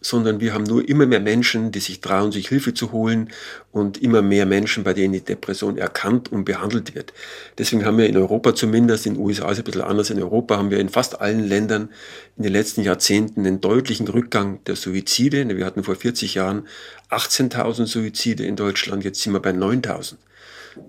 sondern 0.00 0.40
wir 0.40 0.54
haben 0.54 0.64
nur 0.64 0.88
immer 0.88 1.06
mehr 1.06 1.20
Menschen, 1.20 1.72
die 1.72 1.80
sich 1.80 2.00
trauen, 2.00 2.32
sich 2.32 2.48
Hilfe 2.48 2.74
zu 2.74 2.92
holen 2.92 3.30
und 3.72 4.02
immer 4.02 4.22
mehr 4.22 4.46
Menschen, 4.46 4.84
bei 4.84 4.94
denen 4.94 5.12
die 5.12 5.20
Depression 5.20 5.76
erkannt 5.76 6.30
und 6.30 6.44
behandelt 6.44 6.94
wird. 6.94 7.12
Deswegen 7.58 7.84
haben 7.84 7.98
wir 7.98 8.06
in 8.06 8.16
Europa 8.16 8.54
zumindest, 8.54 9.06
in 9.06 9.14
den 9.14 9.22
USA 9.22 9.50
ist 9.50 9.58
ein 9.58 9.64
bisschen 9.64 9.82
anders, 9.82 10.10
in 10.10 10.22
Europa 10.22 10.56
haben 10.56 10.70
wir 10.70 10.78
in 10.78 10.88
fast 10.88 11.20
allen 11.20 11.46
Ländern 11.46 11.88
in 12.36 12.44
den 12.44 12.52
letzten 12.52 12.82
Jahrzehnten 12.82 13.46
einen 13.46 13.60
deutlichen 13.60 14.08
Rückgang 14.08 14.62
der 14.64 14.76
Suizide. 14.76 15.56
Wir 15.56 15.66
hatten 15.66 15.82
vor 15.82 15.96
40 15.96 16.34
Jahren 16.34 16.66
18.000 17.10 17.86
Suizide 17.86 18.44
in 18.44 18.56
Deutschland, 18.56 19.04
jetzt 19.04 19.22
sind 19.22 19.32
wir 19.32 19.40
bei 19.40 19.50
9.000. 19.50 20.16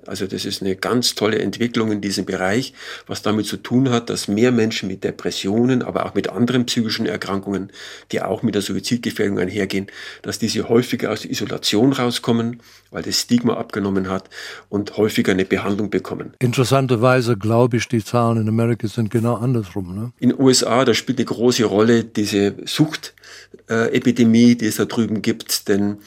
Also 0.06 0.28
das 0.28 0.46
ist 0.46 0.62
eine 0.62 0.76
ganz 0.76 1.16
tolle 1.16 1.40
Entwicklung 1.40 1.92
in 1.92 2.02
diesem 2.02 2.26
Bereich, 2.26 2.74
was 3.08 3.22
damit 3.22 3.46
zu 3.46 3.58
tun 3.58 3.90
hat, 3.90 4.10
dass 4.10 4.28
mehr 4.28 4.52
Menschen 4.52 4.88
mit 4.88 5.04
Depressionen, 5.04 5.82
aber 5.82 6.06
auch 6.06 6.14
mit 6.14 6.30
anderen 6.30 6.66
psychischen 6.66 7.06
Erkrankungen, 7.06 7.72
die 8.12 8.22
auch 8.22 8.44
mit 8.44 8.56
der 8.56 8.62
Suizidgefährdung 8.62 9.40
einhergehen, 9.40 9.88
dass 10.22 10.40
diese 10.40 10.70
häufiger 10.70 11.12
aus 11.12 11.22
der 11.22 11.32
Isolation 11.32 11.94
rauskommen, 11.94 12.62
weil 12.92 13.04
das 13.04 13.20
Stigma 13.20 13.56
abgenommen 13.56 14.10
hat 14.10 14.30
und 14.70 14.98
häufiger 14.98 15.32
eine 15.32 15.46
Behandlung 15.46 15.90
bekommen. 15.90 16.34
Interessanterweise 16.40 17.38
glaube 17.38 17.78
ich, 17.78 17.88
die 17.88 18.04
Zahlen 18.04 18.42
in 18.42 18.48
Amerika 18.48 18.88
sind 18.88 19.12
genau 19.12 19.36
andersrum. 19.36 19.96
Ne? 19.96 20.12
In 20.20 20.30
den 20.30 20.40
USA, 20.40 20.86
da 20.86 20.94
spielt 20.94 21.20
eine 21.20 21.26
große 21.26 21.66
Rolle 21.66 22.04
diese 22.04 22.56
Suchtepidemie, 22.66 24.56
die 24.56 24.66
es 24.66 24.78
da 24.78 24.86
drüben 24.86 25.22
gibt, 25.22 25.68
denn 25.68 25.98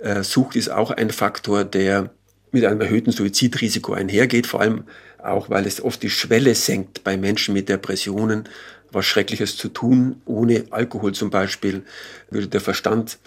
äh, 0.00 0.22
Sucht 0.22 0.56
ist 0.56 0.70
auch 0.70 0.90
ein 0.90 1.10
Faktor, 1.10 1.64
der 1.64 2.10
mit 2.52 2.64
einem 2.64 2.80
erhöhten 2.80 3.12
Suizidrisiko 3.12 3.92
einhergeht, 3.92 4.46
vor 4.46 4.60
allem 4.60 4.84
auch, 5.18 5.50
weil 5.50 5.66
es 5.66 5.82
oft 5.82 6.02
die 6.02 6.10
Schwelle 6.10 6.54
senkt 6.54 7.04
bei 7.04 7.16
Menschen 7.16 7.54
mit 7.54 7.68
Depressionen, 7.68 8.48
was 8.90 9.06
Schreckliches 9.06 9.56
zu 9.56 9.68
tun. 9.68 10.22
Ohne 10.24 10.64
Alkohol 10.70 11.12
zum 11.12 11.30
Beispiel 11.30 11.82
würde 12.30 12.48
der 12.48 12.60
Verstand 12.60 13.18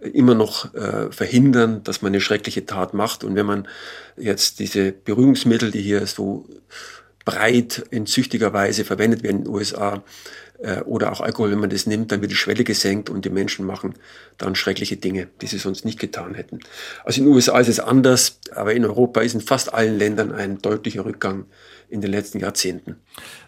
immer 0.00 0.34
noch 0.34 0.74
äh, 0.74 1.10
verhindern, 1.10 1.82
dass 1.82 2.02
man 2.02 2.10
eine 2.10 2.20
schreckliche 2.20 2.66
Tat 2.66 2.94
macht. 2.94 3.24
Und 3.24 3.34
wenn 3.34 3.46
man 3.46 3.66
jetzt 4.16 4.60
diese 4.60 4.92
Berührungsmittel, 4.92 5.70
die 5.70 5.82
hier 5.82 6.06
so 6.06 6.46
breit 7.24 7.84
in 7.90 8.06
züchtiger 8.06 8.52
Weise 8.52 8.84
verwendet 8.84 9.22
werden 9.22 9.38
in 9.38 9.44
den 9.44 9.52
USA, 9.52 10.02
äh, 10.58 10.80
oder 10.82 11.12
auch 11.12 11.20
Alkohol, 11.20 11.50
wenn 11.50 11.60
man 11.60 11.70
das 11.70 11.86
nimmt, 11.86 12.12
dann 12.12 12.20
wird 12.20 12.30
die 12.30 12.36
Schwelle 12.36 12.64
gesenkt 12.64 13.10
und 13.10 13.24
die 13.24 13.30
Menschen 13.30 13.64
machen 13.64 13.94
dann 14.38 14.54
schreckliche 14.54 14.96
Dinge, 14.96 15.28
die 15.40 15.46
sie 15.46 15.58
sonst 15.58 15.84
nicht 15.84 15.98
getan 15.98 16.34
hätten. 16.34 16.60
Also 17.04 17.20
in 17.20 17.26
den 17.26 17.34
USA 17.34 17.58
ist 17.58 17.68
es 17.68 17.80
anders, 17.80 18.40
aber 18.54 18.74
in 18.74 18.84
Europa 18.84 19.20
ist 19.20 19.34
in 19.34 19.40
fast 19.40 19.72
allen 19.72 19.98
Ländern 19.98 20.32
ein 20.32 20.58
deutlicher 20.58 21.04
Rückgang 21.04 21.46
in 21.88 22.00
den 22.00 22.10
letzten 22.10 22.40
Jahrzehnten. 22.40 22.96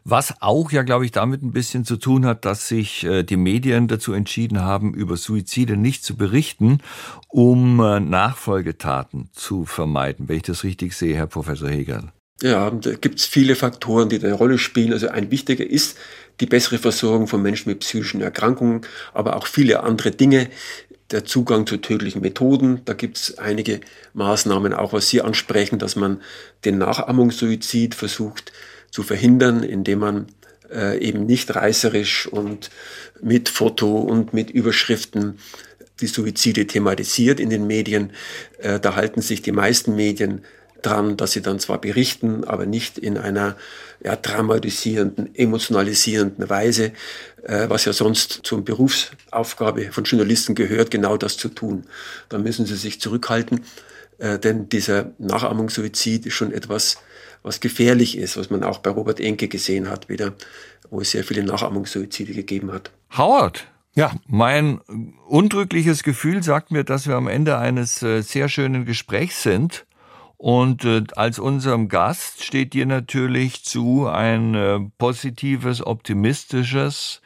Was 0.04 0.34
auch 0.40 0.72
ja, 0.72 0.82
glaube 0.82 1.04
ich, 1.04 1.10
damit 1.10 1.42
ein 1.42 1.52
bisschen 1.52 1.84
zu 1.84 1.96
tun 1.96 2.24
hat, 2.24 2.44
dass 2.44 2.68
sich 2.68 3.04
äh, 3.04 3.22
die 3.22 3.36
Medien 3.36 3.86
dazu 3.86 4.12
entschieden 4.12 4.60
haben, 4.60 4.94
über 4.94 5.16
Suizide 5.16 5.76
nicht 5.76 6.04
zu 6.04 6.16
berichten, 6.16 6.78
um 7.28 7.80
äh, 7.80 8.00
Nachfolgetaten 8.00 9.28
zu 9.32 9.66
vermeiden, 9.66 10.28
wenn 10.28 10.36
ich 10.36 10.42
das 10.42 10.64
richtig 10.64 10.94
sehe, 10.94 11.16
Herr 11.16 11.26
Professor 11.26 11.68
Hegel. 11.68 12.12
Ja, 12.42 12.70
da 12.70 12.94
gibt 12.94 13.18
es 13.18 13.26
viele 13.26 13.54
Faktoren, 13.54 14.08
die 14.08 14.16
eine 14.16 14.32
Rolle 14.32 14.56
spielen. 14.56 14.92
Also 14.92 15.08
ein 15.08 15.30
wichtiger 15.30 15.68
ist 15.68 15.98
die 16.40 16.46
bessere 16.46 16.78
Versorgung 16.78 17.26
von 17.26 17.42
Menschen 17.42 17.68
mit 17.68 17.80
psychischen 17.80 18.20
Erkrankungen, 18.20 18.82
aber 19.12 19.36
auch 19.36 19.46
viele 19.46 19.82
andere 19.82 20.10
Dinge. 20.10 20.48
Der 21.10 21.24
Zugang 21.24 21.66
zu 21.66 21.76
tödlichen 21.78 22.22
Methoden, 22.22 22.82
da 22.84 22.92
gibt 22.92 23.16
es 23.16 23.38
einige 23.38 23.80
Maßnahmen, 24.14 24.72
auch 24.72 24.92
was 24.92 25.08
Sie 25.08 25.20
ansprechen, 25.20 25.78
dass 25.78 25.96
man 25.96 26.22
den 26.64 26.78
Nachahmungssuizid 26.78 27.96
versucht 27.96 28.52
zu 28.90 29.02
verhindern, 29.02 29.64
indem 29.64 29.98
man 29.98 30.26
äh, 30.72 30.98
eben 30.98 31.26
nicht 31.26 31.54
reißerisch 31.54 32.28
und 32.28 32.70
mit 33.20 33.48
Foto 33.48 33.98
und 33.98 34.32
mit 34.32 34.50
Überschriften 34.50 35.38
die 36.00 36.06
Suizide 36.06 36.66
thematisiert 36.66 37.40
in 37.40 37.50
den 37.50 37.66
Medien. 37.66 38.12
Äh, 38.58 38.80
da 38.80 38.94
halten 38.94 39.20
sich 39.20 39.42
die 39.42 39.52
meisten 39.52 39.96
Medien 39.96 40.44
dran, 40.82 41.16
dass 41.16 41.32
sie 41.32 41.42
dann 41.42 41.58
zwar 41.58 41.80
berichten, 41.80 42.44
aber 42.44 42.66
nicht 42.66 42.98
in 42.98 43.18
einer 43.18 43.56
ja, 44.02 44.16
dramatisierenden, 44.16 45.34
emotionalisierenden 45.34 46.48
Weise, 46.48 46.92
äh, 47.42 47.68
was 47.68 47.84
ja 47.84 47.92
sonst 47.92 48.40
zur 48.44 48.64
Berufsaufgabe 48.64 49.92
von 49.92 50.04
Journalisten 50.04 50.54
gehört, 50.54 50.90
genau 50.90 51.16
das 51.16 51.36
zu 51.36 51.48
tun. 51.48 51.84
Da 52.28 52.38
müssen 52.38 52.66
sie 52.66 52.76
sich 52.76 53.00
zurückhalten, 53.00 53.64
äh, 54.18 54.38
denn 54.38 54.68
dieser 54.68 55.12
Nachahmungssuizid 55.18 56.26
ist 56.26 56.34
schon 56.34 56.52
etwas, 56.52 56.98
was 57.42 57.60
gefährlich 57.60 58.18
ist, 58.18 58.36
was 58.36 58.50
man 58.50 58.62
auch 58.62 58.78
bei 58.78 58.90
Robert 58.90 59.20
Enke 59.20 59.48
gesehen 59.48 59.88
hat, 59.88 60.08
wieder, 60.08 60.34
wo 60.90 61.00
es 61.00 61.10
sehr 61.10 61.24
viele 61.24 61.42
Nachahmungssuizide 61.42 62.34
gegeben 62.34 62.72
hat. 62.72 62.90
Howard, 63.16 63.66
ja, 63.94 64.12
mein 64.26 64.80
undrückliches 65.26 66.02
Gefühl 66.02 66.42
sagt 66.42 66.70
mir, 66.70 66.84
dass 66.84 67.06
wir 67.08 67.16
am 67.16 67.28
Ende 67.28 67.58
eines 67.58 68.02
äh, 68.02 68.22
sehr 68.22 68.48
schönen 68.48 68.84
Gesprächs 68.84 69.42
sind. 69.42 69.84
Und 70.40 70.86
äh, 70.86 71.04
als 71.16 71.38
unserem 71.38 71.88
Gast 71.88 72.42
steht 72.42 72.72
dir 72.72 72.86
natürlich 72.86 73.62
zu 73.62 74.06
ein 74.06 74.54
äh, 74.54 74.80
positives, 74.96 75.86
optimistisches 75.86 77.20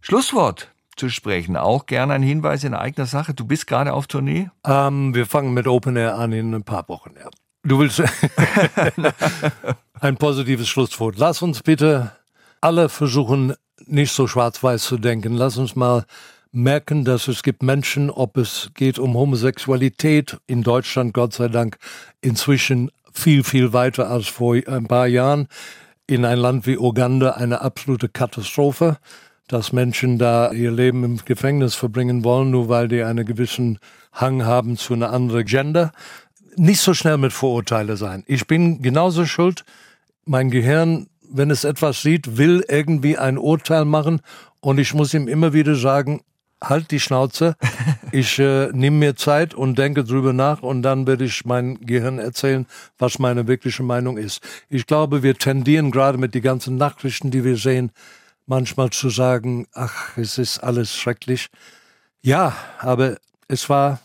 Schlusswort 0.00 0.72
zu 0.96 1.10
sprechen. 1.10 1.56
Auch 1.56 1.86
gerne 1.86 2.12
ein 2.12 2.24
Hinweis 2.24 2.64
in 2.64 2.74
eigener 2.74 3.06
Sache. 3.06 3.34
Du 3.34 3.44
bist 3.44 3.68
gerade 3.68 3.92
auf 3.92 4.08
Tournee? 4.08 4.50
Ähm, 4.66 5.14
wir 5.14 5.26
fangen 5.26 5.54
mit 5.54 5.68
Open 5.68 5.94
Air 5.94 6.16
an 6.16 6.32
in 6.32 6.52
ein 6.52 6.64
paar 6.64 6.88
Wochen. 6.88 7.12
Ja. 7.16 7.30
Du 7.62 7.78
willst 7.78 8.02
ein 10.00 10.16
positives 10.16 10.66
Schlusswort. 10.66 11.16
Lass 11.16 11.40
uns 11.40 11.62
bitte 11.62 12.10
alle 12.60 12.88
versuchen, 12.88 13.54
nicht 13.86 14.10
so 14.10 14.26
schwarz-weiß 14.26 14.82
zu 14.82 14.98
denken. 14.98 15.34
Lass 15.34 15.56
uns 15.56 15.76
mal 15.76 16.04
merken, 16.54 17.04
dass 17.04 17.28
es 17.28 17.42
gibt 17.42 17.62
Menschen, 17.62 18.10
ob 18.10 18.36
es 18.36 18.70
geht 18.74 18.98
um 18.98 19.14
Homosexualität 19.14 20.38
in 20.46 20.62
Deutschland, 20.62 21.12
Gott 21.12 21.32
sei 21.32 21.48
Dank, 21.48 21.78
inzwischen 22.20 22.90
viel, 23.12 23.44
viel 23.44 23.72
weiter 23.72 24.10
als 24.10 24.28
vor 24.28 24.56
ein 24.66 24.86
paar 24.86 25.06
Jahren. 25.06 25.48
In 26.06 26.24
ein 26.24 26.38
Land 26.38 26.66
wie 26.66 26.76
Uganda 26.76 27.32
eine 27.32 27.62
absolute 27.62 28.08
Katastrophe, 28.08 28.98
dass 29.48 29.72
Menschen 29.72 30.18
da 30.18 30.52
ihr 30.52 30.70
Leben 30.70 31.04
im 31.04 31.18
Gefängnis 31.24 31.74
verbringen 31.74 32.24
wollen, 32.24 32.50
nur 32.50 32.68
weil 32.68 32.88
die 32.88 33.02
einen 33.02 33.24
gewissen 33.24 33.78
Hang 34.12 34.44
haben 34.44 34.76
zu 34.76 34.94
einer 34.94 35.12
anderen 35.12 35.44
Gender. 35.44 35.92
Nicht 36.56 36.80
so 36.80 36.94
schnell 36.94 37.18
mit 37.18 37.32
Vorurteile 37.32 37.96
sein. 37.96 38.22
Ich 38.26 38.46
bin 38.46 38.82
genauso 38.82 39.26
schuld. 39.26 39.64
Mein 40.24 40.50
Gehirn, 40.50 41.08
wenn 41.30 41.50
es 41.50 41.64
etwas 41.64 42.02
sieht, 42.02 42.36
will 42.36 42.64
irgendwie 42.68 43.18
ein 43.18 43.38
Urteil 43.38 43.84
machen 43.84 44.20
und 44.60 44.78
ich 44.78 44.94
muss 44.94 45.12
ihm 45.14 45.28
immer 45.28 45.52
wieder 45.52 45.74
sagen, 45.74 46.22
halt 46.62 46.90
die 46.90 47.00
Schnauze. 47.00 47.56
Ich 48.12 48.38
äh, 48.38 48.68
nehme 48.72 48.98
mir 48.98 49.16
Zeit 49.16 49.54
und 49.54 49.76
denke 49.76 50.04
drüber 50.04 50.32
nach 50.32 50.62
und 50.62 50.82
dann 50.82 51.04
werde 51.04 51.24
ich 51.24 51.44
mein 51.44 51.80
Gehirn 51.80 52.20
erzählen, 52.20 52.64
was 52.96 53.18
meine 53.18 53.48
wirkliche 53.48 53.82
Meinung 53.82 54.18
ist. 54.18 54.40
Ich 54.68 54.86
glaube, 54.86 55.24
wir 55.24 55.34
tendieren 55.34 55.90
gerade 55.90 56.16
mit 56.16 56.32
den 56.32 56.42
ganzen 56.42 56.76
Nachrichten, 56.76 57.32
die 57.32 57.42
wir 57.42 57.56
sehen, 57.56 57.90
manchmal 58.46 58.90
zu 58.90 59.10
sagen, 59.10 59.66
ach, 59.72 60.16
es 60.16 60.38
ist 60.38 60.60
alles 60.60 60.94
schrecklich. 60.94 61.48
Ja, 62.22 62.54
aber 62.78 63.16
es 63.48 63.68
war 63.68 63.98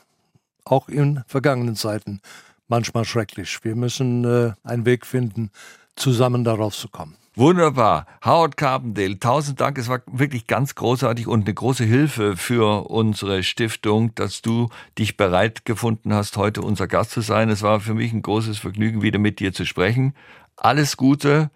auch 0.65 0.89
in 0.89 1.23
vergangenen 1.27 1.75
Zeiten 1.75 2.19
manchmal 2.67 3.05
schrecklich. 3.05 3.59
Wir 3.63 3.75
müssen 3.75 4.23
äh, 4.25 4.53
einen 4.63 4.85
Weg 4.85 5.05
finden, 5.05 5.51
zusammen 5.95 6.43
darauf 6.43 6.75
zu 6.75 6.87
kommen. 6.87 7.15
Wunderbar. 7.39 8.05
Howard 8.25 8.57
Carpendale, 8.57 9.17
tausend 9.17 9.61
Dank. 9.61 9.77
Es 9.77 9.87
war 9.87 10.01
wirklich 10.11 10.45
ganz 10.45 10.75
großartig 10.75 11.25
und 11.25 11.45
eine 11.45 11.53
große 11.53 11.85
Hilfe 11.85 12.35
für 12.35 12.89
unsere 12.89 13.43
Stiftung, 13.43 14.13
dass 14.15 14.41
du 14.41 14.67
dich 14.97 15.15
bereit 15.15 15.63
gefunden 15.63 16.13
hast, 16.13 16.35
heute 16.35 16.61
unser 16.61 16.87
Gast 16.87 17.11
zu 17.11 17.21
sein. 17.21 17.47
Es 17.47 17.61
war 17.61 17.79
für 17.79 17.93
mich 17.93 18.11
ein 18.11 18.23
großes 18.23 18.57
Vergnügen, 18.57 19.01
wieder 19.01 19.19
mit 19.19 19.39
dir 19.39 19.53
zu 19.53 19.63
sprechen. 19.63 20.15
Alles 20.57 20.97
Gute 20.97 21.49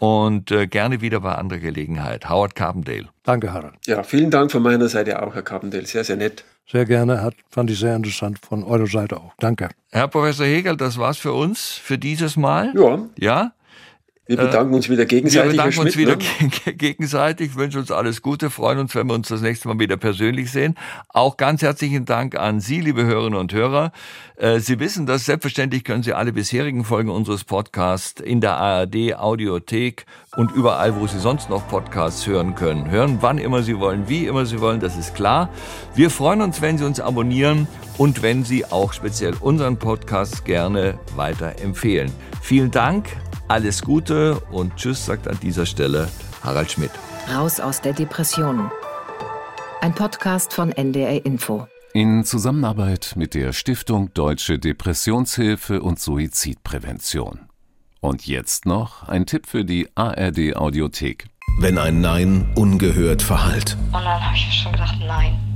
und 0.00 0.50
äh, 0.52 0.66
gerne 0.66 1.02
wieder 1.02 1.20
bei 1.20 1.34
anderer 1.34 1.58
Gelegenheit. 1.58 2.30
Howard 2.30 2.54
Carpendale. 2.54 3.10
Danke, 3.22 3.52
Harald. 3.52 3.74
Ja, 3.84 4.04
vielen 4.04 4.30
Dank 4.30 4.50
von 4.50 4.62
meiner 4.62 4.88
Seite 4.88 5.22
auch, 5.22 5.34
Herr 5.34 5.42
Carpendale. 5.42 5.84
Sehr, 5.84 6.04
sehr 6.04 6.16
nett. 6.16 6.44
Sehr 6.66 6.86
gerne, 6.86 7.20
hat, 7.20 7.34
fand 7.50 7.70
ich 7.70 7.78
sehr 7.78 7.94
interessant 7.94 8.38
von 8.38 8.64
eurer 8.64 8.86
Seite 8.86 9.18
auch. 9.18 9.34
Danke. 9.38 9.68
Herr 9.90 10.08
Professor 10.08 10.46
Hegel, 10.46 10.78
das 10.78 10.96
war's 10.96 11.18
für 11.18 11.34
uns 11.34 11.72
für 11.72 11.98
dieses 11.98 12.38
Mal. 12.38 12.72
Ja. 12.74 12.98
Ja? 13.18 13.52
Wir 14.26 14.36
bedanken 14.38 14.74
uns 14.74 14.88
wieder 14.88 15.06
gegenseitig. 15.06 15.44
Wir 15.44 15.50
bedanken 15.52 15.78
uns 15.78 15.92
Schmidt, 15.92 16.08
wieder 16.08 16.66
ne? 16.66 16.72
gegenseitig, 16.74 17.54
wünschen 17.54 17.78
uns 17.78 17.92
alles 17.92 18.22
Gute, 18.22 18.50
freuen 18.50 18.80
uns, 18.80 18.92
wenn 18.96 19.06
wir 19.06 19.14
uns 19.14 19.28
das 19.28 19.40
nächste 19.40 19.68
Mal 19.68 19.78
wieder 19.78 19.96
persönlich 19.96 20.50
sehen. 20.50 20.74
Auch 21.10 21.36
ganz 21.36 21.62
herzlichen 21.62 22.06
Dank 22.06 22.34
an 22.34 22.58
Sie, 22.58 22.80
liebe 22.80 23.04
Hörerinnen 23.04 23.38
und 23.38 23.52
Hörer. 23.52 23.92
Äh, 24.36 24.58
Sie 24.58 24.80
wissen 24.80 25.06
das, 25.06 25.26
selbstverständlich 25.26 25.84
können 25.84 26.02
Sie 26.02 26.12
alle 26.12 26.32
bisherigen 26.32 26.84
Folgen 26.84 27.08
unseres 27.08 27.44
Podcasts 27.44 28.20
in 28.20 28.40
der 28.40 28.56
ARD 28.56 29.14
Audiothek 29.14 30.06
und 30.36 30.50
überall, 30.50 30.96
wo 30.96 31.06
Sie 31.06 31.20
sonst 31.20 31.48
noch 31.48 31.68
Podcasts 31.68 32.26
hören 32.26 32.56
können. 32.56 32.90
Hören, 32.90 33.18
wann 33.20 33.38
immer 33.38 33.62
Sie 33.62 33.78
wollen, 33.78 34.08
wie 34.08 34.26
immer 34.26 34.44
Sie 34.44 34.60
wollen, 34.60 34.80
das 34.80 34.96
ist 34.96 35.14
klar. 35.14 35.50
Wir 35.94 36.10
freuen 36.10 36.42
uns, 36.42 36.60
wenn 36.60 36.78
Sie 36.78 36.84
uns 36.84 36.98
abonnieren 36.98 37.68
und 37.96 38.22
wenn 38.22 38.42
Sie 38.42 38.64
auch 38.64 38.92
speziell 38.92 39.34
unseren 39.40 39.76
Podcast 39.76 40.44
gerne 40.44 40.98
weiterempfehlen. 41.14 42.10
Vielen 42.42 42.72
Dank. 42.72 43.06
Alles 43.48 43.82
Gute 43.82 44.40
und 44.50 44.74
Tschüss, 44.74 45.06
sagt 45.06 45.28
an 45.28 45.38
dieser 45.40 45.66
Stelle 45.66 46.08
Harald 46.42 46.72
Schmidt. 46.72 46.90
Raus 47.32 47.60
aus 47.60 47.80
der 47.80 47.92
Depression. 47.92 48.72
Ein 49.80 49.94
Podcast 49.94 50.52
von 50.52 50.72
NDR 50.72 51.24
Info. 51.24 51.68
In 51.94 52.24
Zusammenarbeit 52.24 53.12
mit 53.14 53.34
der 53.34 53.52
Stiftung 53.52 54.12
Deutsche 54.14 54.58
Depressionshilfe 54.58 55.80
und 55.80 56.00
Suizidprävention. 56.00 57.46
Und 58.00 58.26
jetzt 58.26 58.66
noch 58.66 59.08
ein 59.08 59.26
Tipp 59.26 59.46
für 59.46 59.64
die 59.64 59.88
ARD 59.94 60.56
Audiothek. 60.56 61.26
Wenn 61.60 61.78
ein 61.78 62.00
Nein 62.00 62.52
ungehört 62.56 63.22
verhallt. 63.22 63.76
Und 63.86 63.92
dann 63.92 64.24
habe 64.26 64.36
ich 64.36 64.60
schon 64.60 64.72
gedacht, 64.72 64.96
nein. 65.06 65.55